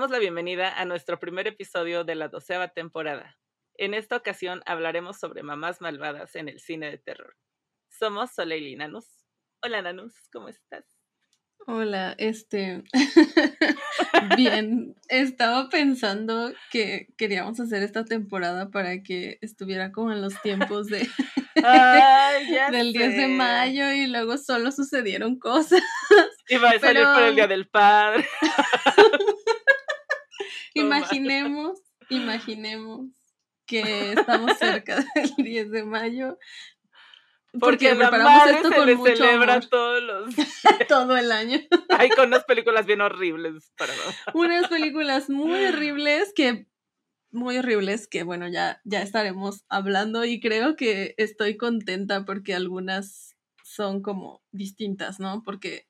Damos 0.00 0.12
la 0.12 0.18
bienvenida 0.18 0.80
a 0.80 0.86
nuestro 0.86 1.20
primer 1.20 1.46
episodio 1.46 2.04
de 2.04 2.14
la 2.14 2.28
doceava 2.28 2.68
temporada. 2.68 3.38
En 3.76 3.92
esta 3.92 4.16
ocasión 4.16 4.62
hablaremos 4.64 5.18
sobre 5.18 5.42
mamás 5.42 5.82
malvadas 5.82 6.36
en 6.36 6.48
el 6.48 6.58
cine 6.58 6.90
de 6.90 6.96
terror. 6.96 7.36
Somos 7.90 8.30
Soleil 8.30 8.66
y 8.66 8.76
Nanus. 8.76 9.04
Hola 9.62 9.82
Nanus, 9.82 10.14
¿cómo 10.32 10.48
estás? 10.48 10.86
Hola, 11.66 12.14
este. 12.16 12.82
Bien, 14.38 14.96
estaba 15.10 15.68
pensando 15.68 16.50
que 16.72 17.08
queríamos 17.18 17.60
hacer 17.60 17.82
esta 17.82 18.06
temporada 18.06 18.70
para 18.70 19.02
que 19.02 19.36
estuviera 19.42 19.92
como 19.92 20.12
en 20.12 20.22
los 20.22 20.40
tiempos 20.40 20.86
de 20.86 21.06
Ay, 21.64 22.46
ya 22.54 22.70
del 22.70 22.92
10 22.92 23.10
de 23.10 23.16
sé. 23.16 23.28
mayo 23.28 23.92
y 23.92 24.06
luego 24.06 24.38
solo 24.38 24.72
sucedieron 24.72 25.38
cosas. 25.38 25.82
Iba 26.48 26.70
a 26.70 26.78
salir 26.78 27.04
por 27.04 27.22
el 27.22 27.34
Día 27.34 27.46
del 27.46 27.68
Padre. 27.68 28.26
Imaginemos, 30.74 31.80
imaginemos 32.08 33.06
que 33.66 34.12
estamos 34.12 34.58
cerca 34.58 34.96
del 35.14 35.34
10 35.36 35.70
de 35.70 35.84
mayo. 35.84 36.38
Porque, 37.58 37.94
preparamos 37.96 38.48
esto 38.48 38.68
se 38.68 38.76
con 38.76 38.86
le 38.86 38.94
mucho 38.94 39.16
celebra 39.16 39.54
amor 39.54 39.68
todos 39.68 40.02
los... 40.02 40.34
todo 40.88 41.16
el 41.16 41.32
año. 41.32 41.58
Hay 41.98 42.08
con 42.10 42.28
unas 42.28 42.44
películas 42.44 42.86
bien 42.86 43.00
horribles 43.00 43.72
para 43.76 43.92
Unas 44.34 44.68
películas 44.68 45.28
muy 45.28 45.64
horribles 45.64 46.32
que 46.34 46.66
muy 47.32 47.58
horribles 47.58 48.08
que 48.08 48.24
bueno, 48.24 48.48
ya 48.48 48.80
ya 48.84 49.02
estaremos 49.02 49.64
hablando 49.68 50.24
y 50.24 50.40
creo 50.40 50.74
que 50.74 51.14
estoy 51.16 51.56
contenta 51.56 52.24
porque 52.24 52.54
algunas 52.54 53.36
son 53.62 54.02
como 54.02 54.42
distintas, 54.50 55.20
¿no? 55.20 55.42
Porque 55.44 55.86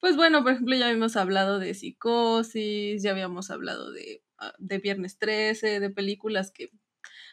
pues 0.00 0.16
bueno, 0.16 0.42
por 0.42 0.52
ejemplo, 0.52 0.76
ya 0.76 0.86
habíamos 0.86 1.16
hablado 1.16 1.58
de 1.58 1.74
Psicosis, 1.74 3.02
ya 3.02 3.10
habíamos 3.10 3.50
hablado 3.50 3.92
de, 3.92 4.22
ah, 4.38 4.54
de 4.58 4.78
Viernes 4.78 5.18
13, 5.18 5.80
de 5.80 5.90
películas 5.90 6.52
que 6.52 6.70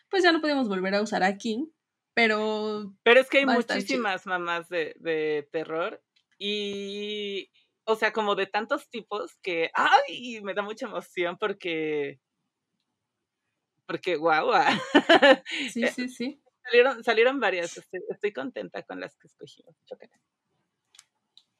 pues 0.09 0.23
ya 0.23 0.31
no 0.31 0.41
podemos 0.41 0.67
volver 0.69 0.95
a 0.95 1.01
usar 1.01 1.23
aquí, 1.23 1.71
pero 2.13 2.95
Pero 3.03 3.19
es 3.19 3.29
que 3.29 3.39
hay 3.39 3.45
muchísimas 3.45 4.25
mamás 4.25 4.69
de, 4.69 4.95
de 4.99 5.47
terror 5.51 6.01
y, 6.39 7.51
o 7.85 7.95
sea, 7.95 8.13
como 8.13 8.35
de 8.35 8.47
tantos 8.47 8.89
tipos 8.89 9.35
que, 9.41 9.71
ay, 9.73 10.41
me 10.41 10.53
da 10.53 10.61
mucha 10.61 10.87
emoción 10.87 11.37
porque, 11.37 12.19
porque, 13.85 14.15
guau, 14.15 14.51
ah, 14.53 14.79
sí, 15.71 15.87
sí, 15.95 16.09
sí. 16.09 16.41
salieron, 16.63 17.03
salieron 17.03 17.39
varias, 17.39 17.77
estoy, 17.77 18.01
estoy 18.09 18.33
contenta 18.33 18.83
con 18.83 18.99
las 18.99 19.15
que 19.17 19.27
escogimos. 19.27 19.75
Chócala. 19.85 20.19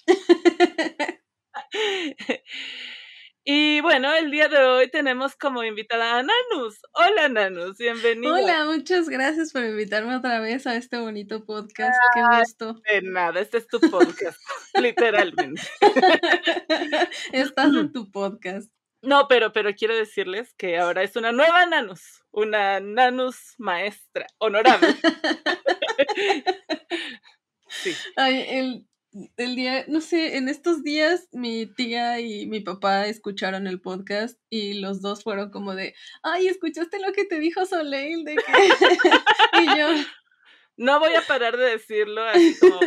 Y 3.48 3.80
bueno, 3.82 4.12
el 4.12 4.32
día 4.32 4.48
de 4.48 4.58
hoy 4.58 4.90
tenemos 4.90 5.36
como 5.36 5.64
invitada 5.64 6.18
a 6.18 6.24
Nanus. 6.24 6.80
Hola 6.94 7.30
Nanus, 7.30 7.78
bienvenida. 7.78 8.34
Hola, 8.34 8.66
muchas 8.66 9.08
gracias 9.08 9.54
por 9.54 9.64
invitarme 9.64 10.16
otra 10.16 10.40
vez 10.40 10.66
a 10.66 10.76
este 10.76 10.98
bonito 10.98 11.46
podcast. 11.46 11.96
Qué 12.16 12.22
gusto. 12.40 12.82
De 12.90 13.04
nada, 13.04 13.40
este 13.40 13.60
es 13.60 13.68
tu 13.68 13.80
podcast, 13.80 14.40
literalmente. 14.74 15.62
Estás 17.34 17.68
en 17.68 17.92
tu 17.92 18.10
podcast. 18.10 18.72
No, 19.04 19.28
pero, 19.28 19.54
pero 19.54 19.76
quiero 19.76 19.96
decirles 19.96 20.56
que 20.56 20.80
ahora 20.80 21.04
es 21.04 21.16
una 21.16 21.32
nueva 21.32 21.68
Nanus, 21.68 22.24
una 22.32 22.80
Nanus 22.80 23.54
maestra, 23.60 24.26
honorable. 24.40 24.88
Sí. 27.68 27.96
Ay, 28.16 28.44
el, 28.48 28.88
el 29.38 29.56
día, 29.56 29.86
no 29.88 30.02
sé, 30.02 30.38
en 30.38 30.50
estos 30.50 30.84
días 30.84 31.30
mi 31.32 31.66
tía 31.66 32.20
y 32.20 32.48
mi 32.48 32.60
papá 32.60 33.08
escucharon 33.08 33.68
el 33.68 33.80
podcast 33.80 34.38
y 34.50 34.76
los 34.76 35.02
dos 35.02 35.24
fueron 35.24 35.52
como 35.52 35.74
de, 35.74 35.96
ay, 36.24 36.48
¿escuchaste 36.48 37.00
lo 37.00 37.14
que 37.14 37.26
te 37.26 37.40
dijo 37.40 37.66
Soleil? 37.66 38.24
De 38.26 38.36
que... 38.36 38.42
y 39.64 39.78
yo, 39.78 39.88
No 40.78 41.00
voy 41.00 41.14
a 41.16 41.22
parar 41.22 41.56
de 41.56 41.72
decirlo 41.72 42.22
así 42.24 42.58
como 42.60 42.80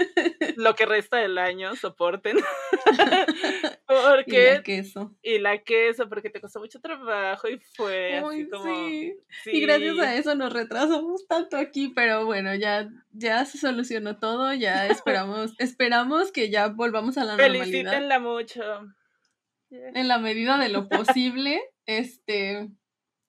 lo 0.56 0.74
que 0.74 0.84
resta 0.84 1.16
del 1.16 1.38
año, 1.38 1.74
soporten. 1.74 2.36
y 2.86 2.96
la 2.96 3.78
porque, 3.86 4.60
queso. 4.62 5.16
y 5.22 5.38
la 5.38 5.62
queso, 5.62 6.06
porque 6.08 6.28
te 6.28 6.40
costó 6.40 6.60
mucho 6.60 6.80
trabajo 6.80 7.48
y 7.48 7.58
fue 7.58 8.18
así 8.18 8.48
como... 8.48 8.64
sí. 8.64 9.14
Y 9.46 9.60
gracias 9.62 9.98
a 9.98 10.16
eso 10.16 10.34
nos 10.34 10.52
retrasamos 10.52 11.26
tanto 11.26 11.56
aquí, 11.56 11.88
pero 11.88 12.26
bueno, 12.26 12.54
ya, 12.54 12.90
ya 13.12 13.46
se 13.46 13.56
solucionó 13.56 14.18
todo, 14.18 14.52
ya 14.52 14.86
esperamos, 14.88 15.54
esperamos 15.58 16.30
que 16.30 16.50
ya 16.50 16.68
volvamos 16.68 17.16
a 17.16 17.24
la 17.24 17.36
normalidad 17.36 17.64
Felicítenla 17.64 18.18
mucho. 18.18 18.62
en 19.70 20.08
la 20.08 20.18
medida 20.18 20.58
de 20.58 20.68
lo 20.68 20.88
posible. 20.90 21.62
Este, 21.86 22.68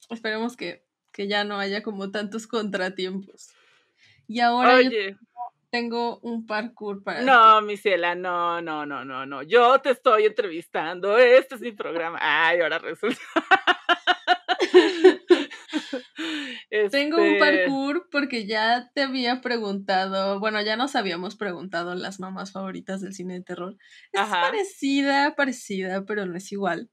esperemos 0.09 0.57
que, 0.57 0.83
que 1.13 1.29
ya 1.29 1.45
no 1.45 1.59
haya 1.59 1.81
como 1.81 2.11
tantos 2.11 2.45
contratiempos. 2.45 3.53
Y 4.29 4.41
ahora 4.41 4.79
yo 4.83 4.91
tengo 5.71 6.19
un 6.19 6.45
parkour 6.45 7.03
para 7.03 7.21
no, 7.21 7.61
mi 7.61 7.77
ciela, 7.77 8.13
no, 8.13 8.61
no, 8.61 8.85
no, 8.85 9.03
no, 9.03 9.25
no. 9.25 9.41
Yo 9.41 9.81
te 9.81 9.89
estoy 9.89 10.25
entrevistando. 10.25 11.17
Este 11.17 11.55
es 11.55 11.61
mi 11.61 11.71
programa. 11.71 12.19
Ay, 12.21 12.61
ahora 12.61 12.77
resulta. 12.77 13.17
Tengo 16.91 17.17
un 17.17 17.23
Este, 17.23 17.39
parkour 17.39 18.07
porque 18.11 18.45
ya 18.45 18.91
te 18.93 19.01
había 19.01 19.41
preguntado, 19.41 20.39
bueno, 20.39 20.61
ya 20.61 20.75
nos 20.75 20.95
habíamos 20.95 21.35
preguntado 21.35 21.95
las 21.95 22.19
mamás 22.19 22.51
favoritas 22.51 23.01
del 23.01 23.15
cine 23.15 23.33
de 23.35 23.41
terror. 23.41 23.77
Es 24.11 24.21
Ajá. 24.21 24.41
parecida, 24.41 25.35
parecida, 25.35 26.05
pero 26.05 26.27
no 26.27 26.37
es 26.37 26.51
igual. 26.51 26.91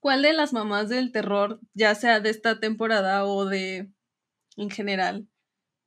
¿Cuál 0.00 0.22
de 0.22 0.32
las 0.32 0.52
mamás 0.52 0.88
del 0.88 1.12
terror, 1.12 1.60
ya 1.74 1.94
sea 1.94 2.18
de 2.18 2.30
esta 2.30 2.58
temporada 2.58 3.24
o 3.24 3.44
de 3.44 3.88
en 4.56 4.70
general, 4.70 5.28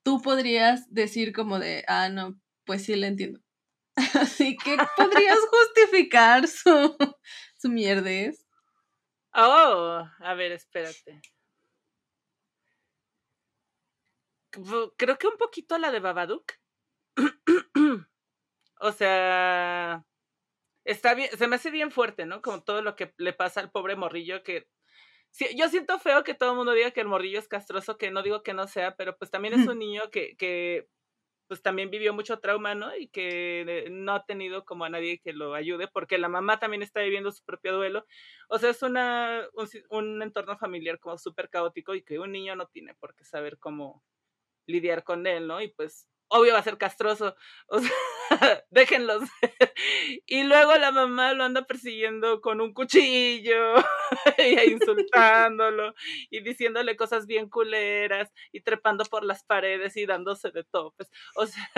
tú 0.03 0.21
podrías 0.21 0.91
decir 0.93 1.33
como 1.33 1.59
de, 1.59 1.83
ah, 1.87 2.09
no, 2.09 2.39
pues 2.65 2.85
sí, 2.85 2.95
le 2.95 3.07
entiendo? 3.07 3.39
Así 4.15 4.55
que 4.57 4.77
podrías 4.95 5.39
justificar 5.51 6.47
su, 6.47 6.95
su 7.57 7.69
mierdez. 7.69 8.45
Oh, 9.33 10.03
a 10.19 10.33
ver, 10.33 10.51
espérate. 10.51 11.21
Creo 14.97 15.17
que 15.17 15.27
un 15.27 15.37
poquito 15.37 15.77
la 15.77 15.91
de 15.91 15.99
Babadook. 15.99 16.53
O 18.81 18.93
sea, 18.93 20.05
está 20.85 21.13
bien, 21.13 21.29
se 21.37 21.47
me 21.47 21.57
hace 21.57 21.69
bien 21.69 21.91
fuerte, 21.91 22.25
¿no? 22.25 22.41
Como 22.41 22.63
todo 22.63 22.81
lo 22.81 22.95
que 22.95 23.13
le 23.17 23.33
pasa 23.33 23.59
al 23.59 23.71
pobre 23.71 23.97
morrillo 23.97 24.41
que 24.41 24.69
sí, 25.31 25.47
yo 25.57 25.69
siento 25.69 25.99
feo 25.99 26.23
que 26.23 26.33
todo 26.33 26.51
el 26.51 26.57
mundo 26.57 26.73
diga 26.73 26.91
que 26.91 27.01
el 27.01 27.07
morrillo 27.07 27.39
es 27.39 27.47
castroso, 27.47 27.97
que 27.97 28.11
no 28.11 28.23
digo 28.23 28.43
que 28.43 28.53
no 28.53 28.67
sea, 28.67 28.95
pero 28.95 29.17
pues 29.17 29.31
también 29.31 29.53
es 29.53 29.67
un 29.67 29.79
niño 29.79 30.09
que, 30.11 30.35
que 30.37 30.87
pues 31.47 31.63
también 31.63 31.89
vivió 31.89 32.13
mucho 32.13 32.39
trauma, 32.39 32.75
¿no? 32.75 32.95
Y 32.95 33.09
que 33.09 33.61
eh, 33.61 33.89
no 33.89 34.13
ha 34.13 34.25
tenido 34.25 34.65
como 34.65 34.85
a 34.85 34.89
nadie 34.89 35.19
que 35.19 35.33
lo 35.33 35.55
ayude, 35.55 35.87
porque 35.87 36.19
la 36.19 36.29
mamá 36.29 36.59
también 36.59 36.83
está 36.83 37.01
viviendo 37.01 37.31
su 37.31 37.43
propio 37.43 37.73
duelo. 37.75 38.05
O 38.49 38.59
sea, 38.59 38.69
es 38.69 38.83
una, 38.83 39.47
un, 39.53 39.67
un 39.89 40.21
entorno 40.21 40.57
familiar 40.57 40.99
como 40.99 41.17
súper 41.17 41.49
caótico 41.49 41.95
y 41.95 42.03
que 42.03 42.19
un 42.19 42.31
niño 42.33 42.55
no 42.55 42.67
tiene 42.67 42.93
por 42.95 43.15
qué 43.15 43.25
saber 43.25 43.57
cómo 43.59 44.03
lidiar 44.67 45.03
con 45.03 45.27
él, 45.27 45.47
¿no? 45.47 45.61
Y 45.61 45.69
pues, 45.69 46.07
obvio 46.29 46.53
va 46.53 46.59
a 46.59 46.63
ser 46.63 46.77
castroso. 46.77 47.35
O 47.67 47.79
sea, 47.79 47.91
déjenlos. 48.69 49.23
y 50.25 50.43
luego 50.43 50.75
la 50.75 50.91
mamá 50.91 51.33
lo 51.33 51.43
anda 51.43 51.65
persiguiendo 51.65 52.41
con 52.41 52.61
un 52.61 52.73
cuchillo 52.73 53.75
y 54.37 54.59
insultándolo 54.71 55.93
y 56.29 56.41
diciéndole 56.41 56.95
cosas 56.95 57.25
bien 57.25 57.49
culeras 57.49 58.31
y 58.51 58.61
trepando 58.61 59.03
por 59.05 59.23
las 59.23 59.43
paredes 59.43 59.97
y 59.97 60.05
dándose 60.05 60.51
de 60.51 60.63
topes. 60.63 61.09
O 61.35 61.45
sea, 61.45 61.69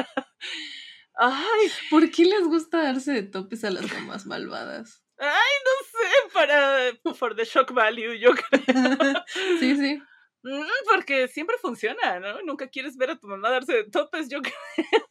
ay, 1.15 1.71
¿Por 1.89 2.09
qué 2.12 2.25
les 2.25 2.44
gusta 2.44 2.83
darse 2.83 3.12
de 3.13 3.24
topes 3.24 3.63
a 3.63 3.71
las 3.71 3.92
mamás 3.92 4.25
malvadas? 4.25 5.03
Ay, 5.18 5.30
no 5.65 6.00
sé, 6.00 6.33
para 6.33 7.13
for 7.15 7.36
the 7.36 7.45
shock 7.45 7.71
value, 7.74 8.15
yo 8.15 8.31
creo. 8.31 9.24
sí, 9.59 9.75
sí. 9.75 10.01
Mm, 10.44 10.64
porque 10.90 11.28
siempre 11.28 11.58
funciona, 11.60 12.20
¿no? 12.20 12.42
Nunca 12.42 12.68
quieres 12.68 12.98
ver 12.98 13.12
a 13.12 13.20
tu 13.20 13.28
mamá 13.28 13.50
darse 13.52 13.74
de 13.74 13.84
topes, 13.86 14.28
yo 14.30 14.42
creo. 14.76 15.10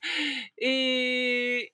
y 0.57 1.73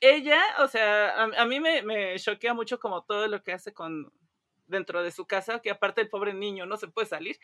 ella, 0.00 0.40
o 0.58 0.68
sea, 0.68 1.24
a, 1.24 1.46
mí 1.46 1.60
me, 1.60 1.82
me 1.82 2.18
choquea 2.18 2.54
mucho 2.54 2.78
como 2.78 3.02
todo 3.04 3.26
lo 3.28 3.42
que 3.42 3.52
hace 3.52 3.72
con 3.72 4.12
dentro 4.66 5.02
de 5.02 5.10
su 5.10 5.26
casa, 5.26 5.60
que 5.60 5.70
aparte 5.70 6.02
el 6.02 6.10
pobre 6.10 6.34
niño 6.34 6.66
no 6.66 6.76
se 6.76 6.88
puede 6.88 7.06
salir. 7.08 7.38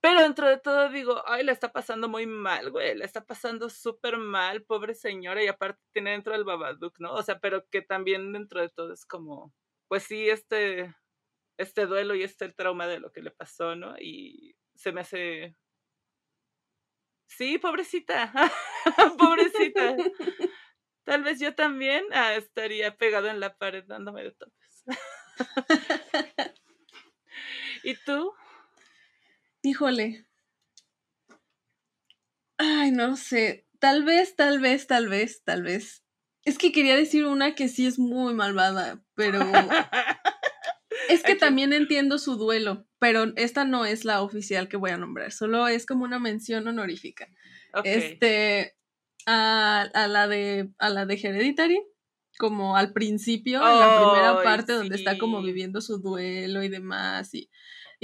Pero 0.00 0.20
dentro 0.20 0.46
de 0.48 0.58
todo 0.58 0.90
digo, 0.90 1.22
ay, 1.26 1.44
la 1.44 1.52
está 1.52 1.72
pasando 1.72 2.08
muy 2.10 2.26
mal, 2.26 2.70
güey, 2.70 2.94
la 2.94 3.06
está 3.06 3.24
pasando 3.24 3.70
súper 3.70 4.18
mal, 4.18 4.62
pobre 4.62 4.94
señora, 4.94 5.42
y 5.42 5.46
aparte 5.48 5.80
tiene 5.92 6.10
dentro 6.10 6.34
del 6.34 6.44
Babadook, 6.44 6.98
¿no? 7.00 7.14
O 7.14 7.22
sea, 7.22 7.38
pero 7.40 7.66
que 7.70 7.80
también 7.80 8.30
dentro 8.34 8.60
de 8.60 8.68
todo 8.68 8.92
es 8.92 9.06
como, 9.06 9.54
pues 9.88 10.02
sí, 10.02 10.28
este, 10.28 10.94
este 11.56 11.86
duelo 11.86 12.14
y 12.14 12.22
este 12.22 12.48
trauma 12.50 12.86
de 12.86 13.00
lo 13.00 13.12
que 13.12 13.22
le 13.22 13.30
pasó, 13.30 13.76
¿no? 13.76 13.96
Y 13.98 14.56
se 14.74 14.92
me 14.92 15.02
hace... 15.02 15.56
Sí, 17.26 17.58
pobrecita, 17.58 18.32
pobrecita. 19.18 19.96
Tal 21.04 21.22
vez 21.22 21.40
yo 21.40 21.54
también 21.54 22.04
ah, 22.12 22.34
estaría 22.34 22.96
pegado 22.96 23.28
en 23.28 23.40
la 23.40 23.56
pared 23.56 23.84
dándome 23.86 24.22
de 24.22 24.32
topes. 24.32 24.84
¿Y 27.82 27.94
tú? 28.04 28.32
Híjole. 29.62 30.26
Ay, 32.56 32.92
no 32.92 33.16
sé. 33.16 33.66
Tal 33.78 34.04
vez, 34.04 34.36
tal 34.36 34.60
vez, 34.60 34.86
tal 34.86 35.08
vez, 35.08 35.42
tal 35.44 35.62
vez. 35.62 36.04
Es 36.44 36.58
que 36.58 36.72
quería 36.72 36.96
decir 36.96 37.24
una 37.26 37.54
que 37.54 37.68
sí 37.68 37.86
es 37.86 37.98
muy 37.98 38.34
malvada, 38.34 39.02
pero 39.14 39.40
es 41.08 41.22
que 41.22 41.34
también 41.34 41.72
entiendo 41.72 42.18
su 42.18 42.36
duelo, 42.36 42.86
pero 42.98 43.32
esta 43.36 43.64
no 43.64 43.84
es 43.84 44.04
la 44.04 44.22
oficial 44.22 44.68
que 44.68 44.76
voy 44.76 44.90
a 44.90 44.96
nombrar, 44.96 45.32
solo 45.32 45.68
es 45.68 45.86
como 45.86 46.04
una 46.04 46.18
mención 46.18 46.66
honorífica. 46.66 47.28
Este 47.82 48.76
a, 49.26 49.88
la 50.08 50.28
de 50.28 50.70
a 50.78 50.90
la 50.90 51.06
de 51.06 51.14
Hereditary, 51.14 51.82
como 52.38 52.76
al 52.76 52.92
principio, 52.92 53.58
en 53.58 53.78
la 53.78 54.00
primera 54.00 54.42
parte 54.42 54.72
donde 54.72 54.96
está 54.96 55.18
como 55.18 55.42
viviendo 55.42 55.80
su 55.80 55.98
duelo 55.98 56.62
y 56.62 56.68
demás 56.68 57.34
y 57.34 57.50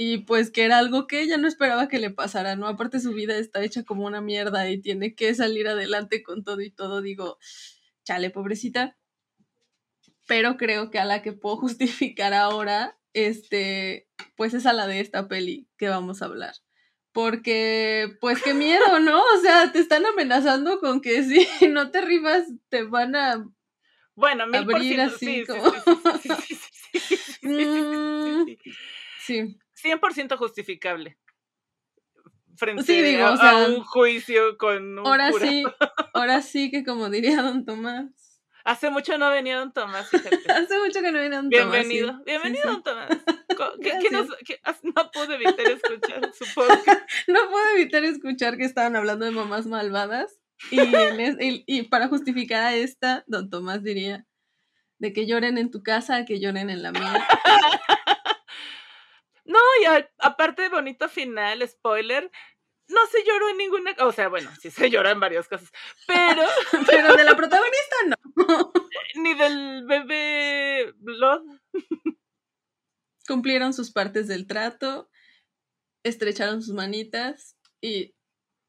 y 0.03 0.19
pues 0.19 0.49
que 0.49 0.63
era 0.63 0.79
algo 0.79 1.05
que 1.05 1.21
ella 1.21 1.37
no 1.37 1.47
esperaba 1.47 1.87
que 1.87 1.99
le 1.99 2.09
pasara, 2.09 2.55
¿no? 2.55 2.67
Aparte 2.67 2.99
su 2.99 3.13
vida 3.13 3.37
está 3.37 3.63
hecha 3.63 3.83
como 3.83 4.05
una 4.05 4.19
mierda 4.19 4.67
y 4.67 4.81
tiene 4.81 5.13
que 5.13 5.35
salir 5.35 5.67
adelante 5.67 6.23
con 6.23 6.43
todo 6.43 6.61
y 6.61 6.71
todo, 6.71 7.01
digo, 7.03 7.37
chale, 8.03 8.31
pobrecita. 8.31 8.97
Pero 10.27 10.57
creo 10.57 10.91
que 10.91 10.99
a 10.99 11.05
la 11.05 11.21
que 11.21 11.33
puedo 11.33 11.57
justificar 11.61 12.33
ahora, 12.33 12.97
este, 13.13 14.07
pues 14.35 14.53
es 14.53 14.65
a 14.65 14.73
la 14.73 14.87
de 14.87 14.99
esta 14.99 15.27
peli 15.27 15.67
que 15.77 15.89
vamos 15.89 16.21
a 16.21 16.25
hablar. 16.25 16.53
Porque, 17.13 18.17
pues 18.21 18.41
qué 18.41 18.53
miedo, 18.53 18.99
¿no? 19.01 19.21
O 19.21 19.37
sea, 19.41 19.71
te 19.73 19.79
están 19.79 20.05
amenazando 20.05 20.79
con 20.79 21.01
que 21.01 21.23
si 21.23 21.45
no 21.69 21.91
te 21.91 22.01
rifas, 22.01 22.47
te 22.69 22.83
van 22.83 23.15
a 23.15 23.45
bueno, 24.15 24.45
mil 24.45 24.61
abrir 24.61 25.01
así 25.01 25.45
como... 25.45 25.73
sí. 29.25 29.57
100% 29.81 30.37
justificable. 30.37 31.17
Frente 32.55 33.19
a, 33.23 33.67
un 33.67 33.81
juicio 33.83 34.57
con 34.57 34.99
un 34.99 35.07
Ahora 35.07 35.31
sí, 35.31 35.63
ahora 36.13 36.41
sí 36.43 36.69
que 36.69 36.83
como 36.83 37.09
diría 37.09 37.41
don 37.41 37.65
Tomás. 37.65 38.20
Hace 38.63 38.89
mucho 38.91 39.17
no 39.17 39.29
venía 39.31 39.57
don 39.57 39.73
Tomás, 39.73 40.09
Hace 40.49 40.79
mucho 40.79 41.01
que 41.01 41.11
no 41.11 41.19
venía 41.19 41.41
don 41.41 41.49
Tomás. 41.49 41.71
Bienvenido, 41.71 42.23
bienvenido 42.25 42.71
don 42.71 42.83
Tomás. 42.83 43.09
no 44.83 45.11
pude 45.11 45.35
evitar 45.35 45.67
escuchar 45.67 46.31
su 46.33 46.45
podcast. 46.53 47.09
no 47.27 47.49
pude 47.49 47.73
evitar 47.75 48.03
escuchar 48.03 48.57
que 48.57 48.65
estaban 48.65 48.95
hablando 48.95 49.25
de 49.25 49.31
mamás 49.31 49.65
malvadas. 49.65 50.39
Y, 50.69 50.79
y, 51.65 51.83
para 51.83 52.07
justificar 52.07 52.61
a 52.63 52.75
esta, 52.75 53.23
don 53.25 53.49
Tomás 53.49 53.81
diría, 53.83 54.27
de 54.99 55.11
que 55.11 55.25
lloren 55.25 55.57
en 55.57 55.71
tu 55.71 55.81
casa, 55.81 56.23
que 56.25 56.39
lloren 56.39 56.69
en 56.69 56.83
la 56.83 56.91
mía. 56.91 57.27
No, 59.43 59.59
y 59.81 60.05
aparte 60.19 60.61
de 60.61 60.69
bonito 60.69 61.09
final, 61.09 61.67
spoiler, 61.67 62.31
no 62.91 63.05
se 63.07 63.23
lloró 63.25 63.49
en 63.49 63.57
ninguna, 63.57 63.95
o 63.99 64.11
sea, 64.11 64.27
bueno, 64.27 64.49
sí 64.59 64.69
se 64.69 64.89
lloró 64.89 65.09
en 65.09 65.19
varias 65.19 65.47
cosas, 65.47 65.71
pero... 66.05 66.43
pero 66.87 67.15
de 67.15 67.23
la 67.23 67.35
protagonista 67.35 67.95
no. 68.07 68.15
Ni 69.15 69.33
del 69.33 69.85
bebé 69.85 70.93
Blood. 70.97 71.43
Cumplieron 73.27 73.73
sus 73.73 73.91
partes 73.91 74.27
del 74.27 74.47
trato, 74.47 75.09
estrecharon 76.03 76.61
sus 76.61 76.73
manitas 76.73 77.57
y, 77.81 78.15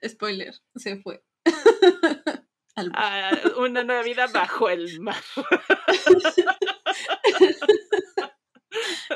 spoiler, 0.06 0.54
se 0.76 0.96
fue. 1.00 1.24
Ah, 2.94 3.30
una 3.58 3.84
nueva 3.84 4.02
vida 4.02 4.26
bajo 4.28 4.70
el 4.70 4.98
mar. 5.00 5.22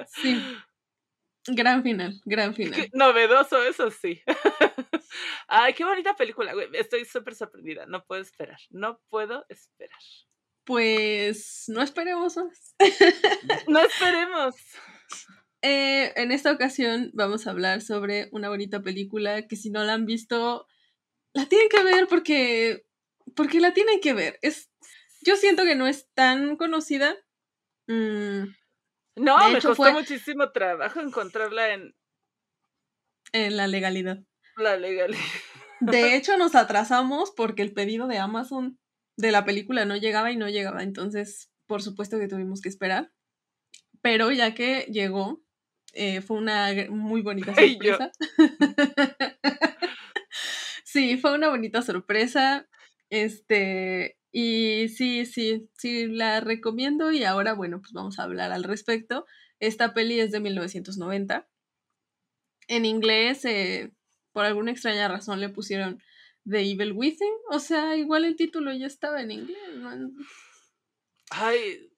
sí. 0.09 0.38
Gran 1.47 1.82
final, 1.82 2.20
gran 2.26 2.55
final. 2.55 2.91
novedoso, 2.93 3.62
eso 3.62 3.91
sí. 3.91 4.20
Ay, 5.49 5.75
qué 5.75 5.85
bonita 5.85 6.17
película, 6.17 6.55
güey. 6.55 6.69
Estoy 6.75 7.05
súper 7.05 7.35
sorprendida. 7.35 7.87
No 7.87 8.05
puedo 8.05 8.23
esperar. 8.23 8.58
No 8.70 9.00
puedo 9.08 9.44
esperar. 9.49 9.99
Pues 10.64 11.64
no 11.69 11.82
esperemos 11.82 12.37
más. 12.37 12.75
no 13.69 13.81
esperemos. 13.81 14.56
Eh, 15.62 16.12
en 16.17 16.32
esta 16.32 16.53
ocasión 16.53 17.11
vamos 17.14 17.47
a 17.47 17.50
hablar 17.50 17.82
sobre 17.82 18.29
una 18.32 18.49
bonita 18.49 18.82
película 18.82 19.47
que 19.47 19.56
si 19.56 19.70
no 19.70 19.85
la 19.85 19.94
han 19.94 20.06
visto, 20.06 20.67
la 21.32 21.47
tienen 21.47 21.69
que 21.69 21.82
ver 21.82 22.09
porque, 22.09 22.85
porque 23.35 23.61
la 23.61 23.73
tienen 23.75 24.00
que 24.00 24.12
ver. 24.12 24.38
Es, 24.43 24.70
yo 25.23 25.37
siento 25.37 25.64
que 25.64 25.76
no 25.76 25.87
es 25.87 26.09
tan 26.14 26.56
conocida. 26.56 27.17
Mm, 27.87 28.44
no, 29.17 29.50
me 29.50 29.61
costó 29.61 29.93
muchísimo 29.93 30.50
trabajo 30.50 31.00
encontrarla 31.00 31.75
en... 31.75 31.94
En 33.32 33.56
la 33.56 33.67
legalidad. 33.67 34.19
La 34.56 34.76
legalidad. 34.76 35.20
De 35.81 36.17
hecho, 36.17 36.37
nos 36.37 36.55
atrasamos 36.55 37.32
porque 37.37 37.62
el 37.62 37.73
pedido 37.73 38.06
de 38.06 38.19
Amazon 38.19 38.79
de 39.17 39.32
la 39.32 39.44
película 39.44 39.85
no 39.85 39.97
llegaba 39.97 40.31
y 40.31 40.37
no 40.37 40.49
llegaba. 40.49 40.82
Entonces, 40.82 41.50
por 41.67 41.82
supuesto 41.82 42.19
que 42.19 42.29
tuvimos 42.29 42.61
que 42.61 42.69
esperar. 42.69 43.12
Pero 44.03 44.30
ya 44.30 44.54
que 44.54 44.87
llegó, 44.90 45.42
eh, 45.92 46.21
fue 46.21 46.38
una 46.38 46.69
muy 46.90 47.23
bonita 47.23 47.54
sorpresa. 47.54 48.12
sí, 50.85 51.16
fue 51.16 51.35
una 51.35 51.49
bonita 51.49 51.83
sorpresa. 51.83 52.69
Este, 53.11 54.19
y 54.33 54.88
sí, 54.88 55.26
sí, 55.26 55.71
sí, 55.76 56.07
la 56.07 56.40
recomiendo 56.40 57.12
y 57.12 57.25
ahora, 57.25 57.54
bueno, 57.54 57.80
pues 57.80 57.92
vamos 57.92 58.19
a 58.19 58.25
hablar 58.25 58.52
al 58.52 58.64
respecto. 58.64 59.26
Esta 59.61 59.95
peli 59.95 60.21
es 60.21 60.33
de 60.33 60.40
1990. 60.40 61.49
En 62.69 62.85
inglés, 62.85 63.45
eh, 63.45 63.92
por 64.37 64.45
alguna 64.45 64.71
extraña 64.71 65.09
razón, 65.09 65.40
le 65.40 65.49
pusieron 65.49 66.02
The 66.45 66.61
Evil 66.61 66.93
Within. 66.93 67.33
O 67.49 67.59
sea, 67.59 67.97
igual 67.97 68.26
el 68.26 68.37
título 68.37 68.71
ya 68.75 68.87
estaba 68.87 69.23
en 69.23 69.31
inglés. 69.31 69.57
Ay, 71.31 71.90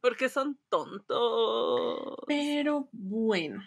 porque 0.00 0.28
son 0.28 0.58
tontos. 0.68 2.16
Pero 2.26 2.88
bueno. 2.90 3.62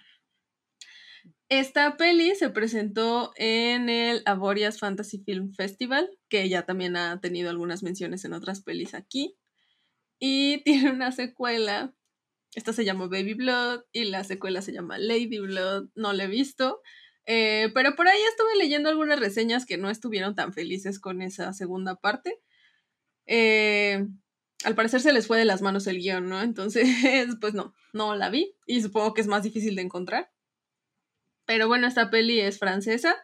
Esta 1.47 1.95
peli 1.95 2.35
se 2.35 2.49
presentó 2.49 3.31
en 3.37 3.87
el 3.87 4.23
Avorias 4.25 4.77
Fantasy 4.77 5.19
Film 5.19 5.53
Festival, 5.53 6.09
que 6.27 6.49
ya 6.49 6.65
también 6.65 6.97
ha 6.97 7.21
tenido 7.21 7.49
algunas 7.49 7.81
menciones 7.81 8.25
en 8.25 8.33
otras 8.33 8.61
pelis 8.61 8.93
aquí. 8.93 9.37
Y 10.19 10.57
tiene 10.65 10.91
una 10.91 11.13
secuela. 11.13 11.95
Esta 12.55 12.73
se 12.73 12.83
llama 12.83 13.07
Baby 13.07 13.35
Blood 13.35 13.83
y 13.93 14.03
la 14.03 14.25
secuela 14.25 14.61
se 14.61 14.73
llama 14.73 14.97
Lady 14.97 15.39
Blood. 15.39 15.91
No 15.95 16.11
la 16.11 16.25
he 16.25 16.27
visto. 16.27 16.81
Eh, 17.29 17.69
pero 17.73 17.93
por 17.95 18.07
ahí 18.07 18.19
estuve 18.29 18.55
leyendo 18.55 18.87
algunas 18.87 19.19
reseñas 19.19 19.65
que 19.65 19.77
no 19.77 19.89
estuvieron 19.89 20.33
tan 20.33 20.53
felices 20.53 20.97
con 20.97 21.21
esa 21.21 21.51
segunda 21.53 21.95
parte. 21.95 22.39
Eh, 23.25 24.07
al 24.63 24.75
parecer 24.75 25.01
se 25.01 25.11
les 25.11 25.27
fue 25.27 25.37
de 25.37 25.45
las 25.45 25.61
manos 25.61 25.85
el 25.87 25.99
guion, 25.99 26.29
¿no? 26.29 26.41
Entonces, 26.41 26.87
pues 27.41 27.53
no, 27.53 27.75
no 27.93 28.15
la 28.15 28.29
vi 28.29 28.55
y 28.65 28.81
supongo 28.81 29.13
que 29.13 29.21
es 29.21 29.27
más 29.27 29.43
difícil 29.43 29.75
de 29.75 29.81
encontrar. 29.81 30.31
Pero 31.45 31.67
bueno, 31.67 31.87
esta 31.87 32.09
peli 32.09 32.39
es 32.39 32.59
francesa 32.59 33.15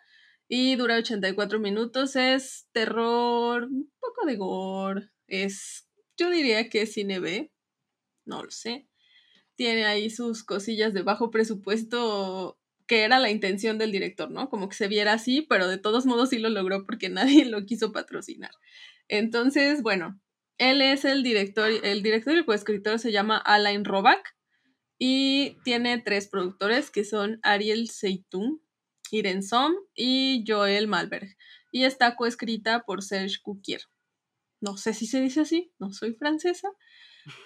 y 0.50 0.76
dura 0.76 0.98
84 0.98 1.60
minutos. 1.60 2.18
Es 2.18 2.68
terror, 2.74 3.64
un 3.64 3.92
poco 4.00 4.26
de 4.26 4.36
gore. 4.36 5.10
Es, 5.28 5.88
yo 6.18 6.30
diría 6.30 6.70
que 6.70 6.84
es 6.84 6.94
cine 6.94 7.20
B. 7.20 7.52
No 8.26 8.44
lo 8.44 8.52
sé. 8.52 8.88
Tiene 9.56 9.86
ahí 9.86 10.10
sus 10.10 10.44
cosillas 10.44 10.94
de 10.94 11.04
bajo 11.04 11.32
presupuesto 11.32 12.60
que 12.94 13.02
era 13.02 13.18
la 13.18 13.32
intención 13.32 13.80
del 13.80 13.92
director, 13.92 14.30
¿no? 14.30 14.52
Como 14.52 14.70
que 14.70 14.76
se 14.76 14.88
viera 14.88 15.14
así, 15.14 15.42
pero 15.42 15.68
de 15.68 15.80
todos 15.80 16.06
modos 16.06 16.30
sí 16.30 16.38
lo 16.38 16.50
logró 16.50 16.86
porque 16.86 17.10
nadie 17.10 17.44
lo 17.46 17.66
quiso 17.66 17.92
patrocinar. 17.92 18.52
Entonces, 19.08 19.82
bueno, 19.82 20.22
Él 20.60 20.80
es 20.80 21.04
el 21.04 21.24
director, 21.24 21.72
el 21.72 22.04
director 22.04 22.36
y 22.36 22.38
el 22.38 22.46
coescritor 22.46 23.00
se 23.00 23.12
llama 23.12 23.38
Alain 23.38 23.84
Roback 23.84 24.36
y 25.00 25.58
tiene 25.64 25.98
tres 25.98 26.28
productores 26.28 26.92
que 26.92 27.04
son 27.04 27.40
Ariel 27.42 27.90
Seitun, 27.90 28.62
Irene 29.10 29.42
Som 29.42 29.74
y 29.96 30.44
Joel 30.48 30.88
Malberg. 30.88 31.36
Y 31.72 31.86
está 31.86 32.16
coescrita 32.16 32.84
por 32.84 33.02
Serge 33.02 33.42
Cuquier. 33.42 33.82
No 34.62 34.78
sé 34.78 34.94
si 34.94 35.08
se 35.08 35.20
dice 35.20 35.42
así, 35.42 35.74
no 35.80 35.92
soy 35.94 36.14
francesa, 36.14 36.70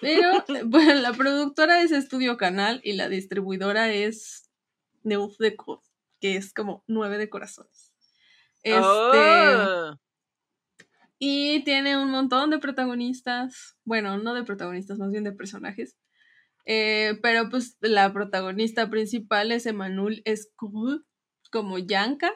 pero 0.02 0.44
bueno, 0.66 0.92
la 0.96 1.14
productora 1.14 1.80
es 1.80 1.90
Estudio 1.90 2.36
Canal 2.36 2.82
y 2.84 2.92
la 2.92 3.08
distribuidora 3.08 3.90
es 3.90 4.47
Neuf 5.08 5.38
de 5.38 5.56
Code, 5.56 5.82
que 6.20 6.36
es 6.36 6.52
como 6.52 6.84
nueve 6.86 7.18
de 7.18 7.28
corazones. 7.28 7.92
Este, 8.62 8.78
Oh. 8.80 9.98
y 11.18 11.64
tiene 11.64 11.96
un 11.96 12.10
montón 12.10 12.50
de 12.50 12.58
protagonistas, 12.58 13.76
bueno, 13.84 14.18
no 14.18 14.34
de 14.34 14.44
protagonistas, 14.44 14.98
más 14.98 15.10
bien 15.10 15.24
de 15.24 15.32
personajes. 15.32 15.96
Eh, 16.64 17.18
pero 17.22 17.48
pues 17.48 17.76
la 17.80 18.12
protagonista 18.12 18.90
principal 18.90 19.52
es 19.52 19.64
Emmanuel 19.66 20.22
Escoud 20.26 21.02
como 21.50 21.78
Yanka, 21.78 22.30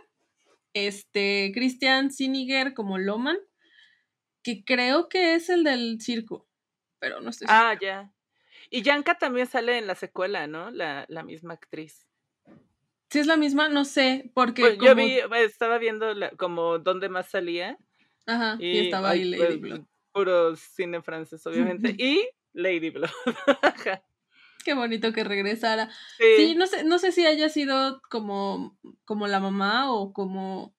este 0.72 1.52
Christian 1.54 2.10
Siniger 2.10 2.72
como 2.72 2.96
Loman, 2.98 3.36
que 4.42 4.64
creo 4.64 5.08
que 5.08 5.34
es 5.34 5.50
el 5.50 5.64
del 5.64 6.00
circo, 6.00 6.48
pero 6.98 7.20
no 7.20 7.30
estoy 7.30 7.46
segura. 7.46 7.70
Ah, 7.70 7.78
ya. 7.80 8.12
Y 8.70 8.82
Yanka 8.82 9.18
también 9.18 9.46
sale 9.46 9.76
en 9.76 9.86
la 9.86 9.94
secuela, 9.94 10.46
¿no? 10.46 10.70
La, 10.70 11.04
la 11.08 11.22
misma 11.22 11.52
actriz. 11.54 12.06
Si 13.12 13.18
es 13.18 13.26
la 13.26 13.36
misma, 13.36 13.68
no 13.68 13.84
sé, 13.84 14.30
porque 14.32 14.62
Pues 14.62 14.78
como... 14.78 14.86
yo 14.88 14.94
vi, 14.96 15.18
estaba 15.44 15.76
viendo 15.76 16.14
la- 16.14 16.30
como 16.30 16.78
dónde 16.78 17.10
más 17.10 17.28
salía. 17.28 17.76
Ajá, 18.26 18.56
y, 18.58 18.70
Y, 18.70 18.78
estaba 18.78 19.10
ahí 19.10 19.24
Lady 19.24 19.36
pues, 19.36 19.60
Blood. 19.60 19.80
Puro 20.12 20.56
cine 20.56 21.02
francés, 21.02 21.46
obviamente. 21.46 21.94
y 21.98 22.26
Lady 22.54 22.88
Blood. 22.88 23.10
Qué 24.64 24.72
bonito 24.72 25.12
que 25.12 25.24
regresara. 25.24 25.90
sí. 26.16 26.24
Sí, 26.38 26.54
no 26.54 26.66
sé, 26.66 26.84
no 26.84 26.98
sé 26.98 27.12
si 27.12 27.26
haya 27.26 27.50
sido 27.50 28.00
como, 28.08 28.78
como 29.04 29.26
la 29.26 29.40
mamá 29.40 29.92
o 29.92 30.14
como 30.14 30.74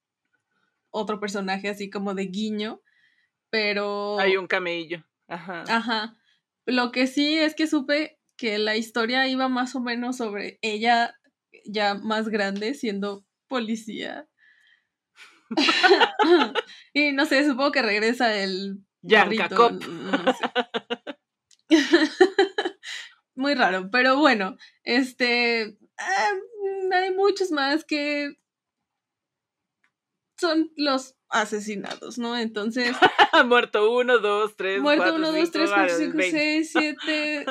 otro 0.89 1.19
personaje 1.19 1.69
así 1.69 1.91
como 1.91 2.15
de 2.15 2.25
guiño, 2.25 2.81
pero... 3.51 4.19
Hay 4.19 4.37
un 4.37 4.47
camello. 4.47 5.03
Ajá. 5.27 5.65
Ajá. 5.67 6.15
Lo 6.65 6.91
que 6.91 7.05
sí 7.05 7.37
es 7.37 7.53
que 7.53 7.67
supe 7.67 8.17
que 8.37 8.57
la 8.57 8.75
historia 8.75 9.27
iba 9.27 9.49
más 9.49 9.75
o 9.75 9.81
menos 9.81 10.17
sobre 10.17 10.57
ella 10.63 11.15
ya 11.65 11.95
más 11.95 12.29
grande 12.29 12.73
siendo 12.73 13.25
policía. 13.47 14.27
y 16.93 17.11
no 17.11 17.25
sé, 17.25 17.45
supongo 17.45 17.71
que 17.71 17.81
regresa 17.81 18.35
el 18.35 18.79
Yanka 19.01 19.49
no 19.49 20.33
sé. 20.33 20.43
Muy 23.35 23.55
raro, 23.55 23.89
pero 23.91 24.17
bueno, 24.17 24.57
este, 24.83 25.75
ah, 25.97 26.31
hay 26.93 27.13
muchos 27.15 27.51
más 27.51 27.83
que 27.83 28.37
son 30.39 30.71
los 30.75 31.15
asesinados, 31.29 32.17
¿no? 32.17 32.37
Entonces, 32.37 32.95
Muerto 33.45 33.91
uno, 33.91 34.19
dos, 34.19 34.55
tres, 34.55 34.81
muerto 34.81 35.03
cuatro, 35.03 35.17
1, 35.17 35.31
2, 35.31 35.51
3, 35.51 35.69
cinco, 35.69 35.75
4, 35.75 35.97
5, 35.97 36.17
20. 36.17 36.37
6, 36.37 36.71
7, 36.71 37.45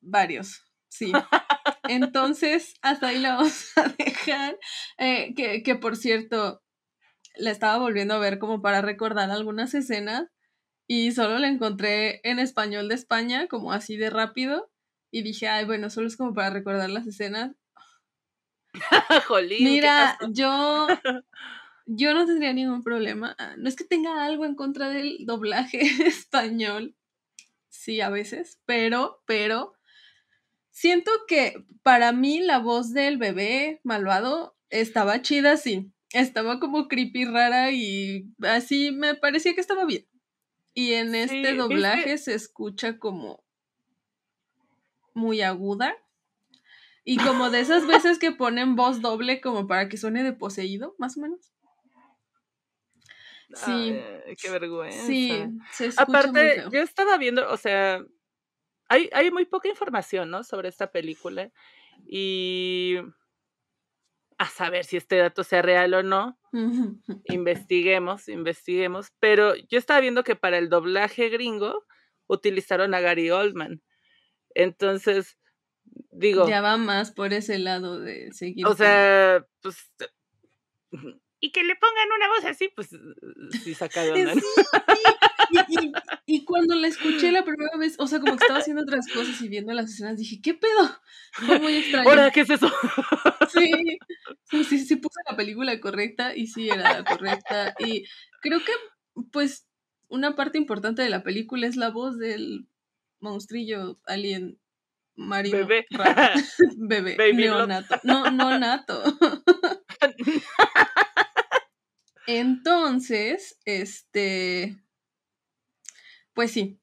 varios, 0.00 0.64
sí. 0.88 1.12
Entonces, 1.88 2.74
hasta 2.82 3.08
ahí 3.08 3.18
la 3.18 3.36
vamos 3.36 3.66
a 3.76 3.88
dejar. 3.98 4.58
Eh, 4.98 5.34
que, 5.34 5.62
que 5.62 5.74
por 5.76 5.96
cierto, 5.96 6.62
la 7.36 7.50
estaba 7.50 7.78
volviendo 7.78 8.14
a 8.14 8.18
ver 8.18 8.38
como 8.38 8.62
para 8.62 8.82
recordar 8.82 9.30
algunas 9.30 9.74
escenas 9.74 10.24
y 10.86 11.12
solo 11.12 11.38
la 11.38 11.48
encontré 11.48 12.20
en 12.24 12.38
español 12.38 12.88
de 12.88 12.94
España, 12.94 13.46
como 13.48 13.72
así 13.72 13.96
de 13.96 14.10
rápido. 14.10 14.70
Y 15.10 15.22
dije, 15.22 15.48
ay, 15.48 15.64
bueno, 15.64 15.90
solo 15.90 16.08
es 16.08 16.16
como 16.16 16.34
para 16.34 16.50
recordar 16.50 16.90
las 16.90 17.06
escenas. 17.06 17.52
Jolín, 19.28 19.64
Mira, 19.64 20.18
yo, 20.30 20.86
yo 21.86 22.14
no 22.14 22.26
tendría 22.26 22.52
ningún 22.52 22.82
problema. 22.82 23.34
Ah, 23.38 23.54
No 23.56 23.68
es 23.68 23.76
que 23.76 23.84
tenga 23.84 24.24
algo 24.24 24.44
en 24.44 24.54
contra 24.54 24.88
del 24.88 25.24
doblaje 25.26 25.80
español. 26.06 26.94
Sí, 27.68 28.00
a 28.00 28.10
veces, 28.10 28.60
pero, 28.66 29.22
pero, 29.26 29.73
siento 30.74 31.10
que 31.26 31.64
para 31.82 32.12
mí 32.12 32.40
la 32.40 32.58
voz 32.58 32.92
del 32.92 33.16
bebé 33.18 33.80
malvado 33.84 34.58
estaba 34.70 35.22
chida, 35.22 35.56
sí. 35.56 35.92
Estaba 36.12 36.60
como 36.60 36.88
creepy, 36.88 37.24
rara 37.24 37.72
y 37.72 38.26
así 38.42 38.92
me 38.92 39.14
parecía 39.16 39.54
que 39.54 39.62
estaba 39.62 39.86
bien. 39.86 40.06
Y 40.74 40.94
en 40.94 41.14
Sí, 41.14 41.42
este 41.42 41.54
doblaje 41.54 42.18
se 42.18 42.34
escucha 42.34 42.98
como 42.98 43.44
muy 45.14 45.40
aguda. 45.42 45.96
Y 47.04 47.18
como 47.18 47.50
de 47.50 47.60
esas 47.60 47.86
veces 47.86 48.18
que 48.18 48.32
ponen 48.32 48.76
voz 48.76 49.00
doble 49.00 49.40
como 49.40 49.66
para 49.66 49.88
que 49.88 49.96
suene 49.96 50.22
de 50.24 50.32
poseído, 50.32 50.94
más 50.98 51.16
o 51.16 51.20
menos. 51.20 51.52
Sí, 53.54 53.92
Ay, 54.26 54.36
qué 54.40 54.50
vergüenza. 54.50 55.06
sí, 55.06 55.30
se 55.70 55.86
escucha 55.86 56.32
muy 56.32 56.48
Aparte, 56.48 56.54
feo. 56.54 56.70
yo 56.72 56.80
estaba 56.80 57.18
viendo, 57.18 57.48
o 57.50 57.56
sea, 57.56 58.04
hay, 58.88 59.08
hay 59.12 59.30
muy 59.30 59.44
poca 59.46 59.68
información, 59.68 60.30
¿no? 60.30 60.44
Sobre 60.44 60.68
esta 60.68 60.90
película. 60.90 61.50
Y 62.06 62.96
a 64.38 64.46
saber 64.48 64.84
si 64.84 64.96
este 64.96 65.16
dato 65.16 65.44
sea 65.44 65.62
real 65.62 65.94
o 65.94 66.02
no, 66.02 66.38
investiguemos, 67.26 68.28
investiguemos. 68.28 69.12
Pero 69.20 69.54
yo 69.54 69.78
estaba 69.78 70.00
viendo 70.00 70.24
que 70.24 70.36
para 70.36 70.58
el 70.58 70.68
doblaje 70.68 71.28
gringo 71.28 71.84
utilizaron 72.26 72.94
a 72.94 73.00
Gary 73.00 73.30
Oldman. 73.30 73.82
Entonces, 74.54 75.38
digo, 76.10 76.48
Ya 76.48 76.60
va 76.60 76.76
más 76.76 77.12
por 77.12 77.32
ese 77.32 77.58
lado 77.58 77.98
de 78.00 78.32
seguir. 78.32 78.66
o 78.66 78.74
sea, 78.74 79.46
pues... 79.60 79.90
Y 81.40 81.52
que 81.52 81.62
le 81.62 81.76
pongan 81.76 82.08
una 82.16 82.28
voz 82.28 82.44
así, 82.46 82.70
pues 82.74 82.88
sí 83.62 83.74
saca 83.74 84.02
de 84.02 84.12
onda, 84.12 84.32
Sí, 84.34 84.40
¿no? 84.40 84.94
y 84.94 85.13
cuando 86.66 86.80
la 86.82 86.88
escuché 86.88 87.30
la 87.30 87.44
primera 87.44 87.76
vez, 87.76 87.96
o 87.98 88.06
sea, 88.06 88.20
como 88.20 88.36
que 88.36 88.44
estaba 88.44 88.60
haciendo 88.60 88.82
otras 88.82 89.06
cosas 89.08 89.40
y 89.42 89.48
viendo 89.48 89.72
las 89.72 89.90
escenas, 89.90 90.16
dije, 90.16 90.40
¿qué 90.42 90.54
pedo? 90.54 91.00
Fue 91.32 91.58
muy 91.58 91.76
extraño. 91.76 92.08
Ahora, 92.08 92.30
¿qué 92.30 92.40
es 92.40 92.50
eso? 92.50 92.72
Sí, 93.52 93.98
sí, 94.50 94.64
sí, 94.64 94.78
sí 94.78 94.96
puse 94.96 95.20
la 95.30 95.36
película 95.36 95.78
correcta 95.80 96.34
y 96.34 96.46
sí 96.46 96.68
era 96.68 97.00
la 97.00 97.04
correcta. 97.04 97.74
Y 97.78 98.04
creo 98.40 98.60
que, 98.60 98.72
pues, 99.30 99.66
una 100.08 100.34
parte 100.34 100.58
importante 100.58 101.02
de 101.02 101.10
la 101.10 101.22
película 101.22 101.66
es 101.66 101.76
la 101.76 101.90
voz 101.90 102.18
del 102.18 102.66
monstrillo 103.20 104.00
alien 104.06 104.58
marino. 105.16 105.58
Bebé. 105.58 105.86
raro. 105.90 106.40
Bebé. 106.76 107.16
Baby 107.16 107.34
neonato. 107.34 108.00
No, 108.02 108.30
no 108.30 108.58
nato. 108.58 109.02
Entonces, 112.26 113.58
este. 113.64 114.83
Pues 116.34 116.50
sí. 116.50 116.80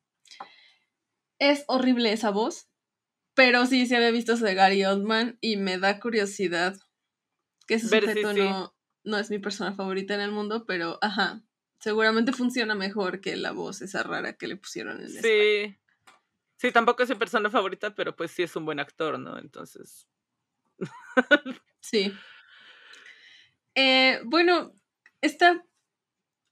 Es 1.40 1.64
horrible 1.68 2.12
esa 2.12 2.32
voz. 2.32 2.68
Pero 3.34 3.66
sí, 3.66 3.86
se 3.86 3.96
había 3.96 4.12
visto 4.12 4.36
de 4.36 4.54
Gary 4.54 4.84
Oldman 4.84 5.38
y 5.42 5.58
me 5.58 5.78
da 5.78 6.00
curiosidad. 6.00 6.78
Que 7.68 7.76
ese 7.76 7.88
Ver 7.90 8.04
sujeto 8.04 8.34
sí. 8.34 8.40
no, 8.40 8.76
no 9.04 9.18
es 9.18 9.30
mi 9.30 9.40
persona 9.40 9.74
favorita 9.74 10.16
en 10.16 10.22
el 10.22 10.32
mundo, 10.32 10.66
pero 10.66 10.98
ajá. 11.02 11.44
Seguramente 11.80 12.32
funciona 12.32 12.76
mejor 12.76 13.22
que 13.22 13.36
la 13.36 13.52
voz 13.52 13.82
esa 13.82 14.04
rara 14.04 14.34
que 14.34 14.48
le 14.48 14.56
pusieron 14.58 15.00
en 15.00 15.08
España. 15.08 15.24
Sí. 15.24 15.78
Sí, 16.58 16.72
tampoco 16.72 17.02
es 17.02 17.10
mi 17.10 17.16
persona 17.16 17.50
favorita, 17.50 17.96
pero 17.96 18.16
pues 18.16 18.30
sí 18.30 18.44
es 18.44 18.56
un 18.56 18.66
buen 18.66 18.80
actor, 18.80 19.18
¿no? 19.18 19.40
Entonces. 19.40 20.08
Sí. 21.80 22.14
Eh, 23.74 24.22
bueno, 24.26 24.80
esta, 25.22 25.66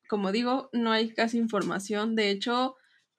como 0.08 0.32
digo, 0.32 0.72
no 0.74 0.92
hay 0.92 1.14
casi 1.14 1.38
información. 1.38 2.16
De 2.16 2.32
hecho, 2.32 2.76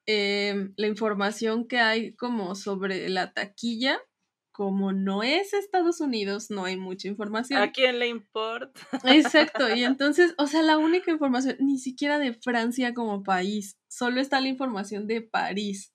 em, 0.07 0.73
la 0.77 0.87
información 0.87 1.67
que 1.67 1.79
hay 1.79 2.15
como 2.15 2.55
sobre 2.55 3.09
la 3.09 3.33
taquilla, 3.33 3.99
como 4.53 4.93
no 4.93 5.23
es 5.23 5.55
Estados 5.55 6.01
Unidos, 6.01 6.51
no 6.51 6.65
hay 6.65 6.77
mucha 6.77 7.09
información. 7.09 7.63
¿A 7.63 7.73
quién 7.73 7.99
le 7.99 8.09
importa? 8.09 8.81
Exacto, 9.05 9.75
y 9.75 9.85
entonces, 9.85 10.35
o 10.39 10.47
sea, 10.47 10.63
la 10.63 10.77
única 10.79 11.11
información, 11.11 11.57
ni 11.61 11.79
siquiera 11.79 12.19
de 12.19 12.35
Francia 12.35 12.93
como 12.93 13.23
país, 13.23 13.79
solo 13.89 14.21
está 14.21 14.41
la 14.41 14.49
información 14.49 15.07
de 15.07 15.23
París. 15.23 15.93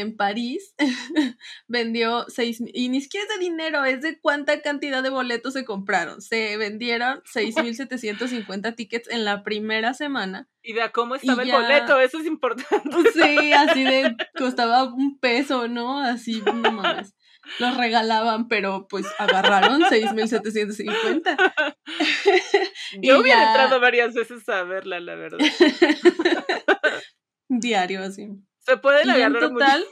En 0.00 0.16
París 0.16 0.74
vendió 1.68 2.24
seis, 2.28 2.62
y 2.72 2.88
ni 2.88 3.00
siquiera 3.00 3.26
es 3.28 3.38
de 3.38 3.44
dinero, 3.44 3.84
es 3.84 4.00
de 4.00 4.18
cuánta 4.20 4.60
cantidad 4.62 5.02
de 5.02 5.10
boletos 5.10 5.54
se 5.54 5.64
compraron. 5.64 6.20
Se 6.22 6.56
vendieron 6.56 7.22
6.750 7.32 8.74
tickets 8.76 9.08
en 9.10 9.24
la 9.24 9.42
primera 9.42 9.94
semana. 9.94 10.48
Y 10.62 10.72
de 10.72 10.82
a 10.82 10.92
cómo 10.92 11.14
estaba 11.14 11.42
el 11.42 11.48
ya- 11.48 11.60
boleto, 11.60 12.00
eso 12.00 12.18
es 12.18 12.26
importante. 12.26 12.90
Sí, 13.14 13.52
así 13.52 13.84
de, 13.84 14.16
costaba 14.36 14.84
un 14.84 15.18
peso, 15.18 15.68
¿no? 15.68 16.00
Así, 16.00 16.42
no 16.44 16.72
mames. 16.72 17.14
Los 17.60 17.76
regalaban, 17.78 18.48
pero 18.48 18.86
pues 18.88 19.06
agarraron 19.18 19.80
6.750. 19.82 21.74
Y 23.00 23.08
Yo 23.08 23.20
hubiera 23.20 23.40
ya- 23.42 23.46
entrado 23.48 23.80
varias 23.80 24.14
veces 24.14 24.46
a 24.48 24.62
verla, 24.64 24.98
la 25.00 25.14
verdad. 25.14 25.38
diario 27.48 28.02
así. 28.02 28.28
Se 28.68 28.76
pueden 28.76 29.08
Y 29.08 29.22
en 29.22 29.32
total, 29.32 29.86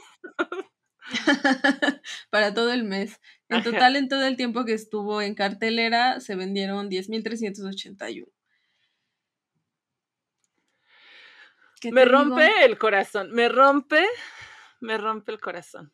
para 2.29 2.53
todo 2.53 2.71
el 2.71 2.83
mes. 2.83 3.19
En 3.49 3.57
Ajá. 3.57 3.71
total, 3.71 3.95
en 3.95 4.07
todo 4.07 4.23
el 4.27 4.37
tiempo 4.37 4.65
que 4.65 4.73
estuvo 4.73 5.19
en 5.23 5.33
cartelera, 5.33 6.19
se 6.19 6.35
vendieron 6.35 6.87
10.381. 6.87 8.27
¿Qué 11.81 11.91
Me 11.91 12.01
digo? 12.01 12.11
rompe 12.11 12.65
el 12.65 12.77
corazón, 12.77 13.31
me 13.31 13.49
rompe, 13.49 14.05
me 14.79 14.99
rompe 14.99 15.31
el 15.31 15.39
corazón. 15.41 15.91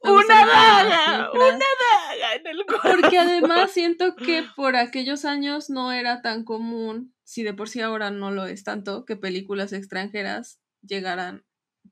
¡Una 0.00 0.44
daga! 0.44 1.30
¡Una 1.32 1.48
daga 1.48 2.34
en 2.34 2.46
el 2.48 2.66
corazón! 2.66 3.00
Porque 3.00 3.18
además 3.18 3.70
siento 3.70 4.14
que 4.14 4.42
por 4.56 4.76
aquellos 4.76 5.24
años 5.24 5.70
no 5.70 5.90
era 5.90 6.20
tan 6.20 6.44
común, 6.44 7.14
si 7.24 7.44
de 7.44 7.54
por 7.54 7.70
sí 7.70 7.80
ahora 7.80 8.10
no 8.10 8.30
lo 8.30 8.44
es 8.44 8.62
tanto, 8.62 9.06
que 9.06 9.16
películas 9.16 9.72
extranjeras 9.72 10.60
llegaran 10.82 11.46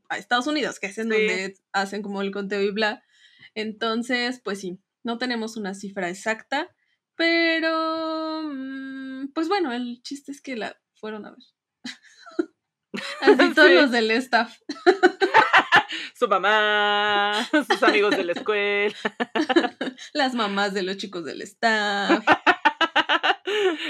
a 0.08 0.18
Estados 0.18 0.46
Unidos, 0.46 0.78
que 0.80 0.86
es 0.88 0.98
en 0.98 1.04
Sí. 1.10 1.16
donde 1.16 1.54
hacen 1.72 2.02
como 2.02 2.22
el 2.22 2.30
conteo 2.30 2.62
y 2.62 2.70
bla. 2.70 3.02
Entonces, 3.54 4.40
pues 4.42 4.60
sí, 4.60 4.78
no 5.02 5.18
tenemos 5.18 5.56
una 5.56 5.74
cifra 5.74 6.08
exacta, 6.08 6.68
pero 7.14 8.42
mm, 8.44 9.32
pues 9.34 9.48
bueno, 9.48 9.72
el 9.72 10.00
chiste 10.02 10.32
es 10.32 10.40
que 10.40 10.56
la 10.56 10.76
fueron 10.94 11.26
a 11.26 11.30
ver. 11.30 11.38
Así 13.20 13.54
todos 13.54 13.68
Sí. 13.68 13.74
los 13.74 13.90
del 13.90 14.10
staff. 14.12 14.56
Su 16.14 16.26
mamá, 16.26 17.48
sus 17.70 17.82
amigos 17.84 18.16
de 18.16 18.24
la 18.24 18.32
escuela. 18.32 18.94
Las 20.12 20.34
mamás 20.34 20.74
de 20.74 20.82
los 20.82 20.96
chicos 20.96 21.24
del 21.24 21.42
staff. 21.42 22.24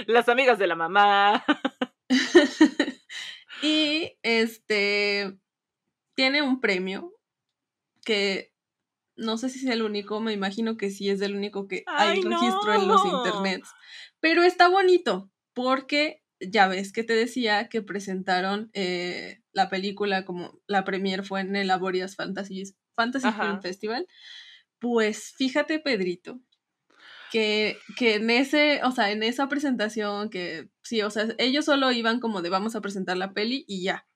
Las 0.07 0.29
amigas 0.29 0.59
de 0.59 0.67
la 0.67 0.75
mamá. 0.77 1.43
y 3.63 4.13
este 4.23 5.39
tiene 6.19 6.43
un 6.43 6.61
premio 6.61 7.15
que 8.05 8.53
no 9.15 9.39
sé 9.39 9.51
si 9.51 9.61
es 9.61 9.73
el 9.73 9.83
único, 9.83 10.19
me 10.19 10.33
imagino 10.33 10.77
que 10.77 10.91
sí 10.91 11.09
es 11.09 11.21
el 11.21 11.37
único 11.37 11.69
que 11.69 11.85
hay 11.87 12.19
¡Ay, 12.19 12.23
registro 12.23 12.75
en 12.75 12.89
los 12.89 13.05
internets. 13.05 13.69
Pero 14.19 14.43
está 14.43 14.69
bonito 14.69 15.31
porque 15.55 16.25
ya 16.41 16.67
ves 16.67 16.93
que 16.93 17.05
te 17.05 17.13
decía 17.13 17.69
que 17.69 17.83
presentaron 17.83 18.69
eh, 18.73 19.45
la 19.53 19.69
película 19.69 20.25
como 20.25 20.59
la 20.67 20.83
premier 20.83 21.25
fue 21.25 21.41
en 21.41 21.55
el 21.55 21.71
Aborias 21.71 22.17
Fantasy, 22.17 22.65
Fantasy 22.97 23.29
Ajá. 23.29 23.45
Film 23.45 23.63
Festival. 23.63 24.09
Pues 24.81 25.35
fíjate, 25.37 25.79
Pedrito, 25.79 26.41
que, 27.31 27.79
que 27.97 28.17
en 28.17 28.31
ese, 28.31 28.81
o 28.83 28.91
sea, 28.91 29.13
en 29.13 29.23
esa 29.23 29.49
presentación 29.49 30.31
que 30.31 30.69
sí, 30.83 31.01
o 31.01 31.11
sea, 31.11 31.29
ellos 31.39 31.65
solo 31.65 31.93
iban 31.93 32.19
como 32.19 32.43
de 32.43 32.51
vamos 32.51 32.75
a 32.75 32.81
presentar 32.81 33.17
la 33.17 33.33
peli 33.35 33.65
y 33.69 33.85
ya. 33.85 34.08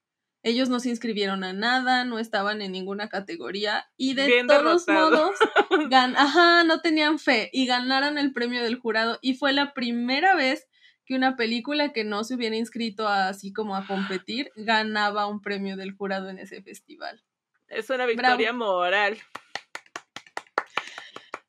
Ellos 0.45 0.69
no 0.69 0.81
se 0.81 0.89
inscribieron 0.89 1.45
a 1.45 1.53
nada, 1.53 2.05
no 2.05 2.19
estaban 2.19 2.63
en 2.63 2.73
ninguna 2.73 3.09
categoría 3.09 3.87
y 3.97 4.15
de 4.15 4.27
Bien 4.27 4.47
todos 4.49 4.87
derrotado. 4.87 5.11
modos, 5.11 5.39
gan 5.91 6.17
ajá, 6.17 6.65
no 6.65 6.81
tenían 6.81 7.19
fe 7.21 7.49
y 7.53 7.67
ganaron 7.67 8.19
el 8.19 8.33
premio 8.33 8.63
del 8.63 8.77
jurado 8.77 9.19
y 9.23 9.35
fue 9.35 9.53
la 9.53 9.73
primera 9.73 10.35
vez 10.35 10.69
que 11.05 11.15
una 11.15 11.37
película 11.37 11.93
que 11.93 12.05
no 12.05 12.25
se 12.25 12.35
hubiera 12.35 12.57
inscrito 12.57 13.07
a- 13.09 13.29
así 13.29 13.53
como 13.53 13.77
a 13.77 13.87
competir 13.87 14.51
ganaba 14.57 15.27
un 15.27 15.41
premio 15.41 15.77
del 15.77 15.93
jurado 15.95 16.29
en 16.29 16.39
ese 16.39 16.61
festival. 16.63 17.23
Es 17.69 17.89
una 17.91 18.05
victoria 18.07 18.53
moral. 18.53 19.19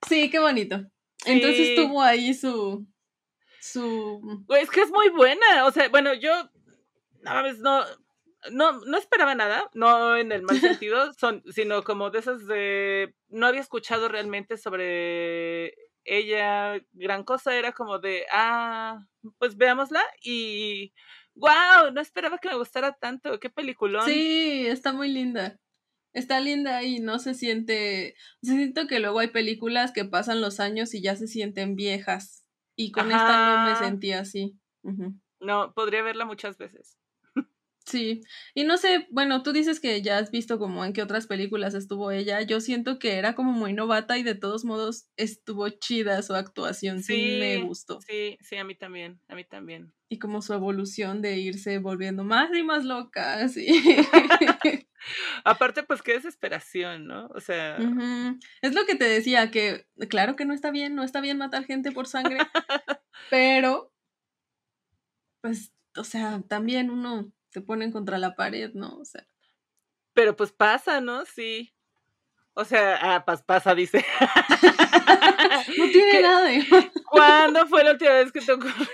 Sí, 0.08 0.30
qué 0.30 0.40
bonito. 0.40 0.84
Entonces 1.26 1.76
tuvo 1.76 2.02
ahí 2.02 2.34
su 2.34 2.86
su 3.60 4.46
es 4.50 4.70
que 4.70 4.82
es 4.82 4.90
muy 4.92 5.10
buena. 5.10 5.66
O 5.66 5.72
sea, 5.72 5.88
bueno, 5.90 6.14
yo 6.14 6.32
no 7.22 7.54
no, 7.54 7.84
no, 8.52 8.80
no 8.86 8.98
esperaba 8.98 9.36
nada, 9.36 9.70
no 9.74 10.18
en 10.18 10.32
el 10.32 10.42
mal 10.44 10.60
sentido, 10.82 11.14
son, 11.14 11.44
sino 11.52 11.84
como 11.84 12.10
de 12.10 12.20
esas 12.20 12.46
de 12.48 13.16
no 13.30 13.48
había 13.48 13.62
escuchado 13.62 14.08
realmente 14.08 14.58
sobre 14.58 15.74
ella 16.06 16.82
gran 16.92 17.24
cosa, 17.24 17.56
era 17.56 17.72
como 17.72 18.00
de 18.00 18.26
ah, 18.32 19.06
pues 19.38 19.56
veámosla 19.58 20.02
y 20.22 20.94
wow, 21.36 21.92
no 21.94 22.02
esperaba 22.02 22.38
que 22.38 22.50
me 22.50 22.56
gustara 22.56 22.94
tanto, 22.94 23.40
qué 23.40 23.50
peliculón. 23.50 24.06
Sí, 24.06 24.66
está 24.68 24.94
muy 24.94 25.10
linda. 25.10 25.60
Está 26.14 26.40
linda 26.40 26.84
y 26.84 27.00
no 27.00 27.18
se 27.18 27.34
siente. 27.34 28.16
siento 28.42 28.86
que 28.86 29.00
luego 29.00 29.20
hay 29.20 29.30
películas 29.30 29.92
que 29.92 30.06
pasan 30.06 30.42
los 30.42 30.60
años 30.60 30.94
y 30.94 31.02
ya 31.02 31.16
se 31.16 31.28
sienten 31.28 31.76
viejas. 31.76 32.46
Y 32.76 32.92
con 32.92 33.12
esta 33.12 33.48
no 33.48 33.66
me 33.66 33.72
Ajá. 33.72 33.86
sentí 33.86 34.12
así. 34.14 34.60
No, 35.40 35.74
podría 35.74 36.04
verla 36.04 36.26
muchas 36.26 36.58
veces. 36.58 36.98
Sí. 37.86 38.22
Y 38.54 38.64
no 38.64 38.78
sé, 38.78 39.08
bueno, 39.12 39.44
tú 39.44 39.52
dices 39.52 39.80
que 39.80 40.02
ya 40.02 40.18
has 40.18 40.32
visto 40.32 40.58
como 40.58 40.86
en 40.86 40.94
qué 40.94 41.02
otras 41.02 41.28
películas 41.28 41.74
estuvo 41.74 42.12
ella. 42.12 42.42
Yo 42.42 42.62
siento 42.62 42.98
que 42.98 43.18
era 43.18 43.36
como 43.36 43.52
muy 43.52 43.74
novata 43.74 44.18
y 44.18 44.24
de 44.24 44.36
todos 44.36 44.64
modos 44.64 45.10
estuvo 45.18 45.68
chida 45.70 46.22
su 46.22 46.34
actuación. 46.34 47.04
Sí, 47.04 47.38
me 47.40 47.62
gustó. 47.62 48.00
Sí, 48.02 48.38
sí, 48.42 48.56
a 48.56 48.64
mí 48.64 48.76
también, 48.76 49.20
a 49.28 49.36
mí 49.36 49.44
también. 49.44 49.94
Y 50.10 50.20
como 50.20 50.42
su 50.42 50.54
evolución 50.54 51.22
de 51.22 51.38
irse 51.40 51.80
volviendo 51.80 52.24
más 52.24 52.56
y 52.56 52.64
más 52.64 52.86
loca, 52.86 53.34
así. 53.44 53.68
Aparte, 55.44 55.84
pues 55.84 56.02
qué 56.02 56.14
desesperación, 56.14 57.08
¿no? 57.08 57.28
O 57.28 57.42
sea. 57.42 57.78
Es 58.62 58.74
lo 58.74 58.86
que 58.86 58.96
te 58.96 59.06
decía, 59.06 59.52
que 59.52 59.86
claro 60.10 60.36
que 60.36 60.46
no 60.46 60.54
está 60.54 60.72
bien, 60.72 60.96
no 60.96 61.04
está 61.04 61.20
bien 61.20 61.38
matar 61.38 61.66
gente 61.66 61.92
por 61.92 62.08
sangre, 62.08 62.38
pero, 63.30 63.92
pues, 65.42 65.74
o 65.98 66.04
sea, 66.04 66.42
también 66.48 66.90
uno 66.90 67.32
se 67.54 67.62
ponen 67.62 67.92
contra 67.92 68.18
la 68.18 68.36
pared, 68.36 68.72
¿no? 68.74 68.98
O 68.98 69.06
sea, 69.06 69.26
pero 70.14 70.36
pues 70.36 70.52
pasa, 70.52 71.02
¿no? 71.02 71.24
Sí. 71.26 71.74
O 72.56 72.66
sea, 72.66 72.98
ah, 73.02 73.26
pas- 73.26 73.44
pasa, 73.46 73.74
dice. 73.76 74.06
no 75.78 75.86
tiene 75.90 76.12
¿Qué? 76.12 76.22
nada 76.22 76.46
de... 76.46 76.66
¿Cuándo 77.06 77.68
fue 77.68 77.84
la 77.84 77.92
última 77.92 78.12
vez 78.12 78.32
que 78.32 78.42
te 78.42 78.52
ocurrió? 78.52 78.88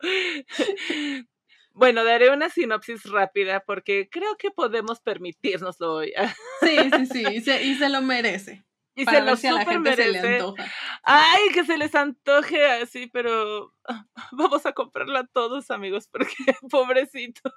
bueno, 1.72 2.04
daré 2.04 2.30
una 2.30 2.48
sinopsis 2.48 3.04
rápida 3.04 3.60
porque 3.60 4.08
creo 4.10 4.36
que 4.36 4.50
podemos 4.50 5.00
permitirnoslo 5.00 5.94
hoy. 5.94 6.12
Sí, 6.60 6.76
sí, 6.96 7.06
sí, 7.06 7.24
y 7.36 7.40
se, 7.40 7.62
y 7.64 7.74
se 7.74 7.88
lo 7.88 8.02
merece. 8.02 8.64
Y 9.02 9.06
Para 9.06 9.18
se 9.18 9.22
lo 9.22 9.32
ver 9.32 9.36
si 9.36 9.46
a 9.48 9.52
la 9.52 9.64
super 9.64 9.66
gente 9.66 9.92
se 9.94 10.08
le 10.08 10.22
merece. 10.22 10.22
antoja. 10.22 10.74
Ay, 11.02 11.50
que 11.54 11.64
se 11.64 11.78
les 11.78 11.94
antoje 11.94 12.66
así, 12.66 13.06
pero 13.08 13.74
vamos 14.32 14.66
a 14.66 14.72
comprarla 14.72 15.26
todos, 15.32 15.70
amigos, 15.70 16.08
porque 16.08 16.34
pobrecitos. 16.70 17.52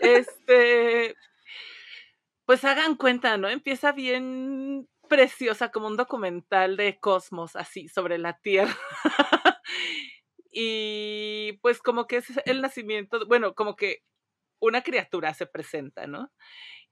Este, 0.00 1.16
pues 2.46 2.64
hagan 2.64 2.96
cuenta, 2.96 3.36
¿no? 3.38 3.48
Empieza 3.48 3.92
bien 3.92 4.88
preciosa, 5.08 5.70
como 5.70 5.86
un 5.88 5.96
documental 5.96 6.76
de 6.76 6.98
cosmos, 7.00 7.56
así, 7.56 7.88
sobre 7.88 8.18
la 8.18 8.38
Tierra. 8.38 8.76
y 10.50 11.58
pues 11.62 11.80
como 11.80 12.06
que 12.06 12.18
es 12.18 12.26
el 12.46 12.60
nacimiento, 12.62 13.26
bueno, 13.26 13.54
como 13.54 13.76
que 13.76 14.02
una 14.60 14.82
criatura 14.82 15.34
se 15.34 15.46
presenta, 15.46 16.06
¿no? 16.06 16.32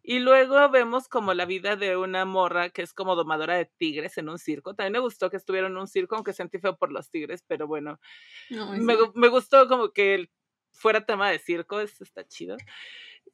Y 0.02 0.18
luego 0.18 0.68
vemos 0.70 1.08
como 1.08 1.34
la 1.34 1.44
vida 1.46 1.76
de 1.76 1.96
una 1.96 2.24
morra 2.24 2.70
que 2.70 2.82
es 2.82 2.92
como 2.94 3.14
domadora 3.16 3.56
de 3.56 3.66
tigres 3.78 4.18
en 4.18 4.28
un 4.28 4.38
circo. 4.38 4.74
También 4.74 4.92
me 4.94 4.98
gustó 5.00 5.30
que 5.30 5.36
estuviera 5.36 5.68
en 5.68 5.76
un 5.76 5.86
circo, 5.88 6.16
aunque 6.16 6.32
sentí 6.32 6.58
feo 6.58 6.76
por 6.76 6.92
los 6.92 7.10
tigres, 7.10 7.44
pero 7.46 7.66
bueno, 7.68 8.00
No, 8.48 8.66
me, 8.74 8.94
sí. 8.94 9.12
me 9.14 9.28
gustó 9.28 9.68
como 9.68 9.92
que 9.92 10.30
fuera 10.72 11.06
tema 11.06 11.30
de 11.30 11.38
circo, 11.38 11.80
eso 11.80 12.04
está 12.04 12.26
chido. 12.26 12.62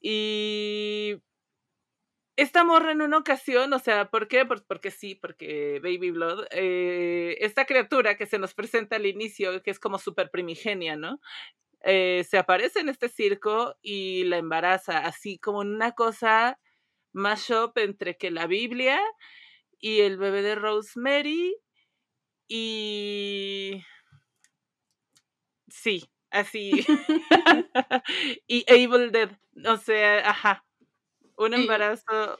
Y 0.00 1.22
esta 2.36 2.62
morra 2.62 2.92
en 2.92 3.02
una 3.02 3.18
ocasión, 3.18 3.72
o 3.72 3.78
sea, 3.80 4.10
¿por 4.10 4.28
qué? 4.28 4.46
Pues 4.46 4.60
porque 4.62 4.90
sí, 4.92 5.16
porque 5.16 5.80
Baby 5.82 6.12
Blood, 6.12 6.46
eh, 6.52 7.36
esta 7.40 7.64
criatura 7.66 8.16
que 8.16 8.26
se 8.26 8.38
nos 8.38 8.54
presenta 8.54 8.94
al 8.96 9.06
inicio, 9.06 9.60
que 9.62 9.70
es 9.72 9.80
como 9.80 9.98
súper 9.98 10.30
primigenia, 10.30 10.94
¿no? 10.96 11.20
Eh, 11.84 12.24
se 12.28 12.38
aparece 12.38 12.80
en 12.80 12.88
este 12.88 13.08
circo 13.08 13.76
y 13.82 14.24
la 14.24 14.38
embaraza, 14.38 14.98
así 14.98 15.38
como 15.38 15.62
en 15.62 15.74
una 15.74 15.92
cosa 15.92 16.58
mashup 17.12 17.78
entre 17.78 18.16
que 18.16 18.30
la 18.30 18.46
Biblia 18.46 19.00
y 19.80 20.00
el 20.00 20.18
bebé 20.18 20.42
de 20.42 20.54
Rosemary 20.56 21.56
y... 22.48 23.82
Sí, 25.68 26.04
así. 26.30 26.72
y 28.46 28.64
Evil 28.66 29.12
Dead, 29.12 29.30
o 29.66 29.76
sea, 29.76 30.30
ajá. 30.30 30.64
Un 31.36 31.54
embarazo 31.54 32.38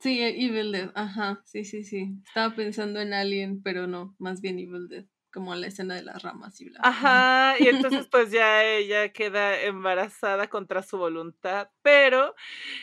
Sí, 0.00 0.18
Evil 0.22 0.72
Dead, 0.72 0.90
ajá, 0.94 1.42
sí, 1.44 1.64
sí, 1.64 1.84
sí. 1.84 2.14
Estaba 2.26 2.54
pensando 2.54 3.00
en 3.00 3.12
Alien, 3.12 3.62
pero 3.62 3.86
no, 3.86 4.16
más 4.18 4.40
bien 4.40 4.58
Evil 4.58 4.88
Dead. 4.88 5.04
Como 5.30 5.54
la 5.54 5.66
escena 5.66 5.94
de 5.94 6.02
las 6.02 6.22
ramas 6.22 6.60
y 6.60 6.70
bla. 6.70 6.80
Ajá, 6.82 7.54
y 7.58 7.68
entonces 7.68 8.06
pues 8.10 8.30
ya 8.30 8.64
ella 8.64 9.12
queda 9.12 9.60
embarazada 9.62 10.48
contra 10.48 10.82
su 10.82 10.98
voluntad, 10.98 11.68
pero 11.82 12.34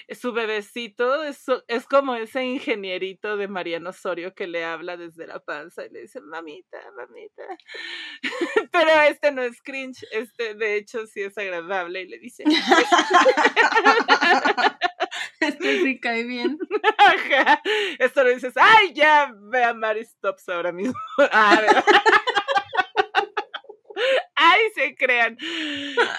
su 0.09 0.33
bebecito 0.33 1.23
es, 1.23 1.45
es 1.67 1.85
como 1.85 2.15
ese 2.15 2.43
ingenierito 2.43 3.37
de 3.37 3.47
Mariano 3.47 3.89
Osorio 3.89 4.33
que 4.33 4.47
le 4.47 4.65
habla 4.65 4.97
desde 4.97 5.27
la 5.27 5.39
panza 5.39 5.85
y 5.85 5.89
le 5.89 6.01
dice, 6.01 6.21
mamita, 6.21 6.77
mamita. 6.95 7.43
Pero 8.71 9.01
este 9.01 9.31
no 9.31 9.41
es 9.41 9.61
cringe, 9.61 10.05
este 10.11 10.55
de 10.55 10.75
hecho 10.75 11.05
sí 11.07 11.21
es 11.21 11.37
agradable 11.37 12.01
y 12.01 12.07
le 12.07 12.19
dice... 12.19 12.43
Este 15.39 15.83
sí 15.83 15.99
cae 15.99 16.23
bien. 16.23 16.57
Ajá. 16.97 17.61
Esto 17.99 18.23
lo 18.23 18.31
dices, 18.31 18.53
ay, 18.55 18.93
ya, 18.93 19.31
ve 19.35 19.63
a 19.63 19.73
Mary 19.73 20.03
Stops 20.03 20.49
ahora 20.49 20.71
mismo. 20.71 20.95
Ah, 21.31 21.61
ay, 24.57 24.71
se 24.75 24.95
crean. 24.95 25.37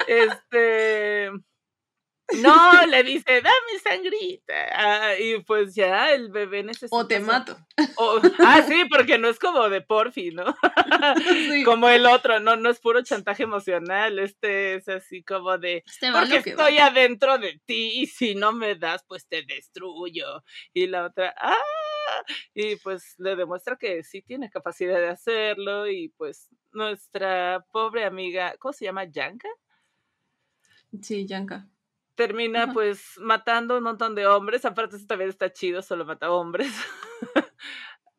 Este. 0.07 1.31
No, 2.43 2.87
le 2.87 3.03
dice, 3.05 3.41
dame 3.41 3.79
sangrita. 3.83 4.55
Ah, 4.73 5.15
y 5.19 5.43
pues 5.45 5.75
ya 5.75 6.13
el 6.13 6.31
bebé 6.31 6.63
necesita. 6.63 6.95
O 6.95 7.07
te 7.07 7.21
mato. 7.21 7.57
ah, 8.41 8.63
sí, 8.69 8.85
porque 8.91 9.19
no 9.19 9.29
es 9.29 9.39
como 9.39 9.69
de 9.71 9.81
porfi, 9.81 10.31
¿no? 10.33 10.45
Como 11.65 11.89
el 11.89 12.07
otro, 12.07 12.39
no, 12.41 12.57
no 12.57 12.69
es 12.69 12.81
puro 12.81 13.03
chantaje 13.03 13.45
emocional. 13.45 14.19
Este 14.19 14.75
es 14.75 14.89
así 14.89 15.23
como 15.23 15.57
de. 15.57 15.83
Este 15.87 16.13
porque 16.13 16.37
estoy 16.37 16.79
adentro 16.79 17.39
de 17.39 17.61
ti 17.65 18.01
y 18.01 18.07
si 18.07 18.35
no 18.35 18.53
me 18.53 18.75
das, 18.75 19.05
pues 19.09 19.27
te 19.27 19.43
destruyo. 19.45 20.45
Y 20.75 20.87
la 20.87 21.07
otra, 21.07 21.35
ah. 21.39 21.55
Y 22.55 22.77
pues 22.77 23.15
le 23.19 23.37
demuestra 23.37 23.77
que 23.77 24.03
sí 24.03 24.23
tiene 24.23 24.51
capacidad 24.51 24.99
de 24.99 25.09
hacerlo. 25.09 25.87
Y 25.89 26.09
pues 26.11 26.49
nuestra 26.73 27.65
pobre 27.73 28.05
amiga, 28.05 28.55
¿cómo 28.59 28.73
se 28.73 28.85
llama? 28.85 29.05
¿Yanka? 29.05 29.49
Sí, 31.03 31.27
Yanka 31.27 31.69
termina 32.19 32.73
pues 32.73 33.17
matando 33.19 33.79
un 33.79 33.85
montón 33.85 34.17
de 34.17 34.27
hombres. 34.27 34.65
Aparte, 34.65 34.97
eso 34.97 35.07
también 35.07 35.31
está 35.31 35.53
chido, 35.53 35.83
solo 35.83 36.05
mata 36.05 36.33
hombres. 36.33 36.73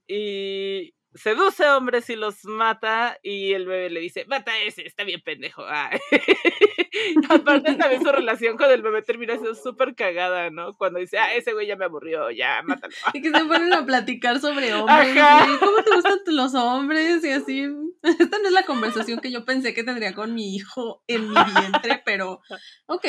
y 0.08 0.94
seduce 1.14 1.68
hombres 1.70 2.10
y 2.10 2.16
los 2.16 2.46
mata 2.46 3.18
y 3.24 3.54
el 3.54 3.66
bebé 3.66 3.90
le 3.90 4.00
dice, 4.00 4.26
mata 4.28 4.52
a 4.52 4.62
ese, 4.62 4.86
está 4.86 5.04
bien 5.04 5.22
pendejo. 5.22 5.64
Aparte 7.30 7.76
también 7.76 8.04
su 8.04 8.12
relación 8.12 8.58
con 8.58 8.70
el 8.70 8.82
bebé 8.82 9.02
termina 9.02 9.34
siendo 9.34 9.56
súper 9.56 9.96
cagada, 9.96 10.50
¿no? 10.50 10.76
Cuando 10.76 11.00
dice, 11.00 11.18
ah, 11.18 11.34
ese 11.34 11.54
güey 11.54 11.68
ya 11.68 11.76
me 11.76 11.86
aburrió, 11.86 12.32
ya, 12.32 12.62
mátalo. 12.64 12.94
y 13.14 13.22
que 13.22 13.32
se 13.32 13.46
ponen 13.46 13.74
a 13.74 13.86
platicar 13.86 14.40
sobre 14.40 14.74
hombres. 14.76 15.16
¿Cómo 15.60 15.84
te 15.84 15.96
gustan 15.96 16.20
los 16.28 16.54
hombres? 16.56 17.24
Y 17.24 17.32
así. 17.32 17.68
Esta 18.02 18.40
no 18.40 18.48
es 18.48 18.54
la 18.54 18.64
conversación 18.64 19.20
que 19.20 19.32
yo 19.32 19.46
pensé 19.46 19.74
que 19.74 19.84
tendría 19.84 20.14
con 20.14 20.34
mi 20.34 20.56
hijo 20.56 21.04
en 21.08 21.30
mi 21.30 21.36
vientre, 21.36 22.02
pero 22.06 22.42
ok 22.86 23.06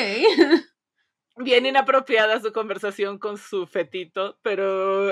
bien 1.37 1.65
inapropiada 1.65 2.39
su 2.39 2.51
conversación 2.51 3.17
con 3.17 3.37
su 3.37 3.67
fetito, 3.67 4.37
pero 4.41 5.11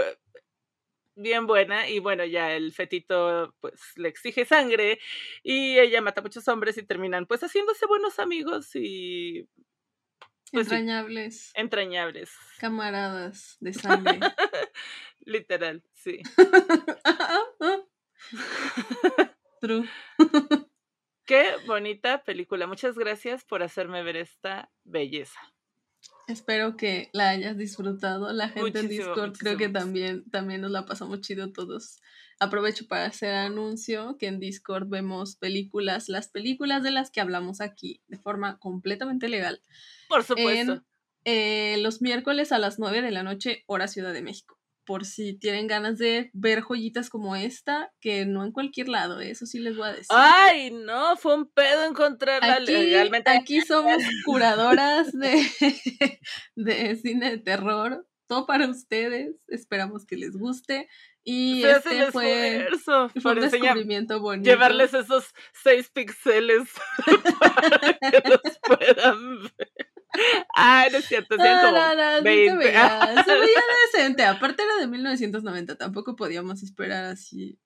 bien 1.20 1.48
buena 1.48 1.90
y 1.90 2.00
bueno, 2.00 2.26
ya 2.26 2.54
el 2.54 2.72
fetito 2.74 3.56
pues 3.60 3.94
le 3.96 4.10
exige 4.10 4.46
sangre 4.46 5.00
y 5.44 5.78
ella 5.78 6.02
mata 6.02 6.22
a 6.22 6.24
muchos 6.24 6.48
hombres 6.48 6.78
y 6.78 6.84
terminan 6.84 7.26
pues 7.26 7.42
haciéndose 7.42 7.86
buenos 7.86 8.20
amigos 8.20 8.72
y 8.76 9.48
pues, 10.52 10.68
entrañables. 10.68 11.52
entrañables. 11.56 12.32
Camaradas 12.60 13.58
de 13.60 13.74
sangre. 13.74 14.20
Literal, 15.20 15.84
sí. 15.94 16.22
True. 19.62 19.88
Qué 21.26 21.56
bonita 21.68 22.24
película. 22.24 22.66
Muchas 22.66 22.98
gracias 22.98 23.44
por 23.46 23.62
hacerme 23.62 24.02
ver 24.04 24.18
esta 24.18 24.72
belleza. 24.84 25.40
Espero 26.30 26.78
que 26.78 27.10
la 27.12 27.30
hayas 27.30 27.58
disfrutado. 27.58 28.32
La 28.34 28.50
gente 28.50 28.80
en 28.80 28.88
Discord 28.88 29.38
creo 29.38 29.58
que 29.58 29.70
también, 29.70 30.30
también 30.30 30.62
nos 30.62 30.72
la 30.72 30.86
pasamos 30.86 31.22
chido 31.22 31.52
todos. 31.52 32.00
Aprovecho 32.40 32.88
para 32.88 33.06
hacer 33.06 33.34
anuncio 33.34 34.18
que 34.18 34.28
en 34.28 34.40
Discord 34.40 34.88
vemos 34.88 35.36
películas, 35.36 36.08
las 36.08 36.30
películas 36.30 36.84
de 36.84 36.92
las 36.92 37.12
que 37.12 37.20
hablamos 37.20 37.62
aquí 37.62 38.02
de 38.08 38.18
forma 38.18 38.60
completamente 38.60 39.28
legal. 39.28 39.62
Por 40.08 40.24
supuesto. 40.24 40.84
Eh, 41.26 41.78
los 41.82 42.02
miércoles 42.02 42.52
a 42.52 42.60
las 42.60 42.80
9 42.80 43.02
de 43.02 43.12
la 43.12 43.24
noche, 43.24 43.64
hora 43.68 43.88
Ciudad 43.88 44.14
de 44.14 44.22
México 44.22 44.59
por 44.90 45.06
si 45.06 45.38
tienen 45.38 45.68
ganas 45.68 46.00
de 46.00 46.32
ver 46.34 46.64
joyitas 46.64 47.12
como 47.12 47.36
esta, 47.36 47.94
que 48.02 48.26
no 48.26 48.44
en 48.44 48.52
cualquier 48.52 48.90
lado, 48.90 49.22
¿eh? 49.22 49.30
eso 49.30 49.46
sí 49.46 49.60
les 49.60 49.78
voy 49.78 49.88
a 49.88 49.92
decir. 49.92 50.08
Ay, 50.10 50.72
no, 50.72 51.16
fue 51.16 51.36
un 51.36 51.46
pedo 51.46 51.86
encontrarla 51.86 52.56
aquí, 52.56 52.72
legalmente. 52.72 53.30
Aquí 53.30 53.62
somos 53.68 54.02
curadoras 54.26 55.12
de, 55.12 55.44
de 56.56 56.96
cine 56.96 57.30
de 57.30 57.38
terror, 57.38 58.08
todo 58.26 58.48
para 58.48 58.68
ustedes, 58.68 59.36
esperamos 59.48 60.08
que 60.08 60.16
les 60.18 60.36
guste. 60.36 60.90
Y 61.24 61.64
este 61.66 62.12
fue, 62.12 62.68
fue 63.22 63.34
un 63.34 63.42
descubrimiento 63.42 64.20
bonito. 64.20 64.50
Llevarles 64.50 64.96
esos 64.96 65.36
seis 65.54 65.92
píxeles 65.92 66.68
para 67.40 67.94
que 67.94 68.24
los 68.28 68.60
puedan 68.64 69.44
ver. 69.44 69.92
Ah, 70.56 70.88
no 70.92 70.98
es 70.98 71.06
cierto, 71.06 71.38
no, 71.38 71.44
como 71.44 71.72
no, 71.72 71.96
no, 71.96 72.18
Se, 72.18 72.22
veía, 72.22 72.54
se 73.26 73.40
veía 73.40 73.62
decente. 73.94 74.24
Aparte 74.24 74.64
era 74.64 74.78
de 74.78 74.88
1990, 74.88 75.78
tampoco 75.78 76.16
podíamos 76.16 76.64
esperar 76.64 77.06
así 77.06 77.60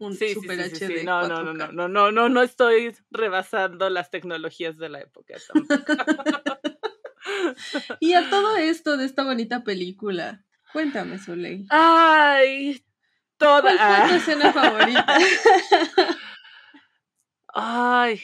un 0.00 0.14
super 0.14 0.60
HD. 0.60 1.04
No, 1.04 1.28
no, 1.28 1.42
no, 1.42 1.54
no, 1.54 1.72
no, 1.72 1.88
no, 1.88 2.10
no, 2.10 2.28
no 2.28 2.42
estoy 2.42 2.96
rebasando 3.10 3.90
las 3.90 4.10
tecnologías 4.10 4.78
de 4.78 4.88
la 4.88 5.00
época. 5.00 5.34
y 8.00 8.14
a 8.14 8.28
todo 8.30 8.56
esto 8.56 8.96
de 8.96 9.04
esta 9.04 9.24
bonita 9.24 9.62
película, 9.62 10.44
cuéntame, 10.72 11.18
Soleil. 11.18 11.66
Ay, 11.68 12.82
toda. 13.36 13.60
¿Cuál 13.60 13.78
fue 13.78 14.08
tu 14.08 14.14
escena 14.16 14.52
favorita? 14.52 15.18
Ay, 17.52 18.22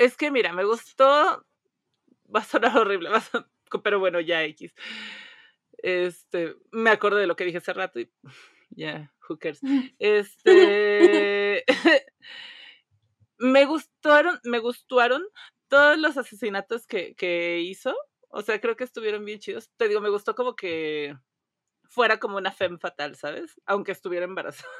es 0.00 0.16
que 0.16 0.30
mira, 0.30 0.52
me 0.52 0.64
gustó. 0.64 1.44
Va 2.34 2.40
a 2.40 2.44
sonar 2.44 2.76
horrible, 2.78 3.10
pero 3.84 4.00
bueno, 4.00 4.20
ya 4.20 4.42
X. 4.44 4.74
Este, 5.78 6.56
me 6.72 6.90
acordé 6.90 7.20
de 7.20 7.26
lo 7.26 7.36
que 7.36 7.44
dije 7.44 7.58
hace 7.58 7.72
rato 7.72 8.00
y 8.00 8.10
ya, 8.70 9.12
who 9.28 9.38
cares. 9.38 9.60
Este, 9.98 11.64
me 13.38 13.66
gustaron, 13.66 14.40
me 14.44 14.58
gustaron 14.58 15.22
todos 15.68 15.98
los 15.98 16.16
asesinatos 16.16 16.86
que, 16.86 17.14
que 17.14 17.60
hizo. 17.60 17.94
O 18.30 18.42
sea, 18.42 18.60
creo 18.60 18.76
que 18.76 18.84
estuvieron 18.84 19.24
bien 19.24 19.38
chidos. 19.38 19.70
Te 19.76 19.88
digo, 19.88 20.00
me 20.00 20.08
gustó 20.08 20.34
como 20.34 20.56
que 20.56 21.14
fuera 21.84 22.18
como 22.18 22.38
una 22.38 22.52
femme 22.52 22.78
fatal, 22.78 23.16
¿sabes? 23.16 23.60
Aunque 23.66 23.92
estuviera 23.92 24.24
embarazada. 24.24 24.72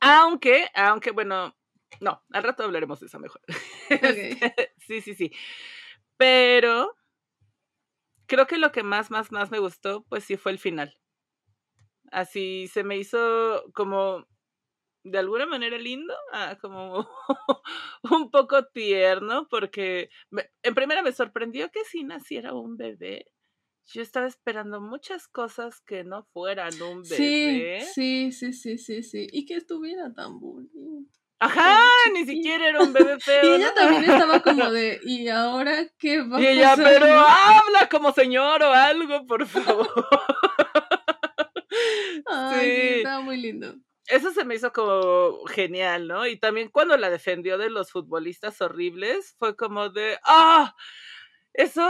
aunque, 0.00 0.68
aunque, 0.74 1.10
bueno, 1.10 1.56
no, 2.00 2.22
al 2.30 2.42
rato 2.42 2.64
hablaremos 2.64 3.00
de 3.00 3.06
eso 3.06 3.18
mejor. 3.18 3.40
Este, 3.90 4.74
sí, 4.78 5.00
sí, 5.00 5.14
sí. 5.14 5.32
Pero 6.16 6.96
creo 8.26 8.46
que 8.46 8.58
lo 8.58 8.72
que 8.72 8.82
más, 8.82 9.10
más, 9.10 9.32
más 9.32 9.50
me 9.50 9.58
gustó, 9.58 10.04
pues 10.08 10.24
sí 10.24 10.36
fue 10.36 10.52
el 10.52 10.58
final. 10.58 10.96
Así 12.10 12.68
se 12.68 12.84
me 12.84 12.96
hizo 12.96 13.64
como 13.74 14.26
de 15.04 15.18
alguna 15.18 15.46
manera 15.46 15.76
lindo, 15.78 16.14
ah, 16.32 16.56
como 16.60 17.06
un 18.10 18.30
poco 18.30 18.64
tierno, 18.66 19.46
porque 19.48 20.08
en 20.62 20.74
primera 20.74 21.02
me 21.02 21.12
sorprendió 21.12 21.70
que 21.70 21.84
si 21.84 22.04
naciera 22.04 22.54
un 22.54 22.76
bebé. 22.76 23.26
Yo 23.86 24.00
estaba 24.00 24.26
esperando 24.26 24.80
muchas 24.80 25.28
cosas 25.28 25.82
que 25.82 26.04
no 26.04 26.24
fueran 26.32 26.80
un 26.80 27.02
bebé. 27.02 27.82
Sí, 27.82 28.32
sí, 28.32 28.52
sí, 28.52 28.78
sí, 28.78 29.02
sí, 29.02 29.26
Y 29.30 29.44
que 29.44 29.56
estuviera 29.56 30.12
tan 30.14 30.40
bonito. 30.40 31.10
Ajá, 31.40 31.80
ni 32.12 32.24
siquiera 32.24 32.68
era 32.68 32.82
un 32.82 32.92
bebé 32.92 33.18
feo. 33.20 33.42
Y 33.44 33.54
ella 33.56 33.74
también 33.74 34.04
estaba 34.04 34.40
como 34.42 34.70
de, 34.70 35.00
¿y 35.04 35.28
ahora 35.28 35.86
qué 35.98 36.22
va 36.22 36.40
y 36.40 36.46
ella, 36.46 36.74
pero 36.76 37.06
habla 37.06 37.88
como 37.90 38.12
señor 38.12 38.62
o 38.62 38.72
algo, 38.72 39.26
por 39.26 39.46
favor. 39.46 39.88
Ay, 42.26 42.60
sí. 42.60 42.94
estaba 42.98 43.20
muy 43.20 43.36
lindo. 43.36 43.74
Eso 44.06 44.32
se 44.32 44.44
me 44.44 44.54
hizo 44.54 44.72
como 44.72 45.44
genial, 45.46 46.08
¿no? 46.08 46.26
Y 46.26 46.38
también 46.38 46.68
cuando 46.68 46.96
la 46.96 47.10
defendió 47.10 47.58
de 47.58 47.70
los 47.70 47.90
futbolistas 47.90 48.60
horribles, 48.60 49.34
fue 49.38 49.56
como 49.56 49.88
de, 49.88 50.18
¡ah! 50.24 50.74
Eso 51.54 51.88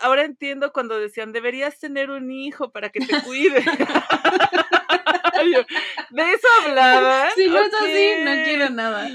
ahora 0.00 0.24
entiendo 0.24 0.72
cuando 0.72 0.98
decían, 0.98 1.32
deberías 1.32 1.78
tener 1.80 2.10
un 2.10 2.30
hijo 2.30 2.70
para 2.70 2.90
que 2.90 3.00
te 3.00 3.20
cuide. 3.22 3.64
De 5.44 6.32
eso 6.32 6.48
hablaba. 6.64 7.30
Si 7.30 7.48
no 7.48 7.58
es 7.58 7.74
así, 7.74 8.14
no 8.24 8.44
quiero 8.44 8.70
nada. 8.70 9.08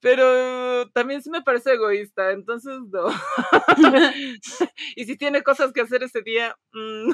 Pero 0.00 0.90
también 0.90 1.22
sí 1.22 1.30
me 1.30 1.42
parece 1.42 1.74
egoísta, 1.74 2.32
entonces 2.32 2.76
no. 2.90 3.06
y 4.96 5.04
si 5.04 5.16
tiene 5.16 5.42
cosas 5.42 5.72
que 5.72 5.80
hacer 5.80 6.02
ese 6.02 6.22
día. 6.22 6.56
Mm. 6.72 7.12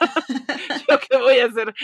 ¿Yo 0.88 0.98
qué 1.08 1.16
voy 1.16 1.38
a 1.38 1.46
hacer? 1.46 1.74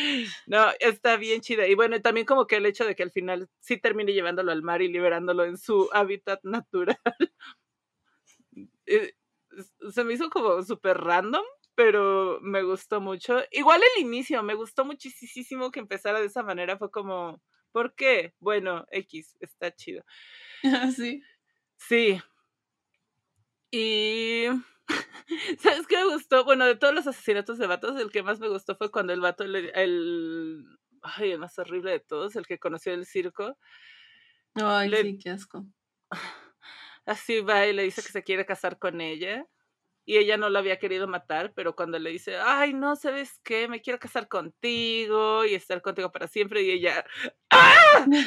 No, 0.47 0.67
está 0.81 1.17
bien 1.17 1.41
chida. 1.41 1.67
Y 1.67 1.75
bueno, 1.75 2.01
también 2.01 2.27
como 2.27 2.47
que 2.47 2.57
el 2.57 2.67
hecho 2.67 2.85
de 2.85 2.95
que 2.95 3.03
al 3.03 3.11
final 3.11 3.49
sí 3.61 3.79
termine 3.79 4.13
llevándolo 4.13 4.53
al 4.53 4.63
mar 4.63 4.83
y 4.83 4.89
liberándolo 4.89 5.45
en 5.45 5.59
su 5.59 5.89
hábitat 5.93 6.41
natural. 6.43 6.99
Eh, 8.91 9.13
se 9.91 10.03
me 10.03 10.15
hizo 10.15 10.31
como 10.31 10.63
súper 10.63 10.97
random, 10.97 11.45
pero 11.79 12.41
me 12.43 12.65
gustó 12.65 13.01
mucho. 13.01 13.39
Igual 13.53 13.81
el 13.95 14.03
inicio, 14.03 14.43
me 14.43 14.55
gustó 14.55 14.85
muchísimo 14.85 15.71
que 15.71 15.79
empezara 15.79 16.19
de 16.19 16.27
esa 16.27 16.43
manera. 16.43 16.77
Fue 16.77 16.91
como, 16.91 17.41
¿por 17.71 17.95
qué? 17.95 18.35
Bueno, 18.41 18.85
X, 18.91 19.37
está 19.39 19.73
chido. 19.73 20.03
Sí. 20.97 21.23
Sí. 21.77 22.21
Y 23.71 24.47
¿Sabes 25.61 25.87
qué 25.87 25.99
me 25.99 26.15
gustó? 26.15 26.45
Bueno, 26.45 26.67
de 26.67 26.75
todos 26.75 26.93
los 26.93 27.07
asesinatos 27.07 27.59
de 27.59 27.69
vatos, 27.69 27.97
el 28.01 28.11
que 28.11 28.25
más 28.25 28.41
me 28.41 28.49
gustó 28.49 28.75
fue 28.75 28.91
cuando 28.91 29.13
el 29.13 29.21
vato, 29.21 29.45
el, 29.45 29.71
ay, 31.03 31.31
el 31.31 31.39
más 31.39 31.57
horrible 31.61 31.93
de 31.93 32.01
todos, 32.01 32.35
el 32.35 32.45
que 32.45 32.59
conoció 32.59 32.93
el 32.93 33.07
circo. 33.07 33.57
Ay, 34.55 34.91
sí, 34.97 35.19
qué 35.19 35.31
asco. 35.31 35.65
Así 37.07 37.41
va 37.41 37.69
y 37.69 37.73
le 37.73 37.85
dice 37.85 38.03
que 38.03 38.09
se 38.09 38.25
quiere 38.25 38.45
casar 38.45 38.81
con 38.81 39.01
ella. 39.01 39.47
Y 40.09 40.17
ella 40.17 40.39
no 40.39 40.49
lo 40.49 40.59
había 40.59 40.79
querido 40.79 41.07
matar, 41.07 41.53
pero 41.55 41.77
cuando 41.77 41.99
le 41.99 42.09
dice, 42.09 42.39
ay, 42.39 42.73
no, 42.73 42.97
¿sabes 42.97 43.39
qué? 43.45 43.69
Me 43.69 43.83
quiero 43.83 43.99
casar 43.99 44.27
contigo 44.27 45.45
y 45.45 45.55
estar 45.55 45.83
contigo 45.83 46.11
para 46.11 46.27
siempre. 46.27 46.63
Y 46.63 46.71
ella, 46.71 47.05
¡ah! 47.51 48.07
Me 48.09 48.25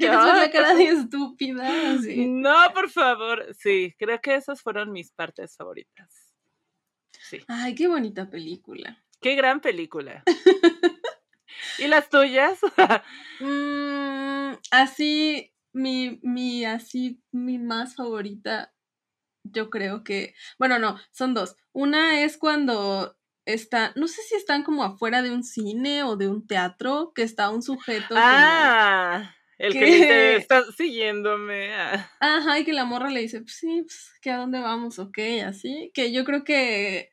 ver 0.00 0.34
la 0.34 0.50
cara 0.50 0.74
de 0.74 0.88
estúpida. 0.88 1.70
No, 2.26 2.56
por 2.74 2.90
favor. 2.90 3.46
Sí, 3.56 3.94
creo 3.96 4.20
que 4.20 4.34
esas 4.34 4.62
fueron 4.62 4.90
mis 4.90 5.12
partes 5.12 5.56
favoritas. 5.56 6.34
Sí. 7.12 7.38
Ay, 7.46 7.76
qué 7.76 7.86
bonita 7.86 8.28
película. 8.28 9.00
Qué 9.20 9.36
gran 9.36 9.60
película. 9.60 10.24
¿Y 11.78 11.86
las 11.86 12.08
tuyas? 12.08 12.58
Mm, 13.38 14.54
así, 14.72 15.54
mi, 15.72 16.18
mi, 16.24 16.64
así, 16.64 17.22
mi 17.30 17.60
más 17.60 17.94
favorita, 17.94 18.72
yo 19.44 19.70
creo 19.70 20.04
que, 20.04 20.34
bueno, 20.58 20.78
no, 20.78 20.98
son 21.10 21.34
dos. 21.34 21.56
Una 21.72 22.22
es 22.22 22.36
cuando 22.36 23.16
está, 23.44 23.92
no 23.96 24.08
sé 24.08 24.22
si 24.22 24.34
están 24.34 24.62
como 24.62 24.84
afuera 24.84 25.22
de 25.22 25.30
un 25.30 25.42
cine 25.42 26.02
o 26.02 26.16
de 26.16 26.28
un 26.28 26.46
teatro, 26.46 27.12
que 27.14 27.22
está 27.22 27.50
un 27.50 27.62
sujeto. 27.62 28.14
Ah, 28.16 29.34
el 29.58 29.72
que, 29.72 29.84
dice, 29.84 30.36
está 30.36 30.64
siguiéndome. 30.72 31.74
Ah. 31.74 32.10
Ajá, 32.20 32.58
y 32.58 32.64
que 32.64 32.72
la 32.72 32.84
morra 32.84 33.10
le 33.10 33.20
dice, 33.20 33.40
pues 33.40 33.56
sí, 33.56 33.82
pues, 33.82 34.12
¿que 34.20 34.30
a 34.30 34.36
dónde 34.36 34.60
vamos? 34.60 34.98
Ok, 34.98 35.18
así. 35.44 35.90
Que 35.94 36.12
yo 36.12 36.24
creo 36.24 36.44
que 36.44 37.10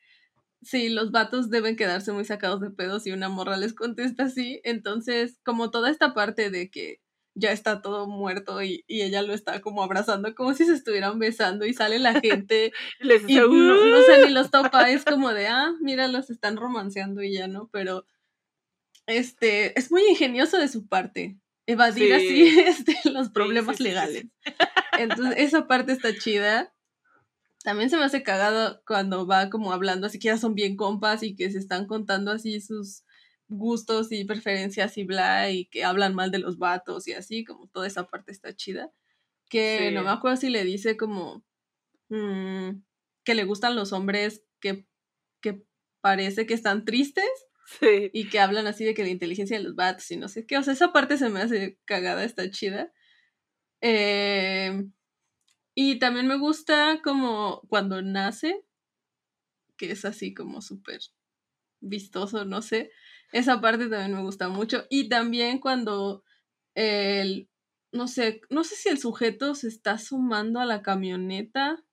sí, 0.61 0.89
los 0.89 1.11
vatos 1.11 1.49
deben 1.49 1.75
quedarse 1.75 2.11
muy 2.11 2.25
sacados 2.25 2.59
de 2.59 2.71
pedos 2.71 3.05
y 3.07 3.11
una 3.11 3.29
morra 3.29 3.57
les 3.57 3.73
contesta 3.73 4.25
así. 4.25 4.61
Entonces, 4.63 5.39
como 5.43 5.71
toda 5.71 5.89
esta 5.89 6.13
parte 6.13 6.49
de 6.49 6.69
que 6.69 7.01
ya 7.36 7.52
está 7.52 7.82
todo 7.82 8.08
muerto 8.08 8.63
y, 8.63 8.84
ella 8.88 9.21
lo 9.21 9.34
está 9.34 9.62
como 9.62 9.84
abrazando 9.84 10.34
como 10.34 10.54
si 10.54 10.65
se 10.65 10.74
estuvieran 10.74 11.19
besando 11.19 11.65
y 11.65 11.74
sale 11.74 12.00
la 12.00 12.19
gente 12.19 12.71
y 13.28 13.36
no, 13.36 14.02
sé 14.04 14.26
ni 14.26 14.34
los 14.34 14.50
topa, 14.50 14.89
es 14.89 15.04
como 15.06 15.34
de, 15.34 15.48
ah, 15.50 15.74
mira, 15.82 16.08
los 16.08 16.30
están 16.30 16.58
romanceando 16.58 17.21
y 17.21 17.34
ya, 17.34 17.48
¿no? 17.48 17.69
Pero 17.71 18.06
este, 19.06 19.78
es 19.78 19.91
muy 19.91 20.02
ingenioso 20.10 20.58
de 20.58 20.67
su 20.67 20.88
parte 20.88 21.38
evadir 21.67 22.13
así 22.13 22.60
este, 22.60 22.98
los 23.10 23.30
problemas 23.30 23.80
legales. 23.80 24.26
Entonces, 24.98 25.36
esa 25.38 25.67
parte 25.67 25.91
está 25.91 26.15
chida. 26.17 26.74
También 27.63 27.89
se 27.89 27.98
me 27.98 28.04
hace 28.04 28.21
cagado 28.21 28.84
cuando 28.86 29.26
va 29.26 29.50
como 29.50 29.74
hablando, 29.74 30.06
así 30.06 30.19
que 30.19 30.28
ya 30.28 30.38
son 30.38 30.54
bien 30.54 30.76
compas 30.76 31.24
y 31.24 31.36
que 31.36 31.50
se 31.50 31.58
están 31.58 31.88
contando 31.88 32.32
así 32.32 32.62
sus 32.62 33.04
gustos 33.47 34.12
y 34.12 34.25
preferencias 34.25 34.97
y 34.97 35.03
bla, 35.03 35.49
y 35.51 35.65
que 35.65 35.84
hablan 35.84 36.15
mal 36.15 36.31
de 36.31 36.39
los 36.39 36.58
vatos 36.58 37.08
y 37.08 37.13
así, 37.13 37.43
como 37.43 37.67
toda 37.67 37.88
esa 37.88 38.08
parte 38.08 38.31
está 38.31 38.55
chida. 38.55 38.91
Que 39.49 39.91
no 39.91 40.03
me 40.03 40.10
acuerdo 40.10 40.38
si 40.38 40.49
le 40.49 40.63
dice 40.63 40.97
como 40.97 41.43
mm, 42.10 42.69
que 43.23 43.36
le 43.36 43.43
gustan 43.43 43.75
los 43.75 43.93
hombres 43.93 44.43
que, 44.60 44.88
que 45.41 45.63
parece 46.01 46.45
que 46.45 46.53
están 46.53 46.86
tristes. 46.86 47.29
Y 48.13 48.29
que 48.29 48.39
hablan 48.39 48.67
así 48.67 48.86
de 48.86 48.93
que 48.93 49.01
la 49.03 49.10
inteligencia 49.10 49.58
de 49.58 49.63
los 49.63 49.75
vatos 49.75 50.10
y 50.12 50.17
no 50.17 50.27
sé 50.27 50.45
qué. 50.45 50.58
O 50.58 50.63
sea, 50.63 50.73
esa 50.73 50.93
parte 50.93 51.17
se 51.17 51.29
me 51.29 51.41
hace 51.41 51.79
cagada, 51.86 52.23
está 52.23 52.49
chida. 52.51 52.93
Em, 53.81 54.93
y 55.73 55.99
también 55.99 56.27
me 56.27 56.38
gusta 56.38 57.01
como 57.03 57.62
cuando 57.67 58.01
nace, 58.01 58.63
que 59.77 59.91
es 59.91 60.05
así 60.05 60.34
como 60.34 60.62
súper 60.62 61.01
vistoso, 61.81 62.45
no 62.45 62.62
sé. 62.62 62.91
Esa 63.36 63.60
parte 63.60 63.89
también 63.89 64.13
me 64.13 64.21
gusta 64.21 64.48
mucho. 64.48 64.86
Y 64.89 65.10
también 65.10 65.60
cuando 65.60 66.24
el, 66.74 67.50
no 67.91 68.08
sé, 68.08 68.39
no 68.50 68.63
sé 68.63 68.76
si 68.76 68.88
el 68.88 68.98
sujeto 68.98 69.56
se 69.56 69.67
está 69.67 69.98
sumando 69.98 70.62
a 70.62 70.65
la 70.65 70.82
camioneta. 70.82 71.84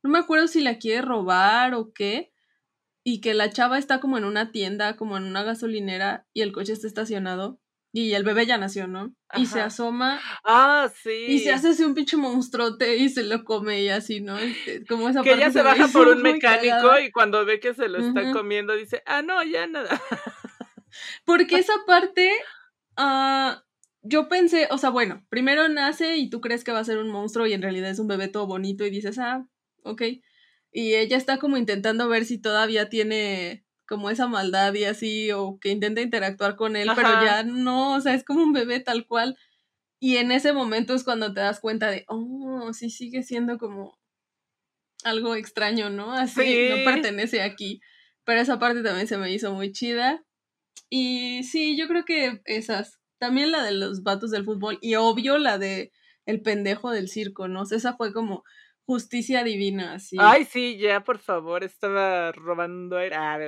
No 0.00 0.10
me 0.10 0.20
acuerdo 0.20 0.46
si 0.46 0.60
la 0.60 0.78
quiere 0.78 1.02
robar 1.02 1.74
o 1.74 1.92
qué. 1.92 2.32
Y 3.02 3.20
que 3.20 3.34
la 3.34 3.50
chava 3.50 3.78
está 3.78 3.98
como 3.98 4.16
en 4.16 4.22
una 4.22 4.52
tienda, 4.52 4.94
como 4.96 5.16
en 5.16 5.24
una 5.24 5.42
gasolinera, 5.42 6.28
y 6.32 6.42
el 6.42 6.52
coche 6.52 6.72
está 6.72 6.86
estacionado. 6.86 7.60
Y 7.92 8.12
el 8.12 8.22
bebé 8.22 8.44
ya 8.44 8.58
nació, 8.58 8.86
¿no? 8.86 9.14
Y 9.34 9.46
se 9.46 9.60
asoma. 9.60 10.20
Ah, 10.44 10.90
sí. 11.02 11.24
Y 11.28 11.38
se 11.40 11.52
hace 11.52 11.68
así 11.68 11.84
un 11.84 11.94
pinche 11.94 12.16
monstruote 12.16 12.96
y 12.96 13.08
se 13.08 13.22
lo 13.22 13.44
come 13.44 13.82
y 13.82 13.88
así, 13.88 14.20
¿no? 14.20 14.38
Este, 14.38 14.84
como 14.84 15.08
esa 15.08 15.22
que 15.22 15.32
ella 15.32 15.50
se, 15.50 15.62
baja 15.62 15.88
por 15.88 16.08
un 16.08 16.20
mecánico 16.22 16.98
y 17.02 17.10
cuando 17.10 17.44
ve 17.46 17.60
que 17.60 17.74
se 17.74 17.88
lo 17.88 17.98
está 17.98 18.32
comiendo 18.32 18.74
dice, 18.74 19.02
ah, 19.06 19.22
no, 19.22 19.42
ya 19.42 19.66
nada. 19.66 20.00
Porque 21.24 21.56
esa 21.56 21.72
parte, 21.86 22.30
uh, 22.98 23.58
yo 24.02 24.28
pensé, 24.28 24.68
o 24.70 24.76
sea, 24.76 24.90
bueno, 24.90 25.24
primero 25.30 25.68
nace 25.68 26.16
y 26.18 26.28
tú 26.28 26.40
crees 26.40 26.64
que 26.64 26.72
va 26.72 26.80
a 26.80 26.84
ser 26.84 26.98
un 26.98 27.10
monstruo 27.10 27.46
y 27.46 27.54
en 27.54 27.62
realidad 27.62 27.90
es 27.90 27.98
un 27.98 28.08
bebé 28.08 28.28
todo 28.28 28.46
bonito 28.46 28.84
y 28.84 28.90
dices, 28.90 29.18
ah, 29.18 29.46
ok. 29.82 30.02
Y 30.72 30.94
ella 30.94 31.16
está 31.16 31.38
como 31.38 31.56
intentando 31.56 32.08
ver 32.08 32.26
si 32.26 32.38
todavía 32.38 32.90
tiene 32.90 33.64
como 33.88 34.10
esa 34.10 34.26
maldad 34.26 34.74
y 34.74 34.84
así, 34.84 35.32
o 35.32 35.58
que 35.58 35.70
intenta 35.70 36.02
interactuar 36.02 36.56
con 36.56 36.76
él, 36.76 36.90
pero 36.94 37.08
ya 37.24 37.42
no, 37.42 37.94
o 37.94 38.00
sea, 38.00 38.14
es 38.14 38.22
como 38.22 38.42
un 38.42 38.52
bebé 38.52 38.80
tal 38.80 39.06
cual. 39.06 39.36
Y 39.98 40.18
en 40.18 40.30
ese 40.30 40.52
momento 40.52 40.94
es 40.94 41.02
cuando 41.02 41.32
te 41.32 41.40
das 41.40 41.58
cuenta 41.58 41.90
de, 41.90 42.04
oh, 42.06 42.72
sí 42.72 42.90
sigue 42.90 43.22
siendo 43.22 43.58
como 43.58 43.98
algo 45.04 45.34
extraño, 45.34 45.90
¿no? 45.90 46.12
Así, 46.12 46.68
no 46.68 46.84
pertenece 46.84 47.42
aquí. 47.42 47.80
Pero 48.24 48.40
esa 48.40 48.58
parte 48.58 48.82
también 48.82 49.08
se 49.08 49.16
me 49.16 49.32
hizo 49.32 49.52
muy 49.54 49.72
chida. 49.72 50.22
Y 50.90 51.42
sí, 51.44 51.76
yo 51.76 51.88
creo 51.88 52.04
que 52.04 52.42
esas. 52.44 53.00
También 53.18 53.50
la 53.50 53.64
de 53.64 53.72
los 53.72 54.02
vatos 54.02 54.30
del 54.30 54.44
fútbol. 54.44 54.78
Y 54.82 54.94
obvio 54.96 55.38
la 55.38 55.58
de 55.58 55.92
el 56.26 56.42
pendejo 56.42 56.90
del 56.90 57.08
circo, 57.08 57.48
¿no? 57.48 57.62
esa 57.62 57.96
fue 57.96 58.12
como 58.12 58.44
justicia 58.88 59.44
divina, 59.44 59.92
así. 59.92 60.16
Ay, 60.18 60.44
sí, 60.46 60.78
ya, 60.78 61.04
por 61.04 61.18
favor, 61.18 61.62
estaba 61.62 62.32
robando 62.32 62.98
Ah, 63.12 63.38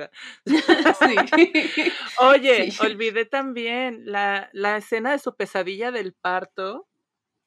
sí. 0.99 1.15
Oye, 2.19 2.73
olvidé 2.79 3.25
también 3.25 4.03
la, 4.05 4.49
la 4.53 4.77
escena 4.77 5.11
de 5.11 5.19
su 5.19 5.35
pesadilla 5.35 5.91
del 5.91 6.13
parto. 6.13 6.87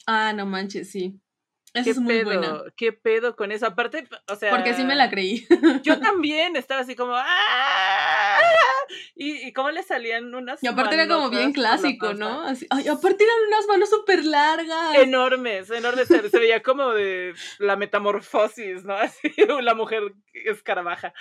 Ah, 0.06 0.32
no 0.32 0.46
manches, 0.46 0.90
sí. 0.90 1.20
Esa 1.74 1.90
es 1.90 1.98
muy 1.98 2.22
buena. 2.22 2.62
¿Qué 2.76 2.92
pedo 2.92 3.34
con 3.34 3.50
eso? 3.50 3.66
Aparte, 3.66 4.08
o 4.28 4.36
sea. 4.36 4.50
Porque 4.50 4.74
sí 4.74 4.84
me 4.84 4.94
la 4.94 5.10
creí. 5.10 5.46
Yo 5.82 5.98
también 5.98 6.54
estaba 6.54 6.82
así 6.82 6.94
como. 6.94 7.14
¡Ah! 7.16 8.40
Y, 9.16 9.48
y 9.48 9.52
cómo 9.52 9.70
le 9.70 9.82
salían 9.82 10.32
unas. 10.32 10.62
Y 10.62 10.68
aparte 10.68 10.94
era 10.94 11.08
como 11.08 11.30
bien 11.30 11.52
clásico, 11.52 12.14
¿no? 12.14 12.42
Así, 12.42 12.66
ay, 12.70 12.86
aparte 12.86 13.24
eran 13.24 13.48
unas 13.48 13.66
manos 13.66 13.90
súper 13.90 14.24
largas. 14.24 14.94
Enormes, 14.96 15.70
enormes. 15.70 16.06
Se, 16.06 16.38
veía 16.38 16.62
como 16.62 16.90
de 16.90 17.34
la 17.58 17.76
metamorfosis, 17.76 18.84
¿no? 18.84 18.94
Así, 19.04 19.32
la 19.62 19.74
mujer 19.74 20.14
escarabaja. 20.32 21.12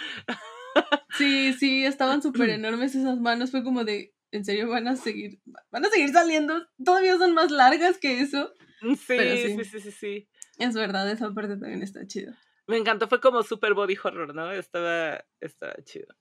Sí, 1.17 1.53
sí, 1.53 1.85
estaban 1.85 2.21
súper 2.21 2.49
enormes 2.49 2.93
esas 2.93 3.19
manos. 3.19 3.51
Fue 3.51 3.63
como 3.63 3.83
de. 3.83 4.13
¿En 4.31 4.45
serio 4.45 4.69
van 4.69 4.87
a 4.87 4.95
seguir? 4.95 5.39
¿Van 5.71 5.85
a 5.85 5.89
seguir 5.89 6.11
saliendo? 6.11 6.67
Todavía 6.83 7.17
son 7.17 7.33
más 7.33 7.51
largas 7.51 7.97
que 7.99 8.19
eso. 8.19 8.51
sí, 8.81 8.95
sí, 9.17 9.63
sí, 9.63 9.79
sí, 9.79 9.91
sí. 9.91 10.29
Es 10.57 10.75
verdad, 10.75 11.09
esa 11.09 11.33
parte 11.33 11.57
también 11.57 11.81
está 11.81 12.05
chida. 12.05 12.37
Me 12.67 12.77
encantó, 12.77 13.07
fue 13.07 13.19
como 13.19 13.43
super 13.43 13.73
body 13.73 13.97
horror, 14.01 14.33
¿no? 14.33 14.51
Estaba, 14.51 15.25
estaba 15.41 15.75
chido. 15.83 16.15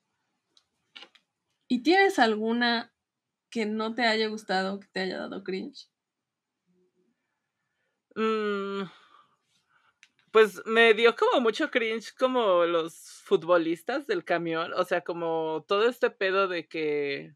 ¿Y 1.67 1.83
tienes 1.83 2.19
alguna 2.19 2.93
que 3.49 3.65
no 3.65 3.95
te 3.95 4.03
haya 4.03 4.27
gustado, 4.27 4.79
que 4.79 4.87
te 4.87 5.01
haya 5.01 5.17
dado 5.19 5.43
cringe? 5.43 5.89
Mm, 8.15 8.83
pues 10.31 10.65
me 10.65 10.93
dio 10.93 11.15
como 11.15 11.41
mucho 11.41 11.71
cringe 11.71 12.13
como 12.15 12.65
los 12.65 13.21
futbolistas 13.23 14.05
del 14.07 14.25
camión, 14.25 14.73
o 14.73 14.83
sea, 14.83 15.01
como 15.01 15.63
todo 15.67 15.87
este 15.87 16.09
pedo 16.09 16.47
de 16.47 16.67
que 16.67 17.35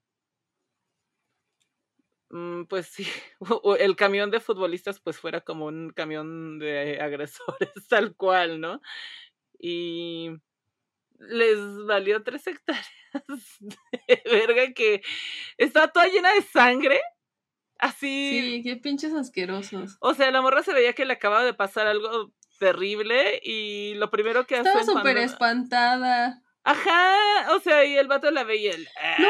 pues 2.68 2.88
sí, 2.88 3.08
el 3.80 3.96
camión 3.96 4.32
de 4.32 4.40
futbolistas 4.40 5.00
pues 5.00 5.18
fuera 5.18 5.42
como 5.42 5.66
un 5.66 5.92
camión 5.92 6.60
de 6.60 7.00
agresores 7.02 7.88
tal 7.90 8.16
cual, 8.16 8.60
¿no? 8.60 8.82
Y 9.60 10.32
les 11.20 11.58
valió 11.86 12.24
tres 12.24 12.46
hectáreas 12.48 12.88
de 13.60 14.22
verga 14.26 14.74
que 14.74 15.02
estaba 15.58 15.88
toda 15.88 16.08
llena 16.08 16.34
de 16.34 16.42
sangre. 16.42 17.02
Así. 17.80 18.30
Sí, 18.32 18.62
qué 18.63 18.76
pinches 18.78 19.13
asquerosos. 19.13 19.98
O 20.00 20.16
sea, 20.16 20.32
la 20.32 20.42
morra 20.42 20.63
se 20.63 20.74
veía 20.74 20.94
que 20.94 21.06
le 21.06 21.13
acababa 21.13 21.46
de 21.46 21.54
pasar 21.54 21.86
algo 21.86 22.34
terrible 22.60 23.40
y 23.44 23.94
lo 23.96 24.10
primero 24.10 24.48
que. 24.48 24.58
Estaba 24.58 24.84
súper 24.84 25.18
espantada. 25.18 26.42
Ajá, 26.63 27.56
o 27.56 27.60
sea, 27.60 27.86
y 27.86 27.96
el 27.96 28.08
vato 28.08 28.30
la 28.32 28.44
veía 28.44 28.72
el. 28.72 28.84
No, 29.20 29.28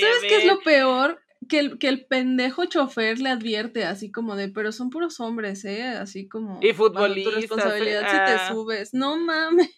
¿sabes 0.00 0.22
qué 0.22 0.36
es 0.38 0.44
lo 0.46 0.60
peor? 0.60 1.22
Que 1.50 1.58
el, 1.58 1.78
que 1.78 1.88
el 1.88 2.06
pendejo 2.06 2.64
chofer 2.64 3.18
le 3.18 3.28
advierte 3.28 3.84
así 3.84 4.10
como 4.10 4.36
de, 4.36 4.48
pero 4.48 4.72
son 4.72 4.88
puros 4.88 5.20
hombres, 5.20 5.64
¿eh? 5.64 5.82
Así 5.82 6.28
como. 6.28 6.60
Y 6.62 6.72
futbolistas. 6.72 7.34
Tu 7.34 7.40
responsabilidad 7.40 8.08
si 8.08 8.16
te 8.16 8.40
ah. 8.40 8.48
subes. 8.48 8.94
No 8.94 9.16
mames. 9.18 9.68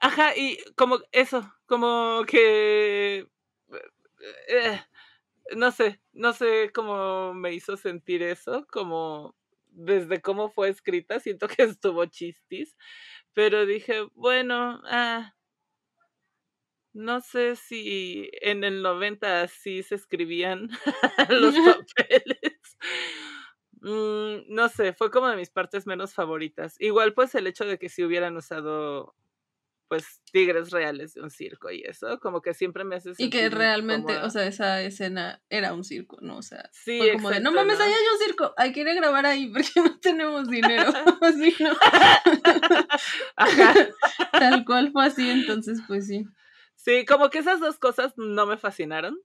ajá, 0.00 0.36
y 0.36 0.58
como 0.76 0.98
eso, 1.12 1.50
como 1.66 2.24
que. 2.26 3.26
Eh, 4.48 4.80
no 5.54 5.70
sé, 5.70 6.00
no 6.12 6.32
sé 6.32 6.70
cómo 6.74 7.34
me 7.34 7.54
hizo 7.54 7.76
sentir 7.76 8.22
eso, 8.22 8.66
como 8.70 9.34
desde 9.76 10.20
cómo 10.20 10.50
fue 10.50 10.70
escrita, 10.70 11.20
siento 11.20 11.48
que 11.48 11.62
estuvo 11.62 12.04
chistis, 12.06 12.76
pero 13.32 13.66
dije, 13.66 14.08
bueno, 14.14 14.80
ah, 14.86 15.35
no 16.96 17.20
sé 17.20 17.56
si 17.56 18.30
en 18.40 18.64
el 18.64 18.82
90 18.82 19.42
así 19.42 19.82
se 19.82 19.94
escribían 19.94 20.70
los 21.28 21.54
papeles. 21.54 22.58
Mm, 23.80 24.54
no 24.54 24.68
sé, 24.68 24.94
fue 24.94 25.10
como 25.10 25.28
de 25.28 25.36
mis 25.36 25.50
partes 25.50 25.86
menos 25.86 26.14
favoritas. 26.14 26.74
Igual 26.80 27.12
pues 27.12 27.34
el 27.34 27.46
hecho 27.46 27.66
de 27.66 27.78
que 27.78 27.90
si 27.90 28.02
hubieran 28.02 28.36
usado 28.36 29.14
pues 29.88 30.20
tigres 30.32 30.70
reales 30.70 31.14
de 31.14 31.22
un 31.22 31.30
circo 31.30 31.70
y 31.70 31.82
eso, 31.82 32.18
como 32.18 32.42
que 32.42 32.54
siempre 32.54 32.82
me 32.82 32.96
hace 32.96 33.12
Y 33.18 33.30
que 33.30 33.48
realmente, 33.50 34.16
o 34.16 34.30
sea, 34.30 34.44
esa 34.44 34.82
escena 34.82 35.40
era 35.48 35.74
un 35.74 35.84
circo, 35.84 36.18
¿no? 36.20 36.38
O 36.38 36.42
sea, 36.42 36.68
sí, 36.72 36.98
fue 36.98 37.12
como 37.12 37.30
de, 37.30 37.38
no 37.38 37.52
mames, 37.52 37.78
allá 37.78 37.94
hay 37.94 38.12
un 38.12 38.26
circo, 38.26 38.52
hay 38.56 38.72
que 38.72 38.80
ir 38.80 38.88
a 38.88 38.94
grabar 38.94 39.26
ahí 39.26 39.46
porque 39.48 39.68
no 39.76 40.00
tenemos 40.00 40.48
dinero. 40.48 40.92
así, 41.20 41.54
¿no? 41.60 41.76
Tal 44.32 44.64
cual 44.64 44.90
fue 44.90 45.06
así, 45.06 45.30
entonces, 45.30 45.78
pues 45.86 46.08
sí. 46.08 46.26
Sí, 46.86 47.04
como 47.04 47.30
que 47.30 47.40
esas 47.40 47.58
dos 47.58 47.80
cosas 47.80 48.12
no 48.16 48.46
me 48.46 48.56
fascinaron. 48.56 49.18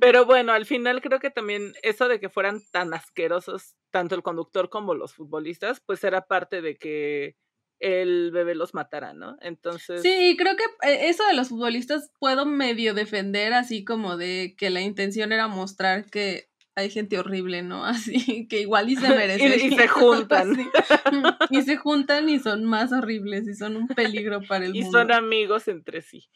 Pero 0.00 0.24
bueno, 0.24 0.52
al 0.52 0.64
final 0.64 1.02
creo 1.02 1.18
que 1.18 1.30
también 1.30 1.74
eso 1.82 2.08
de 2.08 2.20
que 2.20 2.30
fueran 2.30 2.62
tan 2.70 2.94
asquerosos, 2.94 3.74
tanto 3.90 4.14
el 4.14 4.22
conductor 4.22 4.70
como 4.70 4.94
los 4.94 5.12
futbolistas, 5.12 5.80
pues 5.80 6.04
era 6.04 6.28
parte 6.28 6.62
de 6.62 6.76
que 6.76 7.36
el 7.80 8.30
bebé 8.30 8.54
los 8.54 8.72
matara, 8.72 9.12
¿no? 9.14 9.36
Entonces. 9.40 10.00
Sí, 10.00 10.36
creo 10.38 10.54
que 10.56 10.62
eh, 10.88 11.08
eso 11.08 11.26
de 11.26 11.34
los 11.34 11.48
futbolistas 11.48 12.12
puedo 12.20 12.46
medio 12.46 12.94
defender, 12.94 13.52
así 13.52 13.84
como 13.84 14.16
de 14.16 14.54
que 14.56 14.70
la 14.70 14.80
intención 14.80 15.32
era 15.32 15.48
mostrar 15.48 16.06
que 16.06 16.50
hay 16.76 16.88
gente 16.88 17.18
horrible, 17.18 17.62
¿no? 17.62 17.84
Así 18.24 18.46
que 18.48 18.60
igual 18.60 18.88
y 18.88 18.96
se 18.96 19.08
merecen. 19.08 19.72
y, 19.72 19.76
se 19.76 19.88
juntan. 19.88 20.56
y 21.50 21.62
se 21.62 21.76
juntan 21.76 22.28
y 22.28 22.38
son 22.38 22.64
más 22.64 22.92
horribles 22.92 23.48
y 23.48 23.54
son 23.54 23.76
un 23.76 23.88
peligro 23.88 24.40
para 24.46 24.66
el 24.66 24.76
y 24.76 24.82
mundo. 24.82 24.98
Y 24.98 25.00
son 25.00 25.12
amigos 25.12 25.68
entre 25.68 26.00
sí. 26.02 26.28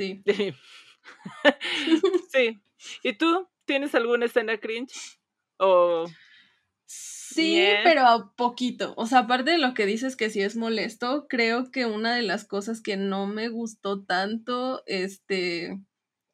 Sí. 0.00 0.24
sí. 2.32 2.60
¿Y 3.02 3.12
tú 3.14 3.48
tienes 3.66 3.94
alguna 3.94 4.26
escena 4.26 4.58
cringe? 4.58 5.18
O 5.58 6.06
Sí, 6.92 7.64
pero 7.84 8.04
a 8.08 8.32
poquito. 8.34 8.94
O 8.96 9.06
sea, 9.06 9.20
aparte 9.20 9.52
de 9.52 9.58
lo 9.58 9.74
que 9.74 9.86
dices 9.86 10.16
que 10.16 10.30
sí 10.30 10.40
es 10.40 10.56
molesto, 10.56 11.28
creo 11.28 11.70
que 11.70 11.86
una 11.86 12.16
de 12.16 12.22
las 12.22 12.44
cosas 12.44 12.80
que 12.80 12.96
no 12.96 13.28
me 13.28 13.48
gustó 13.48 14.02
tanto, 14.02 14.82
este, 14.86 15.80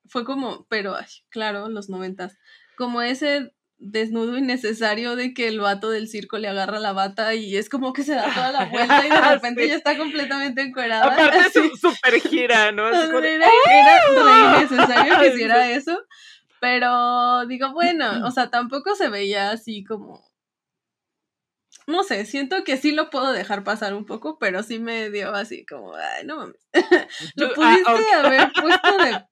fue 0.07 0.25
como, 0.25 0.65
pero, 0.71 0.97
ay, 0.97 1.05
claro, 1.29 1.69
los 1.69 1.91
noventas, 1.91 2.39
como 2.79 3.03
ese 3.03 3.53
desnudo 3.79 4.39
innecesario 4.39 5.17
de 5.17 5.35
que 5.35 5.49
el 5.49 5.61
vato 5.61 5.91
del 5.91 6.09
circo 6.09 6.39
le 6.39 6.49
agarra 6.49 6.79
la 6.79 6.93
bata 6.93 7.35
y 7.35 7.57
es 7.57 7.69
como 7.69 7.93
que 7.93 8.03
se 8.03 8.15
da 8.15 8.33
toda 8.33 8.53
la 8.53 8.65
vuelta 8.71 9.07
y 9.07 9.11
de 9.11 9.21
repente 9.21 9.69
ya 9.69 9.75
está 9.75 9.97
completamente 9.97 10.63
encuerada. 10.63 11.13
Aparte 11.13 11.51
su 11.53 11.77
super 11.77 12.21
gira, 12.21 12.73
¿no? 12.73 12.89
era, 13.25 13.47
¡Ah! 13.47 14.59
re 14.59 14.67
innecesario 14.67 15.19
que 15.21 15.29
hiciera 15.29 15.71
eso. 15.71 15.99
Pero 16.61 17.47
digo, 17.47 17.73
bueno, 17.73 18.07
o 18.27 18.31
sea, 18.31 18.51
tampoco 18.51 18.95
se 18.95 19.09
veía 19.09 19.51
así 19.51 19.85
como 19.85 20.25
no 21.87 22.03
sé, 22.03 22.27
siento 22.27 22.65
que 22.65 22.77
sí 22.77 22.91
lo 22.91 23.11
puedo 23.11 23.33
dejar 23.33 23.63
pasar 23.63 23.95
un 23.95 24.07
poco, 24.07 24.39
pero 24.41 24.65
sí 24.65 24.81
me 24.81 25.09
dio 25.11 25.33
así 25.33 25.65
como, 25.65 25.95
ay, 25.95 26.27
no 26.27 26.37
mames. 26.37 26.67
lo 27.37 27.47
ah, 27.47 27.53
pudiste 27.55 28.13
haber 28.13 28.53
puesto 28.53 28.99
de 28.99 29.25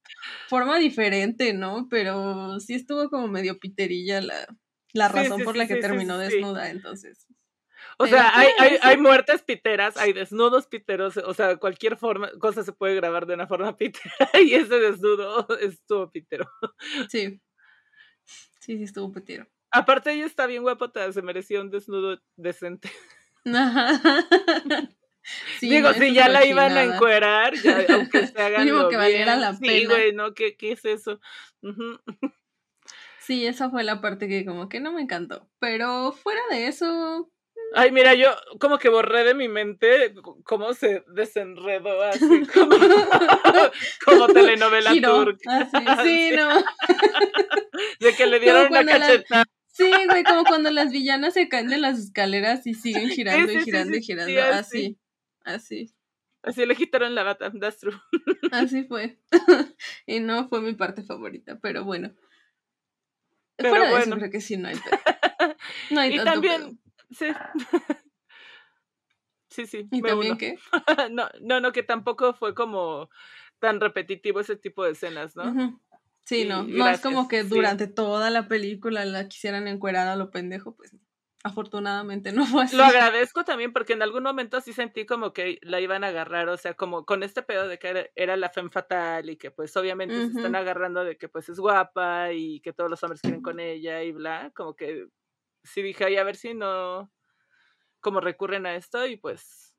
forma 0.48 0.78
diferente, 0.78 1.52
¿no? 1.52 1.88
Pero 1.90 2.60
sí 2.60 2.74
estuvo 2.74 3.08
como 3.10 3.28
medio 3.28 3.58
piterilla 3.58 4.20
la, 4.20 4.46
la 4.92 5.08
razón 5.08 5.42
por 5.42 5.56
la 5.56 5.66
que 5.66 5.76
terminó 5.76 6.18
desnuda, 6.18 6.70
entonces. 6.70 7.26
O 7.98 8.06
sea, 8.06 8.36
hay, 8.36 8.48
hay, 8.58 8.78
hay, 8.82 8.96
muertes 8.96 9.42
piteras, 9.42 9.96
hay 9.96 10.12
desnudos 10.12 10.66
piteros, 10.66 11.16
o 11.16 11.34
sea, 11.34 11.56
cualquier 11.56 11.96
forma, 11.96 12.30
cosa 12.40 12.64
se 12.64 12.72
puede 12.72 12.96
grabar 12.96 13.26
de 13.26 13.34
una 13.34 13.46
forma 13.46 13.76
pitera 13.76 14.28
y 14.42 14.54
ese 14.54 14.78
desnudo 14.80 15.46
estuvo 15.60 16.10
pitero. 16.10 16.48
Sí, 17.08 17.40
sí, 18.60 18.78
sí 18.78 18.82
estuvo 18.82 19.12
pitero. 19.12 19.46
Aparte 19.70 20.12
ella 20.12 20.26
está 20.26 20.46
bien 20.46 20.62
guapota, 20.62 21.12
se 21.12 21.22
merecía 21.22 21.60
un 21.60 21.70
desnudo 21.70 22.20
decente. 22.36 22.90
Digo, 25.60 25.92
si 25.94 26.12
ya 26.12 26.28
la 26.28 26.44
iban 26.44 26.76
a 26.76 26.82
encuerar, 26.84 27.54
ya, 27.54 27.84
aunque 27.90 28.26
se 28.26 28.40
hagan 28.42 28.70
lo 28.70 28.88
que 28.88 28.96
valiera 28.96 29.36
la 29.36 29.58
pena. 29.58 29.72
Sí, 29.72 29.84
güey, 29.86 30.12
¿no? 30.12 30.34
¿Qué, 30.34 30.56
¿Qué, 30.56 30.72
es 30.72 30.84
eso? 30.84 31.20
Sí, 33.20 33.46
esa 33.46 33.70
fue 33.70 33.84
la 33.84 34.00
parte 34.00 34.28
que 34.28 34.44
como 34.44 34.68
que 34.68 34.80
no 34.80 34.92
me 34.92 35.02
encantó. 35.02 35.48
Pero 35.58 36.12
fuera 36.12 36.40
de 36.50 36.66
eso... 36.66 37.30
Ay, 37.74 37.90
mira, 37.90 38.14
yo 38.14 38.28
como 38.60 38.78
que 38.78 38.88
borré 38.88 39.24
de 39.24 39.34
mi 39.34 39.48
mente 39.48 40.14
cómo 40.44 40.74
se 40.74 41.02
desenredó 41.08 42.02
así 42.02 42.42
como, 42.54 42.76
como 44.04 44.26
telenovela 44.28 44.92
turca. 45.00 45.70
sí, 46.02 46.30
no. 46.36 46.62
De 48.00 48.14
que 48.14 48.26
le 48.26 48.38
dieron 48.38 48.66
una 48.70 48.84
cachetada. 48.84 49.44
Sí, 49.72 49.90
güey, 50.08 50.22
como 50.22 50.44
cuando 50.44 50.70
las 50.70 50.92
villanas 50.92 51.34
se 51.34 51.48
caen 51.48 51.68
de 51.68 51.78
las 51.78 51.98
escaleras 51.98 52.64
y 52.66 52.74
siguen 52.74 53.08
girando 53.08 53.50
y 53.50 53.60
girando 53.62 53.96
y 53.96 54.02
girando. 54.02 54.40
así. 54.54 54.98
Así. 55.44 55.94
Así 56.42 56.66
le 56.66 56.76
quitaron 56.76 57.14
la 57.14 57.22
bata, 57.22 57.50
that's 57.58 57.78
true. 57.78 57.98
Así 58.52 58.84
fue. 58.84 59.18
y 60.06 60.20
no 60.20 60.48
fue 60.48 60.60
mi 60.60 60.74
parte 60.74 61.02
favorita, 61.02 61.58
pero 61.60 61.84
bueno. 61.84 62.12
Pero 63.56 63.70
Fuera 63.70 63.90
bueno. 63.90 63.96
De 63.96 64.02
eso, 64.02 64.16
creo 64.18 64.30
que 64.30 64.40
sí, 64.40 64.56
no 64.56 64.68
hay 64.68 64.76
No 65.90 66.00
hay 66.00 66.14
y 66.20 66.24
también, 66.24 66.80
sí. 67.10 67.26
Sí, 69.48 69.66
sí. 69.66 69.88
¿Y 69.90 70.02
también 70.02 70.36
qué? 70.36 70.58
no, 71.10 71.28
no, 71.40 71.60
no, 71.60 71.72
que 71.72 71.82
tampoco 71.82 72.34
fue 72.34 72.54
como 72.54 73.08
tan 73.60 73.80
repetitivo 73.80 74.40
ese 74.40 74.56
tipo 74.56 74.84
de 74.84 74.92
escenas, 74.92 75.36
¿no? 75.36 75.80
Sí, 76.24 76.44
no, 76.44 76.64
no 76.64 76.88
es 76.88 77.00
como 77.00 77.28
que 77.28 77.44
durante 77.44 77.86
toda 77.86 78.30
la 78.30 78.48
película 78.48 79.04
la 79.04 79.28
quisieran 79.28 79.68
encuerada 79.68 80.14
a 80.14 80.16
lo 80.16 80.30
pendejo, 80.30 80.74
pues 80.74 80.96
afortunadamente 81.44 82.32
no 82.32 82.46
fue 82.46 82.64
así. 82.64 82.74
Lo 82.74 82.84
agradezco 82.84 83.44
también 83.44 83.72
porque 83.72 83.92
en 83.92 84.02
algún 84.02 84.22
momento 84.22 84.60
sí 84.62 84.72
sentí 84.72 85.04
como 85.04 85.34
que 85.34 85.58
la 85.62 85.78
iban 85.78 86.02
a 86.02 86.08
agarrar, 86.08 86.48
o 86.48 86.56
sea, 86.56 86.72
como 86.74 87.04
con 87.04 87.22
este 87.22 87.42
pedo 87.42 87.68
de 87.68 87.78
que 87.78 88.10
era, 88.14 88.36
la 88.36 88.48
femme 88.48 88.70
fatal 88.70 89.28
y 89.28 89.36
que 89.36 89.50
pues 89.50 89.76
obviamente 89.76 90.14
se 90.14 90.38
están 90.38 90.56
agarrando 90.56 91.04
de 91.04 91.18
que 91.18 91.28
pues 91.28 91.50
es 91.50 91.60
guapa 91.60 92.32
y 92.32 92.60
que 92.60 92.72
todos 92.72 92.90
los 92.90 93.02
hombres 93.02 93.20
quieren 93.20 93.42
con 93.42 93.60
ella 93.60 94.02
y 94.02 94.12
bla, 94.12 94.50
como 94.56 94.74
que 94.74 95.06
sí 95.62 95.82
dije, 95.82 96.06
ay, 96.06 96.16
a 96.16 96.24
ver 96.24 96.36
si 96.36 96.54
no, 96.54 97.12
como 98.00 98.20
recurren 98.20 98.64
a 98.64 98.74
esto 98.74 99.06
y 99.06 99.18
pues 99.18 99.74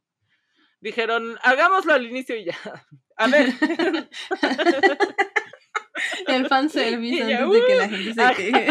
dijeron, 0.80 1.40
hagámoslo 1.42 1.94
al 1.94 2.06
inicio 2.06 2.36
y 2.36 2.46
ya. 2.46 2.58
A 3.18 3.28
ver. 3.28 3.48
El 6.28 6.48
fanservice 6.48 7.24
antes 7.34 7.50
de 7.50 7.66
que 7.66 7.76
la 7.76 7.90
gente 7.90 8.14
se 8.14 8.36
queje. 8.36 8.68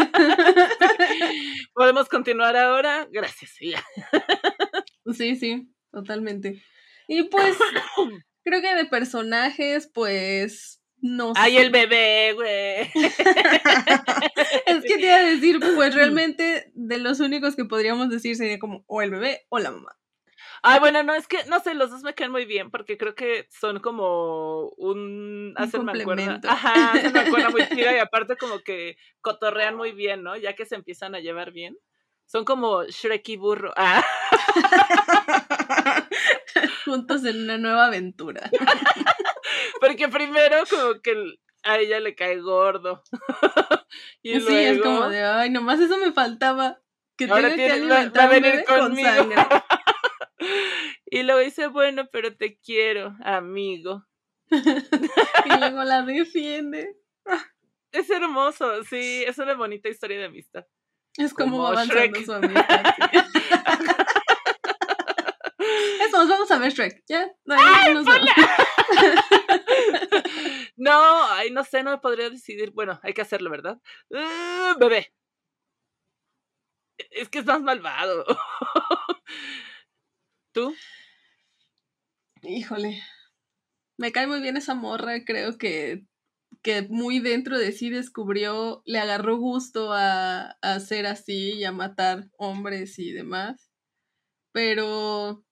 Podemos 1.75 2.07
continuar 2.07 2.55
ahora. 2.55 3.07
Gracias. 3.11 3.51
Sí, 5.13 5.35
sí, 5.35 5.69
totalmente. 5.91 6.63
Y 7.07 7.23
pues, 7.23 7.57
creo 8.43 8.61
que 8.61 8.75
de 8.75 8.85
personajes, 8.85 9.91
pues, 9.93 10.81
no 11.01 11.35
sé. 11.35 11.41
Ay, 11.41 11.57
el 11.57 11.69
bebé, 11.69 12.33
güey. 12.33 12.89
es 14.65 14.83
que 14.83 14.97
te 14.97 15.05
iba 15.05 15.17
a 15.17 15.23
decir, 15.23 15.59
pues 15.59 15.93
realmente 15.95 16.71
de 16.73 16.97
los 16.97 17.19
únicos 17.19 17.55
que 17.55 17.65
podríamos 17.65 18.09
decir 18.09 18.35
sería 18.35 18.57
como 18.57 18.83
o 18.87 19.01
el 19.01 19.11
bebé 19.11 19.45
o 19.49 19.59
la 19.59 19.71
mamá. 19.71 19.95
Ay, 20.61 20.79
bueno, 20.79 21.03
no, 21.03 21.13
es 21.13 21.27
que, 21.27 21.43
no 21.45 21.59
sé, 21.59 21.73
los 21.73 21.91
dos 21.91 22.03
me 22.03 22.13
quedan 22.13 22.31
muy 22.31 22.45
bien 22.45 22.71
porque 22.71 22.97
creo 22.97 23.15
que 23.15 23.47
son 23.49 23.79
como 23.79 24.69
un... 24.77 25.53
Hacen 25.57 25.81
un 25.81 25.89
Ajá, 26.47 26.91
hacen 26.91 27.13
me 27.13 27.49
muy 27.49 27.67
chida 27.67 27.95
y 27.95 27.99
aparte 27.99 28.37
como 28.37 28.59
que 28.59 28.97
cotorrean 29.21 29.75
muy 29.75 29.91
bien, 29.91 30.23
¿no? 30.23 30.35
Ya 30.35 30.53
que 30.53 30.65
se 30.65 30.75
empiezan 30.75 31.15
a 31.15 31.19
llevar 31.19 31.51
bien. 31.51 31.77
Son 32.25 32.43
como 32.43 32.83
Shrek 32.85 33.29
y 33.29 33.37
burro. 33.37 33.73
Ah. 33.75 34.03
en 37.23 37.43
una 37.43 37.57
nueva 37.57 37.87
aventura. 37.87 38.49
Porque 39.79 40.07
primero 40.07 40.63
como 40.69 41.01
que 41.01 41.37
a 41.63 41.77
ella 41.77 41.99
le 41.99 42.15
cae 42.15 42.39
gordo. 42.39 43.03
y 44.21 44.39
sí, 44.39 44.55
es 44.55 44.81
como 44.81 45.09
de, 45.09 45.23
ay, 45.23 45.49
nomás 45.49 45.79
eso 45.79 45.97
me 45.97 46.11
faltaba. 46.11 46.79
Que 47.17 47.27
tenga 47.27 47.55
que 47.55 47.71
alimentar 47.71 48.65
con 48.65 48.95
sangre. 48.95 49.35
Y 51.05 51.23
luego 51.23 51.41
dice, 51.41 51.67
bueno, 51.67 52.07
pero 52.11 52.35
te 52.35 52.57
quiero, 52.57 53.15
amigo. 53.23 54.05
y 54.51 55.59
luego 55.59 55.83
la 55.83 56.03
defiende. 56.03 56.95
Es 57.91 58.09
hermoso, 58.09 58.83
sí, 58.83 59.23
es 59.25 59.37
una 59.37 59.53
bonita 59.53 59.89
historia 59.89 60.19
de 60.19 60.25
amistad. 60.25 60.65
Es 61.17 61.33
como, 61.33 61.63
va 61.63 61.69
avanzando 61.69 62.21
su 62.21 62.33
amistad. 62.33 62.65
Eso, 66.01 66.19
nos 66.19 66.29
vamos 66.29 66.51
a 66.51 66.59
ver 66.59 66.71
Shrek, 66.71 67.03
¿ya? 67.07 67.27
No, 67.45 67.55
no, 70.75 71.23
ay, 71.31 71.49
no 71.51 71.63
sé, 71.63 71.83
no 71.83 71.91
me 71.91 71.97
podría 71.97 72.29
decidir. 72.29 72.71
Bueno, 72.71 72.99
hay 73.01 73.13
que 73.13 73.21
hacerlo, 73.21 73.49
¿verdad? 73.49 73.79
Uh, 74.09 74.77
bebé. 74.77 75.13
Es 76.97 77.29
que 77.29 77.39
es 77.39 77.45
más 77.45 77.61
malvado. 77.61 78.25
¿Tú? 80.55 80.73
Híjole. 82.41 83.03
Me 83.97 84.13
cae 84.13 84.25
muy 84.25 84.39
bien 84.39 84.55
esa 84.55 84.73
morra, 84.73 85.25
creo 85.25 85.57
que 85.57 86.05
que 86.63 86.83
muy 86.83 87.19
dentro 87.19 87.59
de 87.59 87.73
sí 87.73 87.89
descubrió, 87.89 88.81
le 88.85 88.99
agarró 88.99 89.37
gusto 89.37 89.91
a, 89.91 90.51
a 90.61 90.79
ser 90.79 91.07
así 91.07 91.55
y 91.55 91.65
a 91.65 91.73
matar 91.73 92.29
hombres 92.37 92.97
y 92.97 93.11
demás. 93.11 93.69
Pero 94.53 95.43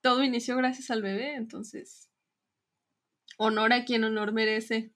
todo 0.00 0.24
inició 0.24 0.56
gracias 0.56 0.90
al 0.90 1.02
bebé, 1.02 1.34
entonces. 1.34 2.10
Honor 3.36 3.74
a 3.74 3.84
quien 3.84 4.04
honor 4.04 4.32
merece. 4.32 4.94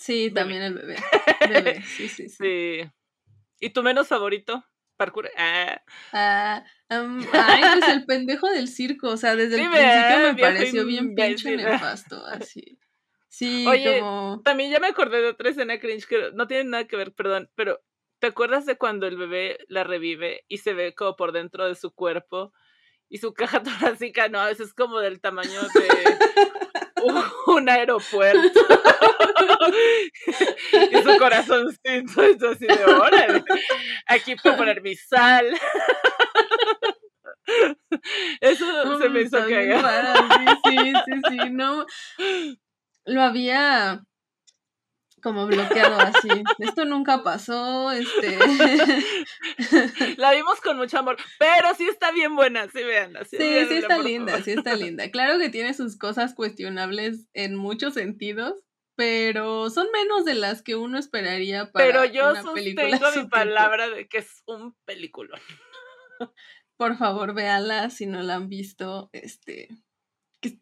Sí, 0.00 0.32
también 0.34 0.62
el 0.62 0.74
bebé. 0.74 0.96
bebé. 1.48 1.82
Sí, 1.82 2.08
sí, 2.08 2.28
sí, 2.28 2.28
sí. 2.28 2.90
¿Y 3.60 3.70
tu 3.70 3.84
menos 3.84 4.08
favorito? 4.08 4.64
Parkour. 5.04 5.30
Ah. 5.36 5.80
ah 6.12 6.64
ay, 6.88 7.62
pues 7.78 7.88
el 7.90 8.04
pendejo 8.06 8.48
del 8.48 8.68
circo. 8.68 9.08
O 9.08 9.16
sea, 9.16 9.36
desde 9.36 9.60
el 9.60 9.70
principio 9.70 10.18
me 10.20 10.34
pareció 10.36 10.86
bien 10.86 11.14
pinche 11.14 11.56
nefasto, 11.56 12.24
así. 12.26 12.78
Sí, 13.28 13.66
Oye, 13.66 14.00
también 14.44 14.70
ya 14.70 14.78
me 14.78 14.86
acordé 14.86 15.20
de 15.20 15.28
otra 15.30 15.50
escena 15.50 15.80
cringe 15.80 16.06
que 16.06 16.30
no 16.34 16.46
tiene 16.46 16.70
nada 16.70 16.84
que 16.86 16.96
ver, 16.96 17.12
perdón, 17.12 17.50
pero 17.56 17.82
¿te 18.20 18.28
acuerdas 18.28 18.64
de 18.64 18.76
cuando 18.76 19.08
el 19.08 19.16
bebé 19.16 19.58
la 19.66 19.82
revive 19.82 20.44
y 20.46 20.58
se 20.58 20.72
ve 20.72 20.94
como 20.94 21.16
por 21.16 21.32
dentro 21.32 21.66
de 21.66 21.74
su 21.74 21.92
cuerpo 21.92 22.52
y 23.08 23.18
su 23.18 23.34
caja 23.34 23.60
torácica, 23.98 24.28
no, 24.28 24.38
a 24.38 24.46
veces 24.46 24.68
es 24.68 24.74
como 24.74 25.00
del 25.00 25.20
tamaño 25.20 25.62
de 25.62 25.88
un 27.46 27.68
aeropuerto. 27.68 28.60
y 30.90 31.02
su 31.02 31.18
corazoncito 31.18 32.22
es 32.22 32.42
así 32.42 32.66
de 32.66 32.84
órale. 32.84 33.44
Aquí 34.06 34.36
puedo 34.36 34.56
poner 34.56 34.82
mi 34.82 34.94
sal. 34.94 35.46
Eso 38.40 38.98
se 38.98 39.08
me 39.08 39.22
hizo 39.22 39.38
cagar. 39.38 40.16
Sí, 40.64 40.92
sí, 41.04 41.20
sí, 41.28 41.50
no 41.50 41.86
lo 43.06 43.22
había 43.22 44.02
como 45.24 45.46
bloqueado 45.46 45.98
así. 45.98 46.28
Esto 46.58 46.84
nunca 46.84 47.24
pasó, 47.24 47.90
este. 47.90 48.38
La 50.18 50.32
vimos 50.32 50.60
con 50.60 50.76
mucho 50.76 50.98
amor, 50.98 51.16
pero 51.38 51.74
sí 51.76 51.88
está 51.88 52.12
bien 52.12 52.36
buena, 52.36 52.68
sí 52.68 52.84
vean. 52.84 53.14
Sí, 53.28 53.38
sí, 53.38 53.76
está 53.76 53.98
linda, 53.98 54.40
sí 54.42 54.52
está 54.52 54.74
linda. 54.76 55.10
Claro 55.10 55.38
que 55.38 55.48
tiene 55.48 55.72
sus 55.72 55.96
cosas 55.96 56.34
cuestionables 56.34 57.26
en 57.32 57.56
muchos 57.56 57.94
sentidos, 57.94 58.54
pero 58.96 59.70
son 59.70 59.88
menos 59.92 60.26
de 60.26 60.34
las 60.34 60.62
que 60.62 60.76
uno 60.76 60.98
esperaría 60.98 61.72
para 61.72 61.86
Pero 61.86 62.04
yo 62.04 62.30
una 62.30 62.42
sostengo 62.42 63.06
mi 63.16 63.26
palabra 63.28 63.88
de 63.88 64.06
que 64.06 64.18
es 64.18 64.42
un 64.46 64.76
película. 64.84 65.40
Por 66.76 66.98
favor, 66.98 67.34
véala 67.34 67.88
si 67.88 68.04
no 68.04 68.22
la 68.22 68.34
han 68.34 68.48
visto, 68.48 69.08
este, 69.12 69.68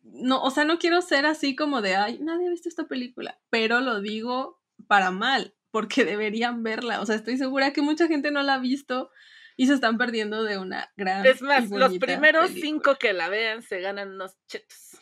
no, 0.02 0.42
o 0.42 0.50
sea, 0.50 0.64
no 0.64 0.78
quiero 0.78 1.02
ser 1.02 1.26
así 1.26 1.56
como 1.56 1.82
de, 1.82 1.96
ay, 1.96 2.18
nadie 2.20 2.46
ha 2.46 2.50
visto 2.50 2.68
esta 2.68 2.86
película, 2.86 3.40
pero 3.50 3.80
lo 3.80 4.00
digo 4.00 4.60
para 4.86 5.10
mal, 5.10 5.54
porque 5.70 6.04
deberían 6.04 6.62
verla. 6.62 7.00
O 7.00 7.06
sea, 7.06 7.16
estoy 7.16 7.36
segura 7.36 7.72
que 7.72 7.82
mucha 7.82 8.06
gente 8.06 8.30
no 8.30 8.42
la 8.42 8.54
ha 8.54 8.58
visto 8.58 9.10
y 9.56 9.66
se 9.66 9.74
están 9.74 9.98
perdiendo 9.98 10.44
de 10.44 10.58
una 10.58 10.92
gran. 10.96 11.26
Es 11.26 11.42
más, 11.42 11.70
los 11.70 11.98
primeros 11.98 12.50
cinco 12.50 12.96
que 12.96 13.12
la 13.12 13.28
vean 13.28 13.62
se 13.62 13.80
ganan 13.80 14.12
unos 14.12 14.36
chetos. 14.46 14.98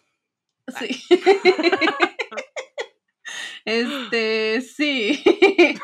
Sí. 0.78 1.02
este, 3.64 4.60
sí. 4.60 5.22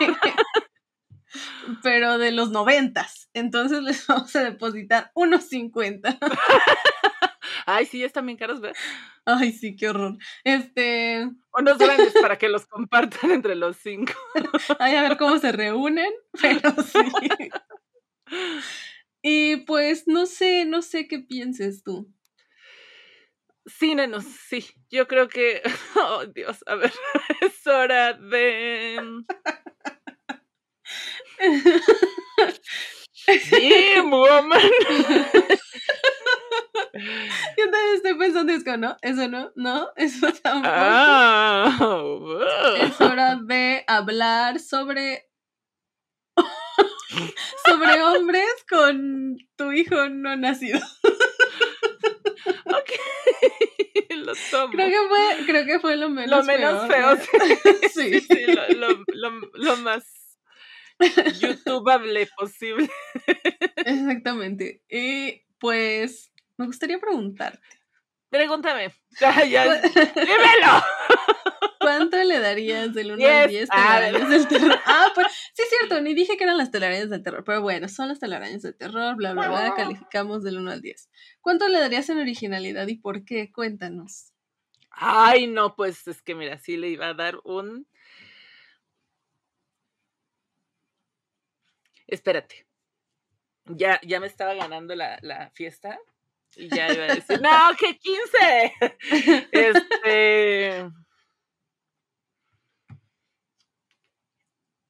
pero 1.82 2.18
de 2.18 2.32
los 2.32 2.50
noventas. 2.50 3.28
Entonces 3.34 3.82
les 3.82 4.06
vamos 4.06 4.34
a 4.36 4.44
depositar 4.44 5.10
unos 5.14 5.44
cincuenta. 5.44 6.18
Ay, 7.68 7.84
sí, 7.86 8.04
están 8.04 8.26
bien 8.26 8.38
caros, 8.38 8.60
¿verdad? 8.60 8.76
Ay, 9.24 9.50
sí, 9.52 9.74
qué 9.74 9.88
horror. 9.88 10.16
Este. 10.44 11.28
Unos 11.52 11.78
grandes 11.78 12.12
para 12.22 12.38
que 12.38 12.48
los 12.48 12.64
compartan 12.66 13.32
entre 13.32 13.56
los 13.56 13.76
cinco. 13.76 14.12
Ay, 14.78 14.94
a 14.94 15.02
ver 15.02 15.16
cómo 15.16 15.38
se 15.38 15.50
reúnen, 15.50 16.12
pero 16.40 16.70
sí. 16.82 17.00
Y 19.22 19.56
pues 19.58 20.06
no 20.06 20.26
sé, 20.26 20.64
no 20.64 20.82
sé 20.82 21.08
qué 21.08 21.18
pienses 21.20 21.82
tú. 21.82 22.08
Sí, 23.66 23.94
nenos, 23.94 24.24
sí. 24.48 24.64
Yo 24.90 25.06
creo 25.08 25.28
que. 25.28 25.62
Oh, 25.96 26.24
Dios, 26.26 26.62
a 26.66 26.74
ver. 26.76 26.92
Es 27.40 27.66
hora 27.66 28.12
de. 28.14 29.00
Sí, 33.48 34.00
woman. 34.04 34.60
Yo 37.58 37.64
también 37.70 37.94
estoy 37.94 38.14
pensando, 38.14 38.52
es 38.52 38.64
que 38.64 38.76
no, 38.78 38.96
eso 39.02 39.28
no, 39.28 39.52
no, 39.54 39.90
eso 39.96 40.32
tampoco. 40.42 40.74
Ah, 40.74 41.78
es 42.80 43.00
hora 43.00 43.38
de 43.42 43.84
hablar 43.86 44.60
sobre 44.60 45.26
sobre 47.66 48.02
hombres 48.02 48.64
con 48.68 49.36
tu 49.56 49.72
hijo 49.72 50.08
no 50.08 50.36
nacido. 50.36 50.80
ok, 52.66 52.90
lo 54.10 54.32
tomo. 54.50 54.72
Creo 54.72 54.88
que 54.88 55.08
fue, 55.08 55.46
creo 55.46 55.66
que 55.66 55.80
fue 55.80 55.96
lo 55.96 56.08
menos, 56.08 56.30
lo 56.30 56.44
menos 56.44 56.86
feo. 56.88 57.16
sí, 57.92 58.20
sí, 58.20 58.46
lo, 58.46 58.68
lo, 59.12 59.40
lo, 59.54 59.76
más 59.78 60.04
YouTubeable 61.40 62.28
posible. 62.36 62.88
Exactamente. 63.76 64.82
Y 64.88 65.42
pues 65.58 66.32
me 66.56 66.66
gustaría 66.66 66.98
preguntarte. 66.98 67.66
Pregúntame. 68.30 68.92
¡Dímelo! 69.20 70.82
¿Cuánto 71.80 72.16
le 72.24 72.40
darías 72.40 72.92
del 72.92 73.12
1 73.12 73.26
al 73.26 73.48
10 73.48 73.68
telarañas 73.68 74.28
del 74.28 74.48
terror? 74.48 74.78
Ah, 74.86 75.12
pues 75.14 75.28
sí 75.54 75.62
es 75.62 75.68
cierto, 75.68 76.00
ni 76.00 76.14
dije 76.14 76.36
que 76.36 76.42
eran 76.42 76.58
las 76.58 76.72
telarañas 76.72 77.10
del 77.10 77.22
terror, 77.22 77.44
pero 77.44 77.62
bueno, 77.62 77.88
son 77.88 78.08
las 78.08 78.18
telarañas 78.18 78.62
del 78.62 78.76
terror, 78.76 79.14
bla, 79.14 79.34
bla, 79.34 79.48
bla, 79.48 79.74
calificamos 79.76 80.42
del 80.42 80.58
1 80.58 80.70
al 80.72 80.82
10. 80.82 81.08
¿Cuánto 81.40 81.68
le 81.68 81.78
darías 81.78 82.08
en 82.10 82.18
originalidad 82.18 82.88
y 82.88 82.96
por 82.96 83.24
qué? 83.24 83.52
Cuéntanos. 83.52 84.32
Ay, 84.90 85.46
no, 85.46 85.76
pues 85.76 86.08
es 86.08 86.22
que 86.22 86.34
mira, 86.34 86.58
sí 86.58 86.76
le 86.76 86.88
iba 86.88 87.08
a 87.08 87.14
dar 87.14 87.38
un... 87.44 87.86
Espérate. 92.08 92.66
Ya, 93.66 94.00
ya 94.02 94.18
me 94.18 94.26
estaba 94.26 94.54
ganando 94.54 94.94
la, 94.96 95.18
la 95.22 95.50
fiesta. 95.50 95.98
Y 96.56 96.74
ya 96.74 96.90
iba 96.90 97.04
a 97.04 97.14
decir, 97.14 97.40
no, 97.42 97.76
que 97.78 97.98
15. 97.98 98.72
Este. 99.52 100.90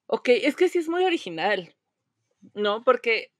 Ok, 0.09 0.29
es 0.29 0.55
que 0.55 0.69
sí 0.69 0.79
es 0.79 0.87
muy 0.87 1.03
original, 1.03 1.75
¿no? 2.53 2.85
Porque, 2.85 3.33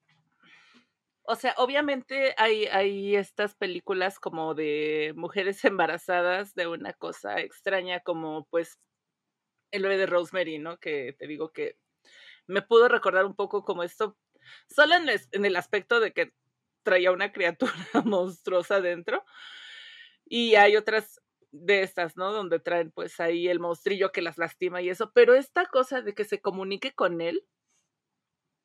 o 1.23 1.35
sea, 1.37 1.53
obviamente 1.57 2.35
hay, 2.37 2.65
hay 2.65 3.15
estas 3.15 3.55
películas 3.55 4.19
como 4.19 4.53
de 4.53 5.13
mujeres 5.15 5.63
embarazadas 5.63 6.53
de 6.53 6.67
una 6.67 6.91
cosa 6.91 7.39
extraña 7.39 8.01
como 8.01 8.45
pues 8.49 8.77
el 9.71 9.83
bebé 9.83 9.97
de 9.97 10.05
Rosemary, 10.07 10.59
¿no? 10.59 10.77
Que 10.77 11.15
te 11.17 11.27
digo 11.27 11.53
que 11.53 11.77
me 12.47 12.61
pudo 12.61 12.89
recordar 12.89 13.25
un 13.25 13.35
poco 13.35 13.63
como 13.63 13.83
esto, 13.83 14.17
solo 14.69 14.95
en 14.95 15.45
el 15.45 15.55
aspecto 15.55 16.01
de 16.01 16.11
que 16.11 16.33
traía 16.87 17.11
una 17.11 17.33
criatura 17.33 17.73
monstruosa 18.05 18.79
dentro. 18.79 19.25
Y 20.25 20.55
hay 20.55 20.77
otras 20.77 21.21
de 21.51 21.81
estas, 21.81 22.15
¿no? 22.15 22.31
Donde 22.31 22.59
traen 22.61 22.91
pues 22.91 23.19
ahí 23.19 23.49
el 23.49 23.59
monstrillo 23.59 24.13
que 24.13 24.21
las 24.21 24.37
lastima 24.37 24.81
y 24.81 24.89
eso. 24.89 25.11
Pero 25.11 25.35
esta 25.35 25.65
cosa 25.65 26.01
de 26.01 26.13
que 26.13 26.23
se 26.23 26.39
comunique 26.39 26.95
con 26.95 27.19
él 27.19 27.45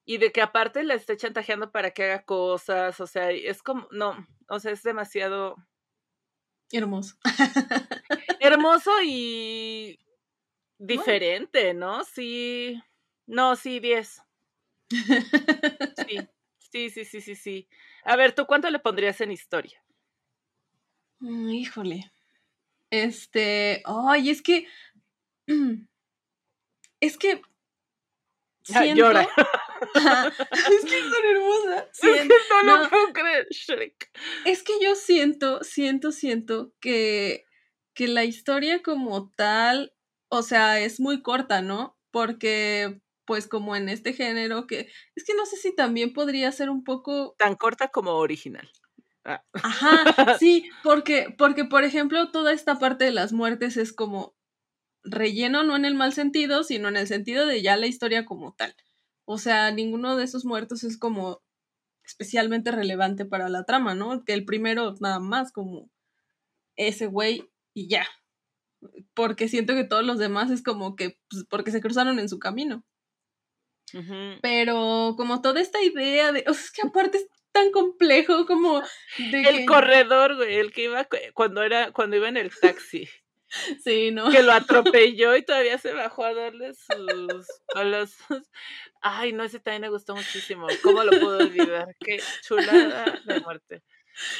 y 0.05 0.18
de 0.18 0.31
que 0.31 0.41
aparte 0.41 0.85
la 0.85 0.95
esté 0.95 1.16
chantajeando 1.16 1.73
para 1.73 1.91
que 1.91 2.05
haga 2.05 2.25
cosas, 2.25 3.01
o 3.01 3.09
sea, 3.09 3.33
es 3.33 3.61
como, 3.61 3.89
no, 3.91 4.25
o 4.49 4.61
sea, 4.61 4.70
es 4.70 4.85
demasiado 4.85 5.57
Hermoso. 6.70 7.16
Hermoso 8.41 8.91
y 9.05 9.99
diferente, 10.79 11.75
¿no? 11.75 12.05
Sí. 12.05 12.81
No, 13.27 13.57
sí, 13.57 13.81
10. 13.81 14.23
Sí. 16.07 16.18
Sí, 16.73 16.89
sí, 16.89 17.05
sí, 17.05 17.20
sí, 17.20 17.37
sí. 17.37 17.68
A 18.03 18.16
ver, 18.16 18.35
¿tú 18.35 18.47
cuánto 18.47 18.70
le 18.70 18.79
pondrías 18.79 19.20
en 19.20 19.31
historia? 19.31 19.85
Mm, 21.18 21.51
híjole. 21.51 22.11
Este, 22.89 23.83
ay, 23.85 24.31
es 24.31 24.41
que 24.41 24.66
es 27.01 27.18
que 27.18 27.43
siento... 28.62 28.95
Llora. 28.95 29.29
es 29.95 30.85
que 30.85 31.01
son 31.03 31.25
hermosas. 31.31 31.89
es 31.93 32.01
que 32.01 32.29
no, 32.64 32.79
lo 32.79 32.89
puedo 32.89 33.12
creer, 33.12 33.47
Shrek. 33.51 34.11
Es 34.47 34.62
que 34.62 34.73
yo 34.81 34.95
siento, 34.95 35.62
siento, 35.62 36.11
siento 36.11 36.73
que, 36.81 37.45
que 37.93 38.09
la 38.09 38.25
historia 38.25 38.83
como 38.83 39.31
tal, 39.37 39.93
o 40.29 40.41
sea, 40.41 40.81
es 40.81 41.01
muy 41.01 41.20
corta, 41.20 41.61
¿no? 41.61 41.99
Porque, 42.11 43.01
pues, 43.25 43.47
como 43.47 43.77
en 43.77 43.89
este 43.89 44.12
género, 44.12 44.66
que 44.66 44.89
es 45.14 45.25
que 45.25 45.35
no 45.35 45.47
sé 45.47 45.57
si 45.57 45.75
también 45.75 46.12
podría 46.12 46.51
ser 46.53 46.70
un 46.70 46.85
poco. 46.85 47.35
Tan 47.39 47.57
corta 47.57 47.89
como 47.89 48.12
original. 48.12 48.70
Ah. 49.25 49.45
Ajá, 49.53 50.05
sí, 50.41 50.68
porque, 50.83 51.35
porque, 51.39 51.64
por 51.64 51.85
ejemplo, 51.85 52.31
toda 52.31 52.53
esta 52.53 52.79
parte 52.79 53.05
de 53.05 53.12
las 53.12 53.33
muertes 53.33 53.77
es 53.77 53.93
como 53.93 54.35
relleno, 55.05 55.64
no 55.64 55.77
en 55.77 55.85
el 55.85 55.95
mal 55.95 56.12
sentido, 56.12 56.64
sino 56.64 56.89
en 56.89 56.97
el 56.97 57.07
sentido 57.07 57.47
de 57.47 57.62
ya 57.62 57.77
la 57.77 57.87
historia 57.87 58.25
como 58.25 58.55
tal. 58.55 58.75
O 59.25 59.39
sea, 59.39 59.70
ninguno 59.70 60.16
de 60.16 60.25
esos 60.25 60.45
muertos 60.45 60.85
es 60.85 60.99
como 60.99 61.43
especialmente 62.05 62.73
relevante 62.73 63.25
para 63.25 63.49
la 63.49 63.64
trama, 63.64 63.95
¿no? 63.95 64.25
Que 64.25 64.33
el 64.35 64.45
primero 64.45 64.95
nada 65.01 65.20
más 65.20 65.53
como 65.53 65.91
ese 66.77 67.07
güey 67.07 67.51
y 67.75 67.89
ya. 67.89 68.07
Porque 69.14 69.49
siento 69.49 69.75
que 69.75 69.85
todos 69.85 70.05
los 70.05 70.18
demás 70.18 70.51
es 70.51 70.62
como 70.62 70.97
que, 70.97 71.18
pues, 71.31 71.45
porque 71.49 71.70
se 71.70 71.81
cruzaron 71.81 72.18
en 72.18 72.29
su 72.29 72.39
camino. 72.39 72.85
Pero 74.41 75.14
como 75.16 75.43
toda 75.43 75.61
esta 75.61 75.83
idea 75.83 76.33
de, 76.33 76.45
o 76.47 76.55
sea, 76.55 76.64
es 76.64 76.70
que 76.70 76.83
aparte 76.87 77.18
es 77.18 77.26
tan 77.53 77.70
complejo 77.70 78.47
como 78.47 78.83
el 79.18 79.66
corredor, 79.66 80.37
güey, 80.37 80.57
el 80.57 80.72
que 80.72 80.85
iba 80.85 81.07
cuando 81.35 81.62
era 81.62 81.93
cuando 81.93 82.16
iba 82.16 82.28
en 82.28 82.37
el 82.37 82.51
taxi. 82.51 83.09
Sí, 83.85 84.11
¿no? 84.12 84.30
Que 84.30 84.43
lo 84.43 84.53
atropelló 84.53 85.37
y 85.37 85.45
todavía 85.45 85.76
se 85.76 85.93
bajó 85.93 86.24
a 86.24 86.33
darle 86.33 86.72
sus. 86.72 87.47
A 87.74 87.85
los, 87.85 88.16
ay, 89.03 89.33
no, 89.33 89.45
ese 89.45 89.61
también 89.61 89.83
me 89.83 89.89
gustó 89.91 90.16
muchísimo. 90.16 90.66
¿Cómo 90.83 91.05
lo 91.05 91.11
puedo 91.20 91.39
olvidar? 91.39 91.95
Qué 92.01 92.18
chulada 92.43 93.20
de 93.26 93.41
muerte. 93.41 93.83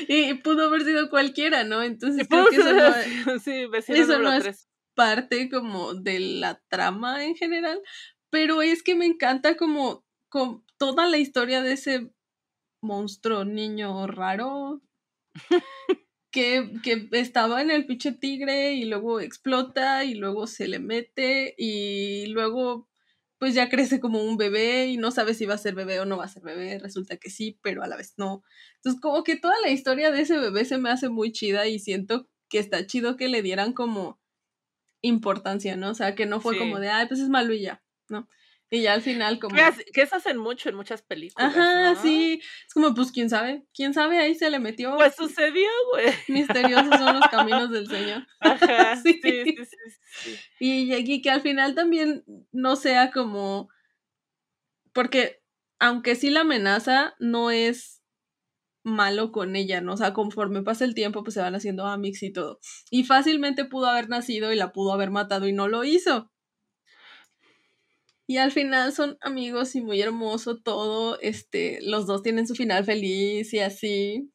Y, 0.09 0.35
pudo 0.35 0.67
haber 0.67 0.83
sido 0.83 1.11
cualquiera, 1.11 1.65
¿no? 1.65 1.83
Entonces 1.83 2.27
creo 2.29 2.49
que 2.49 2.57
eso 2.57 2.73
no, 2.73 2.93
sí, 3.41 3.67
eso 3.89 4.19
no 4.19 4.33
es 4.33 4.69
parte 4.95 5.49
como 5.49 5.95
de 5.95 6.21
la 6.21 6.61
trama 6.69 7.25
en 7.25 7.35
general. 7.35 7.81
Pero 8.33 8.63
es 8.63 8.83
que 8.83 8.95
me 8.95 9.05
encanta 9.05 9.59
como, 9.59 10.07
como 10.31 10.65
toda 10.79 11.07
la 11.07 11.19
historia 11.19 11.61
de 11.61 11.75
ese 11.75 12.15
monstruo 12.81 13.45
niño 13.45 14.07
raro 14.07 14.81
que, 16.33 16.73
que, 16.83 17.09
estaba 17.13 17.61
en 17.61 17.71
el 17.71 17.85
pinche 17.85 18.11
tigre 18.13 18.73
y 18.73 18.87
luego 18.87 19.21
explota 19.21 20.05
y 20.05 20.15
luego 20.15 20.47
se 20.47 20.67
le 20.67 20.79
mete 20.79 21.55
y 21.59 22.27
luego 22.29 22.89
pues 23.39 23.55
ya 23.55 23.69
crece 23.69 24.01
como 24.01 24.23
un 24.23 24.39
bebé 24.39 24.87
y 24.87 24.97
no 24.97 25.11
sabe 25.11 25.35
si 25.35 25.45
va 25.45 25.55
a 25.55 25.59
ser 25.59 25.75
bebé 25.75 26.01
o 26.01 26.07
no 26.07 26.17
va 26.17 26.25
a 26.25 26.29
ser 26.29 26.43
bebé, 26.43 26.79
resulta 26.79 27.19
que 27.19 27.29
sí, 27.29 27.59
pero 27.61 27.83
a 27.83 27.87
la 27.87 27.99
vez 27.99 28.15
no. 28.17 28.43
Entonces 28.77 28.99
como 29.03 29.25
que 29.25 29.37
toda 29.37 29.61
la 29.61 29.71
historia 29.71 30.11
de 30.11 30.23
ese 30.23 30.39
bebé 30.39 30.65
se 30.65 30.79
me 30.79 30.89
hace 30.89 31.11
muy 31.11 31.33
chida 31.33 31.67
y 31.67 31.79
siento 31.81 32.31
que 32.49 32.59
está 32.59 32.87
chido 32.87 33.19
que 33.19 33.29
le 33.29 33.43
dieran 33.43 33.75
como 33.75 34.19
importancia, 35.03 35.77
¿no? 35.77 35.91
O 35.91 35.95
sea, 35.95 36.15
que 36.15 36.25
no 36.25 36.41
fue 36.41 36.57
como 36.57 36.79
de, 36.81 36.89
ay, 36.89 37.09
pues 37.09 37.21
es 37.21 37.29
malo 37.29 37.53
y 37.53 37.63
ya, 37.63 37.83
¿no? 38.13 38.29
Y 38.71 38.83
ya 38.83 38.95
al 38.95 39.03
final 39.03 39.39
como... 39.39 39.55
Que, 39.55 40.03
eso 40.03 40.17
hacen 40.17 40.39
mucho 40.39 40.69
en 40.69 40.77
muchas 40.77 41.03
películas. 41.03 41.55
Ajá, 41.55 41.95
sí. 41.97 42.41
Es 42.67 42.73
como, 42.73 42.95
pues, 42.95 43.13
¿quién 43.13 43.29
sabe? 43.29 43.67
¿Quién 43.75 43.93
sabe? 43.93 44.19
Ahí 44.19 44.35
se 44.35 44.49
le 44.49 44.61
metió. 44.61 44.97
Pues 44.97 45.15
sucedió, 45.15 45.69
güey. 45.93 46.07
Misteriosos 46.29 46.97
son 46.97 47.21
los 47.21 47.29
caminos 47.29 47.71
del 47.71 47.87
Señor. 47.87 48.27
Ajá, 48.41 48.97
sí. 49.03 49.21
Sí, 49.23 49.45
sí, 49.45 49.57
sí, 50.13 50.37
Y, 50.59 50.95
y 50.95 51.21
que 51.21 51.31
al 51.31 51.43
final 51.43 51.75
también 51.75 52.25
no 52.51 52.77
sea 52.77 53.11
como... 53.11 53.69
Porque 54.95 55.43
aunque 55.79 56.15
sí 56.15 56.31
la 56.31 56.41
amenaza, 56.41 57.15
no 57.19 57.51
es 57.51 58.03
malo 58.85 59.33
con 59.33 59.55
ella, 59.55 59.81
¿no? 59.81 59.95
O 59.95 59.97
sea, 59.97 60.13
conforme 60.13 60.63
pasa 60.63 60.85
el 60.85 60.95
tiempo, 60.95 61.23
pues 61.23 61.35
se 61.35 61.41
van 61.41 61.55
haciendo 61.55 61.87
amics 61.87 62.23
y 62.23 62.33
todo. 62.33 62.59
Y 62.91 63.05
fácilmente 63.05 63.65
pudo 63.65 63.87
haber 63.87 64.09
nacido 64.09 64.53
y 64.53 64.57
la 64.57 64.73
pudo 64.73 64.93
haber 64.93 65.11
matado 65.11 65.47
y 65.47 65.53
no 65.53 65.69
lo 65.69 65.85
hizo. 65.85 66.32
Y 68.33 68.39
al 68.39 68.51
final 68.51 68.95
son 68.95 69.19
amigos 69.21 69.75
y 69.75 69.83
muy 69.83 70.01
hermoso 70.01 70.57
todo. 70.57 71.21
Este, 71.21 71.81
los 71.83 72.07
dos 72.07 72.23
tienen 72.23 72.49
su 72.49 72.55
final 72.55 72.83
feliz 72.83 73.53
y 73.53 73.59
así. 73.59 74.33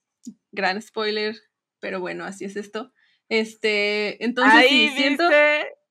Gran 0.52 0.80
spoiler, 0.84 1.36
pero 1.80 2.00
bueno, 2.00 2.24
así 2.24 2.45
es 2.45 2.58
esto. 2.58 2.93
Este, 3.28 4.24
entonces 4.24 4.54
Ahí 4.54 4.89
sí, 4.89 4.98
siento. 4.98 5.28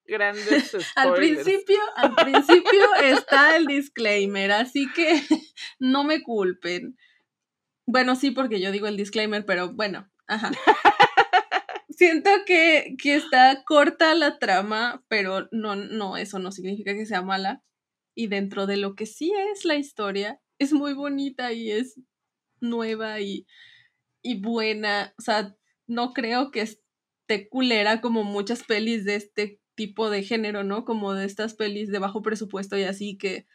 Grandes 0.05 0.77
al 0.95 1.15
principio, 1.15 1.81
al 1.97 2.15
principio 2.15 2.95
está 3.03 3.57
el 3.57 3.67
disclaimer, 3.67 4.53
así 4.53 4.87
que 4.95 5.21
no 5.81 6.05
me 6.05 6.23
culpen. 6.23 6.97
Bueno, 7.89 8.15
sí, 8.15 8.31
porque 8.31 8.61
yo 8.61 8.71
digo 8.71 8.87
el 8.87 8.97
disclaimer, 8.97 9.45
pero 9.45 9.73
bueno, 9.73 10.09
ajá. 10.29 10.53
Siento 11.91 12.31
que, 12.47 12.95
que 13.03 13.17
está 13.17 13.65
corta 13.65 14.15
la 14.15 14.39
trama, 14.39 15.05
pero 15.09 15.49
no, 15.51 15.75
no, 15.75 16.17
eso 16.17 16.39
no 16.39 16.53
significa 16.53 16.95
que 16.95 17.05
sea 17.05 17.23
mala 17.23 17.65
y 18.17 18.27
dentro 18.29 18.67
de 18.67 18.79
lo 18.79 18.97
que 18.97 19.07
sí 19.07 19.33
es 19.53 19.65
la 19.65 19.77
historia, 19.77 20.41
es 20.59 20.73
muy 20.73 20.95
bonita 20.95 21.53
y 21.53 21.71
es 21.71 22.01
nueva 22.61 23.21
y, 23.21 23.47
y 24.23 24.41
buena. 24.41 25.15
O 25.19 25.23
sea, 25.23 25.55
no 25.87 26.15
creo 26.15 26.51
que 26.51 26.63
esté 26.63 27.49
culera 27.49 28.01
como 28.01 28.25
muchas 28.25 28.65
pelis 28.65 29.05
de 29.05 29.17
este 29.17 29.61
tipo 29.75 30.09
de 30.09 30.23
género, 30.23 30.65
¿no? 30.65 30.87
Como 30.87 31.13
de 31.13 31.27
estas 31.27 31.55
pelis 31.55 31.91
de 31.91 31.99
bajo 31.99 32.23
presupuesto 32.23 32.79
y 32.79 32.85
así 32.85 33.19
que, 33.19 33.47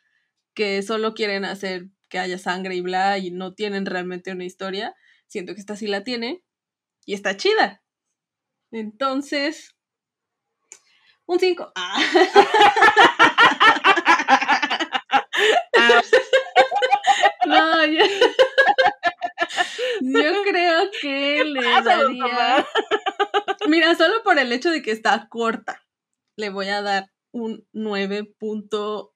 que 0.54 0.84
solo 0.84 1.16
quieren 1.16 1.44
hacer 1.44 1.90
que 2.08 2.20
haya 2.20 2.38
sangre 2.38 2.76
y 2.76 2.82
bla 2.82 3.18
y 3.18 3.32
no 3.32 3.56
tienen 3.56 3.88
realmente 3.88 4.32
una 4.32 4.46
historia. 4.46 4.96
Siento 5.28 5.56
que 5.56 5.60
esta 5.60 5.76
sí 5.76 5.88
la 5.88 6.04
tiene 6.04 6.44
y 7.08 7.16
está 7.16 7.36
chida. 7.36 7.82
Entonces, 8.72 9.76
un 11.26 11.40
5. 11.40 11.74
no, 17.46 17.86
yo, 17.86 18.06
yo 20.02 20.44
creo 20.44 20.92
que 21.02 21.44
le 21.46 21.62
daría. 21.84 22.68
Mira, 23.68 23.96
solo 23.96 24.24
por 24.24 24.38
el 24.40 24.52
hecho 24.52 24.70
de 24.70 24.82
que 24.82 24.92
está 24.92 25.28
corta, 25.30 25.84
le 26.36 26.50
voy 26.50 26.68
a 26.70 26.82
dar 26.82 27.12
un 27.32 27.66
9.5. 27.74 29.12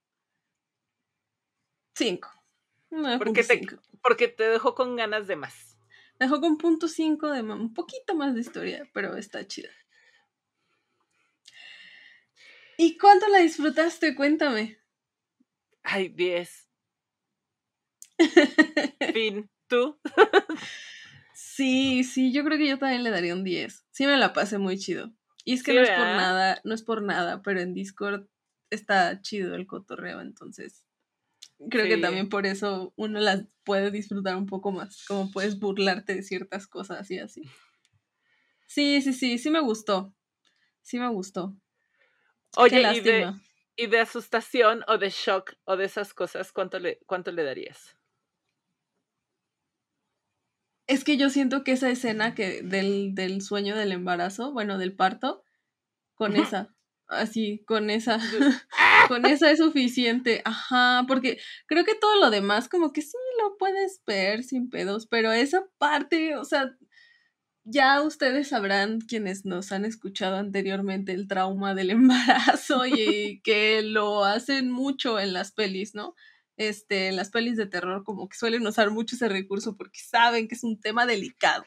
Porque 3.17 3.43
te, 3.43 3.65
porque 4.01 4.27
te 4.27 4.43
dejó 4.49 4.75
con 4.75 4.95
ganas 4.95 5.27
de 5.27 5.35
más. 5.35 5.77
dejó 6.19 6.39
con 6.39 6.57
punto 6.57 6.87
5 6.87 7.31
de 7.31 7.41
un 7.41 7.73
poquito 7.73 8.15
más 8.15 8.35
de 8.35 8.41
historia, 8.41 8.89
pero 8.93 9.17
está 9.17 9.47
chida. 9.47 9.69
¿Y 12.77 12.97
cuánto 12.97 13.27
la 13.29 13.39
disfrutaste? 13.39 14.15
Cuéntame. 14.15 14.77
Ay, 15.85 16.09
10. 16.09 16.67
fin. 19.13 19.49
¿Tú? 19.67 19.99
sí, 21.33 22.03
sí, 22.03 22.33
yo 22.33 22.43
creo 22.43 22.57
que 22.57 22.67
yo 22.67 22.77
también 22.77 23.03
le 23.03 23.11
daría 23.11 23.33
un 23.33 23.43
10. 23.43 23.85
Sí 23.91 24.05
me 24.05 24.17
la 24.17 24.33
pasé 24.33 24.57
muy 24.57 24.77
chido. 24.77 25.13
Y 25.43 25.53
es 25.53 25.63
que 25.63 25.73
no 25.73 25.81
es 25.81 25.89
por 25.89 26.07
nada, 26.07 26.61
no 26.63 26.73
es 26.73 26.81
por 26.81 27.03
nada, 27.03 27.41
pero 27.43 27.59
en 27.61 27.73
Discord 27.73 28.27
está 28.71 29.21
chido 29.21 29.53
el 29.55 29.67
cotorreo, 29.67 30.21
entonces 30.21 30.83
creo 31.69 31.85
que 31.85 31.97
también 31.97 32.29
por 32.29 32.45
eso 32.45 32.93
uno 32.95 33.19
las 33.19 33.45
puede 33.63 33.91
disfrutar 33.91 34.35
un 34.35 34.47
poco 34.47 34.71
más, 34.71 35.05
como 35.05 35.31
puedes 35.31 35.59
burlarte 35.59 36.15
de 36.15 36.23
ciertas 36.23 36.67
cosas 36.67 37.09
y 37.11 37.19
así. 37.19 37.43
Sí, 38.67 39.01
sí, 39.01 39.13
sí, 39.13 39.37
sí 39.37 39.49
me 39.51 39.59
gustó. 39.59 40.13
Sí 40.81 40.99
me 40.99 41.09
gustó. 41.09 41.55
Oye, 42.57 42.81
y 42.95 42.99
de, 43.01 43.33
y 43.75 43.87
de 43.87 43.99
asustación 43.99 44.83
o 44.87 44.97
de 44.97 45.09
shock 45.09 45.53
o 45.65 45.77
de 45.77 45.85
esas 45.85 46.13
cosas, 46.13 46.51
¿cuánto 46.51 46.79
le, 46.79 46.99
cuánto 47.05 47.31
le 47.31 47.43
darías? 47.43 47.97
Es 50.87 51.03
que 51.03 51.17
yo 51.17 51.29
siento 51.29 51.63
que 51.63 51.71
esa 51.71 51.89
escena 51.89 52.35
que 52.35 52.61
del, 52.61 53.15
del 53.15 53.41
sueño 53.41 53.75
del 53.75 53.91
embarazo, 53.91 54.51
bueno, 54.51 54.77
del 54.77 54.95
parto, 54.95 55.43
con 56.13 56.35
esa, 56.35 56.75
así, 57.07 57.63
con 57.65 57.89
esa, 57.89 58.19
con 59.07 59.25
esa 59.25 59.51
es 59.51 59.59
suficiente, 59.59 60.41
ajá, 60.45 61.05
porque 61.07 61.39
creo 61.67 61.85
que 61.85 61.95
todo 61.95 62.19
lo 62.19 62.29
demás 62.29 62.69
como 62.69 62.93
que 62.93 63.01
sí 63.01 63.17
lo 63.41 63.57
puedes 63.57 64.01
ver 64.05 64.43
sin 64.43 64.69
pedos, 64.69 65.07
pero 65.07 65.31
esa 65.31 65.67
parte, 65.77 66.37
o 66.37 66.45
sea, 66.45 66.77
ya 67.65 68.01
ustedes 68.01 68.49
sabrán 68.49 69.01
quienes 69.01 69.45
nos 69.45 69.71
han 69.71 69.85
escuchado 69.85 70.37
anteriormente 70.37 71.11
el 71.11 71.27
trauma 71.27 71.75
del 71.75 71.89
embarazo 71.91 72.85
y 72.85 73.41
que 73.43 73.81
lo 73.81 74.23
hacen 74.23 74.71
mucho 74.71 75.19
en 75.19 75.33
las 75.33 75.51
pelis, 75.51 75.95
¿no? 75.95 76.15
Este, 76.57 77.07
en 77.09 77.17
las 77.17 77.31
pelis 77.31 77.57
de 77.57 77.67
terror 77.67 78.03
como 78.05 78.29
que 78.29 78.37
suelen 78.37 78.65
usar 78.65 78.89
mucho 78.89 79.15
ese 79.15 79.27
recurso 79.27 79.75
porque 79.75 79.99
saben 79.99 80.47
que 80.47 80.55
es 80.55 80.63
un 80.63 80.79
tema 80.79 81.05
delicado. 81.05 81.65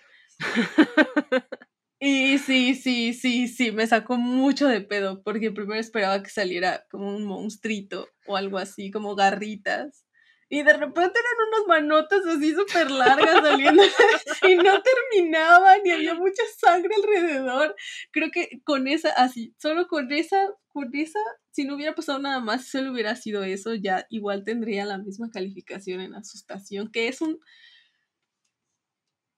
Y 2.01 2.39
sí, 2.39 2.77
sí, 2.77 3.13
sí, 3.13 3.49
sí, 3.49 3.73
me 3.73 3.87
sacó 3.87 4.17
mucho 4.17 4.69
de 4.69 4.81
pedo 4.81 5.21
porque 5.25 5.51
primero 5.51 5.81
esperaba 5.81 6.23
que 6.23 6.31
saliera 6.31 6.87
como 6.91 7.09
un 7.15 7.25
monstruito 7.25 8.09
o 8.27 8.37
algo 8.37 8.59
así, 8.59 8.93
como 8.93 9.17
garritas. 9.17 10.05
Y 10.51 10.63
de 10.63 10.73
repente 10.73 11.19
eran 11.19 11.49
unas 11.49 11.67
manotas 11.69 12.27
así 12.27 12.55
súper 12.55 12.91
largas 12.91 13.43
saliendo 13.43 13.83
y 14.49 14.57
no 14.57 14.83
terminaban 14.83 15.81
y 15.85 15.91
había 15.91 16.15
mucha 16.15 16.43
sangre 16.57 16.95
alrededor. 16.97 17.77
Creo 18.11 18.31
que 18.31 18.61
con 18.65 18.89
esa, 18.89 19.11
así, 19.11 19.55
solo 19.59 19.87
con 19.89 20.11
esa, 20.11 20.39
con 20.69 20.89
esa, 20.95 21.19
si 21.51 21.65
no 21.65 21.75
hubiera 21.75 21.95
pasado 21.95 22.19
nada 22.19 22.41
más, 22.41 22.65
si 22.65 22.71
solo 22.79 22.93
hubiera 22.93 23.15
sido 23.17 23.43
eso, 23.45 23.75
ya 23.75 24.07
igual 24.09 24.45
tendría 24.45 24.87
la 24.87 24.97
misma 24.99 25.31
calificación 25.31 26.01
en 26.01 26.15
asustación, 26.15 26.91
que 26.91 27.09
es 27.09 27.21
un, 27.21 27.39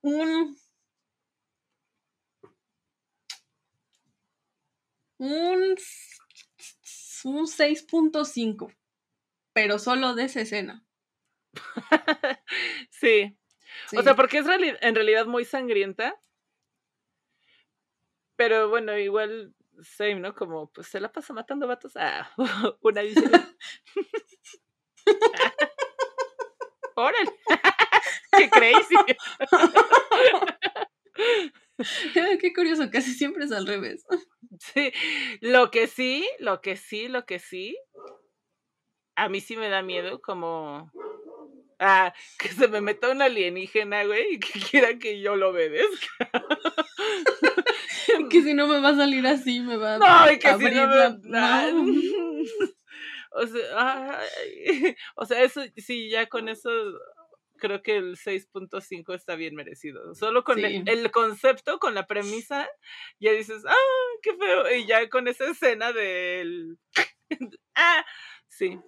un 0.03 0.57
un, 5.19 5.77
un 7.25 7.47
6.5, 7.47 8.73
pero 9.53 9.79
solo 9.79 10.15
de 10.15 10.25
esa 10.25 10.41
escena. 10.41 10.85
sí. 12.91 13.37
O 13.97 14.03
sea, 14.03 14.15
porque 14.15 14.39
es 14.39 14.47
en 14.49 14.95
realidad 14.95 15.27
muy 15.27 15.45
sangrienta. 15.45 16.21
Pero 18.37 18.69
bueno, 18.69 18.97
igual, 18.97 19.55
same, 19.83 20.17
¿no? 20.17 20.35
Como, 20.35 20.71
pues 20.73 20.87
se 20.89 21.01
la 21.01 21.13
pasa 21.13 21.33
matando 21.33 21.67
vatos. 21.67 21.93
Ah, 21.97 22.31
una 22.83 23.03
dice. 23.03 23.23
¡Órale! 26.97 27.31
¡Qué 28.37 28.51
crazy! 28.51 28.95
Qué 32.41 32.53
curioso, 32.53 32.91
casi 32.91 33.13
siempre 33.15 33.45
es 33.45 33.53
al 33.53 33.67
revés. 33.67 34.05
Sí, 34.59 34.93
lo 35.41 35.71
que 35.71 35.87
sí, 35.87 36.29
lo 36.39 36.61
que 36.61 36.77
sí, 36.77 37.09
lo 37.09 37.25
que 37.25 37.39
sí, 37.39 37.79
a 39.17 39.29
mí 39.29 39.41
sí 39.41 39.57
me 39.57 39.69
da 39.69 39.83
miedo 39.83 40.21
como 40.21 40.91
ah, 41.81 42.15
que 42.39 42.49
se 42.49 42.69
me 42.69 42.81
meta 42.81 43.11
un 43.11 43.23
alienígena, 43.23 44.05
güey, 44.05 44.35
y 44.35 44.39
que 44.39 44.61
quiera 44.71 44.99
que 44.99 45.21
yo 45.21 45.37
lo 45.37 45.51
obedezca. 45.51 46.31
que 48.31 48.43
si 48.43 48.55
no 48.55 48.69
me 48.69 48.81
va 48.81 48.91
a 48.91 48.97
salir 48.97 49.27
así, 49.27 49.61
me 49.61 49.77
va 49.77 49.95
a 49.97 49.99
No, 49.99 50.39
que 50.39 50.49
si 50.57 50.75
no 50.75 50.87
me... 50.87 52.11
O 53.33 53.47
sea, 53.47 54.21
o 55.15 55.25
sea, 55.25 55.43
eso 55.43 55.63
sí, 55.77 56.11
ya 56.11 56.27
con 56.27 56.49
eso 56.49 56.69
creo 57.61 57.81
que 57.81 57.97
el 57.97 58.17
6.5 58.17 59.15
está 59.15 59.37
bien 59.37 59.55
merecido. 59.55 60.17
Solo 60.17 60.43
con 60.43 60.59
el, 60.59 61.11
concepto, 61.13 61.79
con 61.79 61.95
la 61.95 62.09
premisa, 62.09 62.69
ya 63.21 63.31
dices, 63.31 63.63
ah, 63.69 64.19
qué 64.23 64.35
feo. 64.35 64.75
Y 64.75 64.87
ya 64.87 65.09
con 65.09 65.29
esa 65.29 65.49
escena 65.49 65.93
del... 65.93 66.79
ah, 67.77 68.05
sí. 68.49 68.81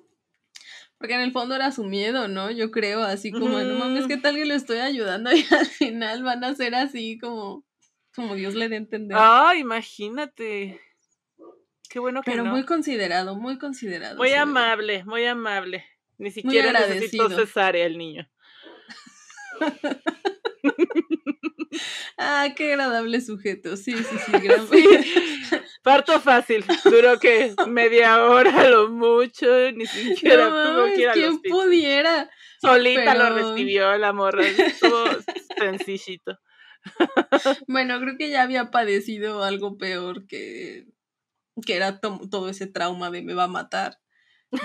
Porque 1.02 1.14
en 1.16 1.22
el 1.22 1.32
fondo 1.32 1.56
era 1.56 1.72
su 1.72 1.82
miedo, 1.82 2.28
¿no? 2.28 2.52
Yo 2.52 2.70
creo, 2.70 3.02
así 3.02 3.32
como, 3.32 3.58
no 3.58 3.74
mames, 3.74 4.06
¿qué 4.06 4.18
tal 4.18 4.36
que 4.36 4.44
le 4.44 4.54
estoy 4.54 4.78
ayudando? 4.78 5.32
Y 5.34 5.44
al 5.50 5.66
final 5.66 6.22
van 6.22 6.44
a 6.44 6.54
ser 6.54 6.76
así 6.76 7.18
como, 7.18 7.64
como 8.14 8.36
Dios 8.36 8.54
le 8.54 8.68
dé 8.68 8.76
a 8.76 8.78
entender. 8.78 9.18
Ah, 9.20 9.54
imagínate. 9.58 10.80
Qué 11.90 11.98
bueno 11.98 12.22
que 12.22 12.30
Pero 12.30 12.44
muy 12.44 12.64
considerado, 12.64 13.34
muy 13.34 13.58
considerado. 13.58 14.16
Muy 14.16 14.32
amable, 14.34 15.02
muy 15.04 15.24
amable. 15.24 15.84
Ni 16.18 16.30
siquiera 16.30 16.70
necesito 16.72 17.28
cesárea 17.30 17.84
el 17.84 17.98
niño. 17.98 18.30
ah, 22.18 22.48
qué 22.56 22.72
agradable 22.72 23.20
sujeto. 23.20 23.76
Sí, 23.76 23.92
sí, 23.92 24.16
sí, 24.26 24.32
gran 24.42 24.66
Parto 25.82 26.20
fácil. 26.20 26.64
Duró 26.84 27.18
que 27.18 27.54
media 27.66 28.24
hora 28.24 28.68
lo 28.68 28.88
mucho, 28.88 29.46
ni 29.72 29.86
siquiera 29.86 30.48
tuvo 30.48 30.84
que 30.86 31.00
ir 31.00 31.08
a 31.08 31.12
¿Quién 31.12 31.40
pudiera? 31.42 32.30
Solita 32.60 33.14
lo 33.14 33.34
recibió 33.34 33.96
la 33.98 34.12
morra. 34.12 34.46
Estuvo 34.46 35.04
sencillito. 35.58 36.38
bueno, 37.66 38.00
creo 38.00 38.16
que 38.16 38.30
ya 38.30 38.42
había 38.42 38.70
padecido 38.70 39.42
algo 39.42 39.76
peor 39.78 40.26
que, 40.26 40.86
que 41.64 41.76
era 41.76 42.00
todo 42.00 42.48
ese 42.48 42.66
trauma 42.66 43.10
de 43.10 43.22
me 43.22 43.34
va 43.34 43.44
a 43.44 43.48
matar. 43.48 43.98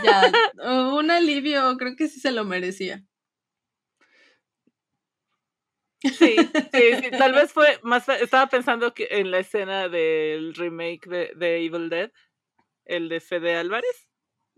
Ya, 0.04 0.32
un 0.94 1.12
alivio, 1.12 1.78
creo 1.78 1.96
que 1.96 2.08
sí 2.08 2.20
se 2.20 2.32
lo 2.32 2.44
merecía. 2.44 3.04
Sí, 6.02 6.36
sí, 6.38 7.12
tal 7.18 7.34
vez 7.34 7.52
fue 7.52 7.80
más, 7.84 8.08
estaba 8.10 8.48
pensando 8.48 8.94
que 8.94 9.08
en 9.12 9.32
la 9.32 9.40
escena 9.40 9.90
del 9.90 10.54
remake 10.54 11.08
de, 11.36 11.66
Evil 11.66 11.90
Dead, 11.90 12.12
el 12.86 13.10
de 13.10 13.20
Fede 13.20 13.56
Álvarez, 13.56 14.08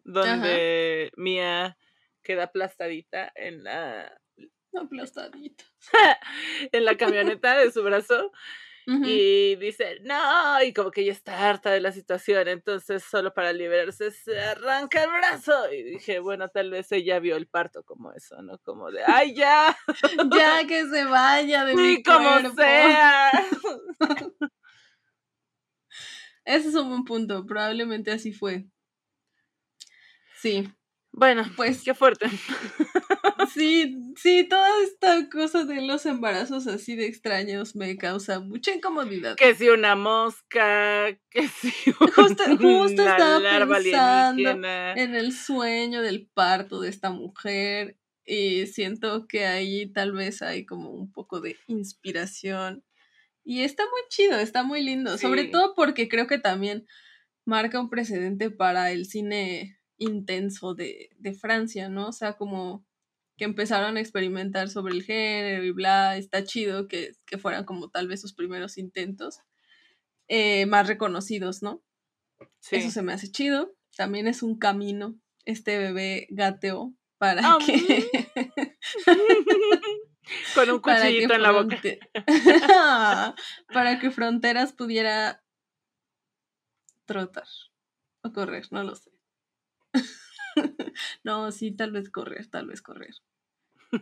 donde 0.03 1.11
Mia 1.15 1.77
queda 2.21 2.43
aplastadita 2.43 3.31
en 3.35 3.63
la... 3.63 4.19
Aplastadita. 4.73 5.63
en 6.71 6.85
la 6.85 6.95
camioneta 6.95 7.57
de 7.57 7.71
su 7.71 7.81
brazo 7.83 8.31
y 9.03 9.55
dice, 9.57 9.99
no, 10.01 10.63
y 10.63 10.73
como 10.73 10.89
que 10.89 11.01
ella 11.01 11.11
está 11.11 11.47
harta 11.49 11.69
de 11.69 11.79
la 11.79 11.91
situación, 11.91 12.47
entonces 12.47 13.03
solo 13.03 13.33
para 13.33 13.53
liberarse 13.53 14.09
se 14.11 14.39
arranca 14.39 15.03
el 15.03 15.11
brazo. 15.11 15.71
Y 15.71 15.83
dije, 15.83 16.19
bueno, 16.19 16.49
tal 16.49 16.71
vez 16.71 16.91
ella 16.91 17.19
vio 17.19 17.35
el 17.35 17.47
parto 17.47 17.83
como 17.83 18.11
eso, 18.13 18.41
¿no? 18.41 18.57
Como 18.59 18.89
de, 18.91 19.03
ay, 19.05 19.35
ya. 19.35 19.77
ya 20.35 20.65
que 20.67 20.87
se 20.87 21.05
vaya 21.05 21.65
de 21.65 21.75
mi 21.75 22.01
como 22.01 22.55
sea. 22.55 23.29
Ese 26.45 26.69
es 26.69 26.75
un 26.75 26.89
buen 26.89 27.03
punto, 27.03 27.45
probablemente 27.45 28.11
así 28.11 28.33
fue. 28.33 28.65
Sí. 30.35 30.67
Bueno, 31.19 31.43
pues 31.57 31.83
qué 31.83 31.93
fuerte. 31.93 32.27
Sí, 33.53 33.97
sí, 34.15 34.45
toda 34.47 34.69
esta 34.83 35.29
cosa 35.29 35.63
de 35.63 35.81
los 35.81 36.05
embarazos 36.05 36.67
así 36.67 36.95
de 36.95 37.07
extraños 37.07 37.75
me 37.75 37.97
causa 37.97 38.39
mucha 38.39 38.73
incomodidad. 38.73 39.35
Que 39.37 39.55
si 39.55 39.69
una 39.69 39.95
mosca, 39.95 41.17
que 41.31 41.47
si 41.47 41.71
justo, 41.91 42.43
justo 42.61 43.01
estaba 43.01 43.39
pensando 43.65 44.51
en 44.51 45.15
el 45.15 45.33
sueño 45.33 46.01
del 46.01 46.27
parto 46.33 46.79
de 46.81 46.89
esta 46.89 47.09
mujer 47.09 47.97
y 48.25 48.67
siento 48.67 49.25
que 49.27 49.47
ahí 49.47 49.91
tal 49.91 50.11
vez 50.11 50.41
hay 50.41 50.65
como 50.65 50.91
un 50.91 51.11
poco 51.11 51.39
de 51.39 51.57
inspiración 51.67 52.83
y 53.43 53.63
está 53.63 53.83
muy 53.83 54.01
chido, 54.09 54.37
está 54.37 54.63
muy 54.63 54.83
lindo, 54.83 55.17
sobre 55.17 55.45
todo 55.45 55.73
porque 55.75 56.07
creo 56.07 56.27
que 56.27 56.37
también 56.37 56.85
marca 57.45 57.79
un 57.79 57.89
precedente 57.89 58.51
para 58.51 58.91
el 58.91 59.05
cine 59.05 59.78
intenso 59.99 60.73
de, 60.73 61.09
de 61.17 61.33
Francia, 61.33 61.89
¿no? 61.89 62.07
O 62.07 62.11
sea, 62.11 62.33
como 62.33 62.85
que 63.39 63.45
empezaron 63.45 63.95
a 63.95 64.01
experimentar 64.01 64.69
sobre 64.69 64.93
el 64.93 65.03
género 65.03 65.63
y 65.63 65.71
bla, 65.71 66.17
está 66.17 66.43
chido 66.43 66.89
que, 66.89 67.13
fueran 67.41 67.63
como 67.63 67.89
tal 67.89 68.07
vez 68.07 68.19
sus 68.19 68.33
primeros 68.33 68.77
intentos 68.77 69.39
eh, 70.27 70.65
más 70.65 70.87
reconocidos, 70.87 71.63
¿no? 71.63 71.81
Eso 72.69 72.91
se 72.91 73.01
me 73.01 73.13
hace 73.13 73.31
chido. 73.31 73.73
También 73.95 74.27
es 74.27 74.43
un 74.43 74.57
camino 74.59 75.17
este 75.45 75.77
bebé 75.77 76.27
gateo 76.29 76.93
para 77.17 77.41
ah, 77.43 77.57
que... 77.65 78.09
Con 80.53 80.69
un 80.69 80.79
cuchillito 80.79 81.33
en 81.33 81.41
la 81.41 81.51
boca. 81.51 81.81
para 83.73 83.99
que 83.99 84.11
Fronteras 84.11 84.73
pudiera 84.73 85.41
trotar 87.05 87.47
o 88.21 88.31
correr, 88.33 88.67
no 88.71 88.83
lo 88.83 88.95
sé. 88.95 89.11
no, 91.23 91.51
sí, 91.51 91.71
tal 91.71 91.91
vez 91.91 92.09
correr, 92.09 92.47
tal 92.47 92.67
vez 92.67 92.81
correr. 92.81 93.15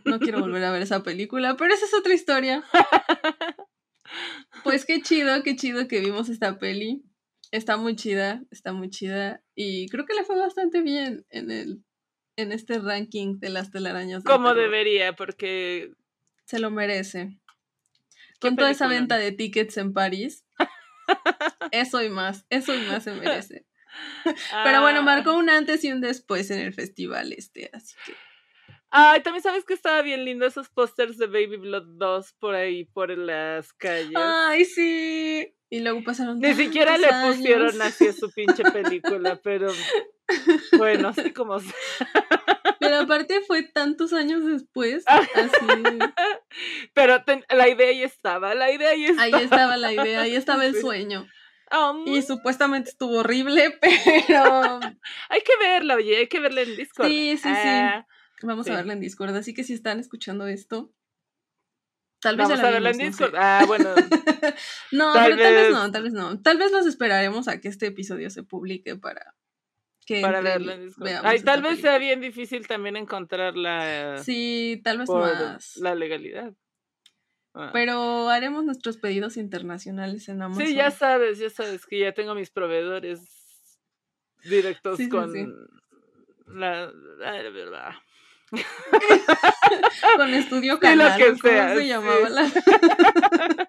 No 0.04 0.18
quiero 0.18 0.40
volver 0.40 0.64
a 0.64 0.70
ver 0.70 0.82
esa 0.82 1.02
película, 1.02 1.56
pero 1.56 1.72
esa 1.72 1.86
es 1.86 1.94
otra 1.94 2.14
historia. 2.14 2.64
Pues 4.64 4.86
qué 4.86 5.00
chido, 5.00 5.42
qué 5.42 5.56
chido 5.56 5.88
que 5.88 6.00
vimos 6.00 6.28
esta 6.28 6.58
peli. 6.58 7.02
Está 7.50 7.76
muy 7.76 7.96
chida, 7.96 8.42
está 8.50 8.72
muy 8.72 8.90
chida. 8.90 9.42
Y 9.54 9.88
creo 9.88 10.04
que 10.04 10.14
le 10.14 10.24
fue 10.24 10.38
bastante 10.38 10.82
bien 10.82 11.26
en 11.30 11.50
el 11.50 11.84
en 12.36 12.52
este 12.52 12.78
ranking 12.78 13.38
de 13.40 13.50
las 13.50 13.70
telarañas. 13.70 14.22
Como 14.22 14.54
debería, 14.54 15.14
porque 15.14 15.92
se 16.44 16.60
lo 16.60 16.70
merece. 16.70 17.36
Con 18.40 18.56
toda 18.56 18.70
esa 18.70 18.86
venta 18.86 19.18
de 19.18 19.32
tickets 19.32 19.76
en 19.76 19.92
París. 19.92 20.44
eso 21.72 22.02
y 22.02 22.10
más, 22.10 22.46
eso 22.48 22.74
y 22.74 22.78
más 22.86 23.04
se 23.04 23.12
merece. 23.14 23.66
Pero 24.64 24.80
bueno, 24.80 25.00
ah. 25.00 25.02
marcó 25.02 25.34
un 25.34 25.50
antes 25.50 25.84
y 25.84 25.92
un 25.92 26.00
después 26.00 26.50
en 26.50 26.60
el 26.60 26.72
festival 26.72 27.32
este, 27.32 27.70
así 27.72 27.94
que 28.04 28.14
Ay, 28.90 29.20
también 29.22 29.42
sabes 29.42 29.64
que 29.64 29.74
estaba 29.74 30.00
bien 30.00 30.24
lindo 30.24 30.46
esos 30.46 30.70
pósters 30.70 31.18
de 31.18 31.26
Baby 31.26 31.58
Blood 31.58 31.98
2 31.98 32.32
por 32.38 32.54
ahí, 32.54 32.86
por 32.86 33.10
las 33.10 33.72
calles. 33.74 34.14
Ay, 34.16 34.64
sí. 34.64 35.54
Y 35.70 35.80
luego 35.80 36.02
pasaron. 36.02 36.38
Ni 36.38 36.54
siquiera 36.54 36.96
le 36.96 37.08
pusieron 37.26 37.80
así 37.82 38.08
a 38.08 38.12
su 38.14 38.30
pinche 38.30 38.62
película, 38.64 39.38
pero 39.42 39.70
bueno, 40.78 41.08
así 41.08 41.32
como. 41.32 41.58
Pero 42.80 43.00
aparte 43.00 43.42
fue 43.42 43.64
tantos 43.64 44.14
años 44.14 44.46
después. 44.46 45.04
Ah. 45.06 45.20
Así. 45.34 45.66
Pero 46.94 47.22
ten- 47.24 47.44
la 47.50 47.68
idea 47.68 47.88
ahí 47.88 48.02
estaba, 48.02 48.54
la 48.54 48.72
idea 48.72 48.90
ahí 48.90 49.04
estaba. 49.04 49.24
Ahí 49.24 49.44
estaba 49.44 49.76
la 49.76 49.92
idea, 49.92 50.22
ahí 50.22 50.34
estaba 50.34 50.64
el 50.64 50.80
sueño. 50.80 51.26
Um, 51.70 52.06
Y 52.08 52.22
supuestamente 52.22 52.90
estuvo 52.90 53.18
horrible, 53.18 53.78
pero 53.80 54.80
hay 55.28 55.40
que 55.42 55.52
verla, 55.60 55.96
oye, 55.96 56.16
hay 56.18 56.26
que 56.28 56.40
verla 56.40 56.62
en 56.62 56.76
Discord. 56.76 57.08
Sí, 57.08 57.36
sí, 57.36 57.48
sí. 57.48 57.48
Ah, 57.54 58.06
vamos 58.42 58.66
Sí. 58.66 58.72
a 58.72 58.76
verla 58.76 58.92
en 58.94 59.00
Discord. 59.00 59.34
Así 59.36 59.52
que 59.54 59.64
si 59.64 59.74
están 59.74 60.00
escuchando 60.00 60.46
esto, 60.46 60.92
tal 62.20 62.36
vez 62.36 62.48
Vamos 62.48 62.64
a 62.64 62.70
verla 62.70 62.90
en 62.90 62.98
vimos, 62.98 63.12
no 63.12 63.16
sé. 63.18 63.24
Discord. 63.24 63.40
Ah, 63.42 63.64
bueno. 63.66 63.94
No, 64.92 65.12
Tal 65.12 65.24
pero 65.24 65.36
tal 65.42 65.54
vez 65.54 65.62
vez- 65.64 65.72
no, 65.72 65.90
tal 65.92 66.02
vez 66.02 66.12
no. 66.12 66.40
Tal 66.42 66.56
vez 66.58 66.72
los 66.72 66.86
esperaremos 66.86 67.48
a 67.48 67.60
que 67.60 67.68
este 67.68 67.86
episodio 67.86 68.30
se 68.30 68.42
publique 68.42 68.96
para 68.96 69.34
que 70.06 70.22
para 70.22 70.40
verla 70.40 70.74
en 70.74 70.86
Discord. 70.86 71.08
Ay, 71.22 71.40
tal 71.42 71.60
vez 71.60 71.72
película. 71.72 71.90
sea 71.92 71.98
bien 71.98 72.20
difícil 72.22 72.66
también 72.66 72.96
encontrarla 72.96 74.16
Sí, 74.24 74.80
tal 74.82 74.96
vez 74.98 75.06
por 75.06 75.20
más. 75.20 75.76
la 75.76 75.94
legalidad. 75.94 76.54
Ah. 77.54 77.70
Pero 77.72 78.28
haremos 78.28 78.64
nuestros 78.64 78.96
pedidos 78.98 79.36
internacionales 79.36 80.28
en 80.28 80.42
Amazon. 80.42 80.66
Sí, 80.66 80.74
ya 80.74 80.90
sabes, 80.90 81.38
ya 81.38 81.50
sabes 81.50 81.86
que 81.86 81.98
ya 81.98 82.12
tengo 82.12 82.34
mis 82.34 82.50
proveedores 82.50 83.20
directos 84.44 84.96
Sí, 84.96 85.04
sí, 85.04 85.10
con 85.10 85.32
sí. 85.32 85.46
la, 86.46 86.92
la- 87.18 87.50
verdad. 87.50 87.92
Con 90.16 90.32
Estudio 90.32 90.74
Sí, 90.74 90.76
lo 90.76 90.80
Canal. 90.80 91.18
que 91.18 91.24
¿o 91.24 91.26
¿Cómo 91.38 91.40
sea, 91.42 91.74
se 91.74 91.86
llamaba 91.86 92.28
la- 92.30 92.50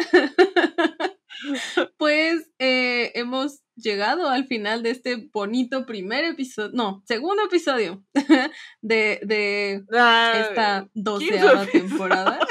Pues 1.98 2.50
eh, 2.58 3.12
hemos 3.14 3.62
llegado 3.80 4.28
al 4.28 4.46
final 4.46 4.82
de 4.82 4.90
este 4.90 5.28
bonito 5.32 5.86
primer 5.86 6.24
episodio, 6.24 6.70
no, 6.72 7.02
segundo 7.06 7.44
episodio 7.44 8.04
de, 8.82 9.20
de 9.22 9.84
Ah, 9.92 10.46
esta 10.48 10.88
doceava 10.94 11.66
temporada. 11.66 12.38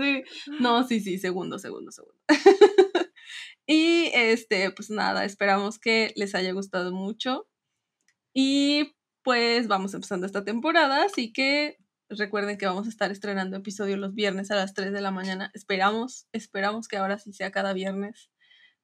Sí. 0.00 0.22
No, 0.60 0.86
sí, 0.86 1.00
sí, 1.00 1.18
segundo, 1.18 1.58
segundo, 1.58 1.90
segundo. 1.90 2.18
Y 3.66 4.10
este, 4.14 4.72
pues 4.72 4.90
nada, 4.90 5.24
esperamos 5.24 5.78
que 5.78 6.12
les 6.16 6.34
haya 6.34 6.52
gustado 6.52 6.90
mucho. 6.92 7.46
Y 8.34 8.96
pues 9.22 9.68
vamos 9.68 9.94
empezando 9.94 10.26
esta 10.26 10.44
temporada, 10.44 11.04
así 11.04 11.32
que 11.32 11.76
recuerden 12.08 12.58
que 12.58 12.66
vamos 12.66 12.86
a 12.86 12.90
estar 12.90 13.12
estrenando 13.12 13.56
episodio 13.56 13.96
los 13.96 14.14
viernes 14.14 14.50
a 14.50 14.56
las 14.56 14.74
3 14.74 14.92
de 14.92 15.00
la 15.00 15.12
mañana. 15.12 15.52
Esperamos, 15.54 16.26
esperamos 16.32 16.88
que 16.88 16.96
ahora 16.96 17.18
sí 17.18 17.32
sea 17.32 17.52
cada 17.52 17.72
viernes. 17.72 18.30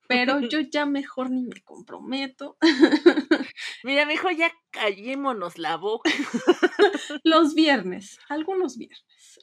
Pero 0.09 0.41
yo 0.51 0.61
ya 0.61 0.87
mejor 0.87 1.31
ni 1.31 1.43
me 1.43 1.63
comprometo. 1.63 2.57
Mira, 3.85 4.07
mejor 4.07 4.37
ya 4.37 4.53
callémonos 4.71 5.59
la 5.59 5.77
boca. 5.77 6.11
Los 7.25 7.55
viernes, 7.55 8.19
algunos 8.29 8.77
viernes. 8.77 9.39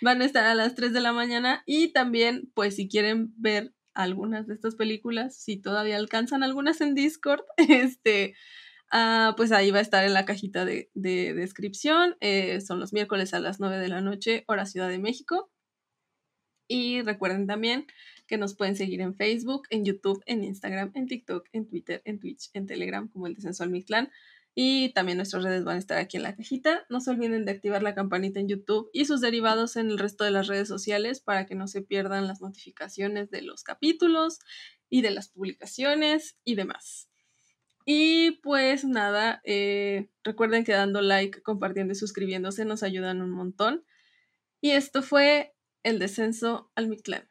Van 0.00 0.22
a 0.22 0.24
estar 0.24 0.44
a 0.44 0.54
las 0.54 0.74
3 0.74 0.92
de 0.92 1.00
la 1.00 1.12
mañana 1.12 1.62
y 1.66 1.92
también, 1.92 2.50
pues 2.54 2.76
si 2.76 2.88
quieren 2.88 3.32
ver 3.36 3.74
algunas 3.94 4.46
de 4.46 4.54
estas 4.54 4.76
películas, 4.76 5.36
si 5.36 5.56
todavía 5.60 5.96
alcanzan 5.96 6.42
algunas 6.42 6.80
en 6.80 6.94
Discord, 6.94 7.42
este, 7.56 8.34
ah, 8.90 9.34
pues 9.36 9.52
ahí 9.52 9.70
va 9.70 9.78
a 9.78 9.82
estar 9.82 10.04
en 10.04 10.14
la 10.14 10.24
cajita 10.24 10.64
de, 10.64 10.90
de 10.94 11.34
descripción. 11.34 12.16
Eh, 12.20 12.60
son 12.60 12.80
los 12.80 12.92
miércoles 12.92 13.34
a 13.34 13.40
las 13.40 13.60
9 13.60 13.78
de 13.78 13.88
la 13.88 14.00
noche, 14.00 14.44
hora 14.46 14.66
Ciudad 14.66 14.88
de 14.88 14.98
México. 14.98 15.50
Y 16.68 17.02
recuerden 17.02 17.46
también 17.46 17.86
que 18.28 18.38
nos 18.38 18.54
pueden 18.54 18.76
seguir 18.76 19.00
en 19.00 19.16
Facebook, 19.16 19.62
en 19.70 19.84
YouTube, 19.84 20.22
en 20.26 20.44
Instagram, 20.44 20.92
en 20.94 21.06
TikTok, 21.06 21.48
en 21.52 21.66
Twitter, 21.66 22.02
en 22.04 22.20
Twitch, 22.20 22.50
en 22.52 22.66
Telegram, 22.66 23.08
como 23.08 23.26
el 23.26 23.34
de 23.34 23.40
Sensual 23.40 23.70
Mictlán. 23.70 24.10
Y 24.54 24.92
también 24.92 25.18
nuestras 25.18 25.44
redes 25.44 25.64
van 25.64 25.76
a 25.76 25.78
estar 25.78 25.98
aquí 25.98 26.16
en 26.16 26.24
la 26.24 26.36
cajita. 26.36 26.84
No 26.88 27.00
se 27.00 27.10
olviden 27.10 27.44
de 27.44 27.52
activar 27.52 27.82
la 27.82 27.94
campanita 27.94 28.38
en 28.38 28.48
YouTube 28.48 28.90
y 28.92 29.06
sus 29.06 29.20
derivados 29.20 29.76
en 29.76 29.90
el 29.90 29.98
resto 29.98 30.24
de 30.24 30.30
las 30.30 30.46
redes 30.46 30.68
sociales 30.68 31.20
para 31.20 31.46
que 31.46 31.54
no 31.54 31.68
se 31.68 31.80
pierdan 31.80 32.26
las 32.26 32.40
notificaciones 32.40 33.30
de 33.30 33.42
los 33.42 33.62
capítulos 33.62 34.40
y 34.90 35.02
de 35.02 35.10
las 35.10 35.28
publicaciones 35.28 36.36
y 36.44 36.54
demás. 36.54 37.08
Y 37.84 38.32
pues 38.42 38.84
nada, 38.84 39.40
eh, 39.44 40.10
recuerden 40.22 40.64
que 40.64 40.72
dando 40.72 41.00
like, 41.00 41.40
compartiendo 41.40 41.92
y 41.92 41.96
suscribiéndose 41.96 42.66
nos 42.66 42.82
ayudan 42.82 43.22
un 43.22 43.30
montón. 43.30 43.84
Y 44.60 44.72
esto 44.72 45.02
fue 45.02 45.54
el 45.84 45.98
descenso 45.98 46.70
al 46.74 46.88
Mictlán. 46.88 47.30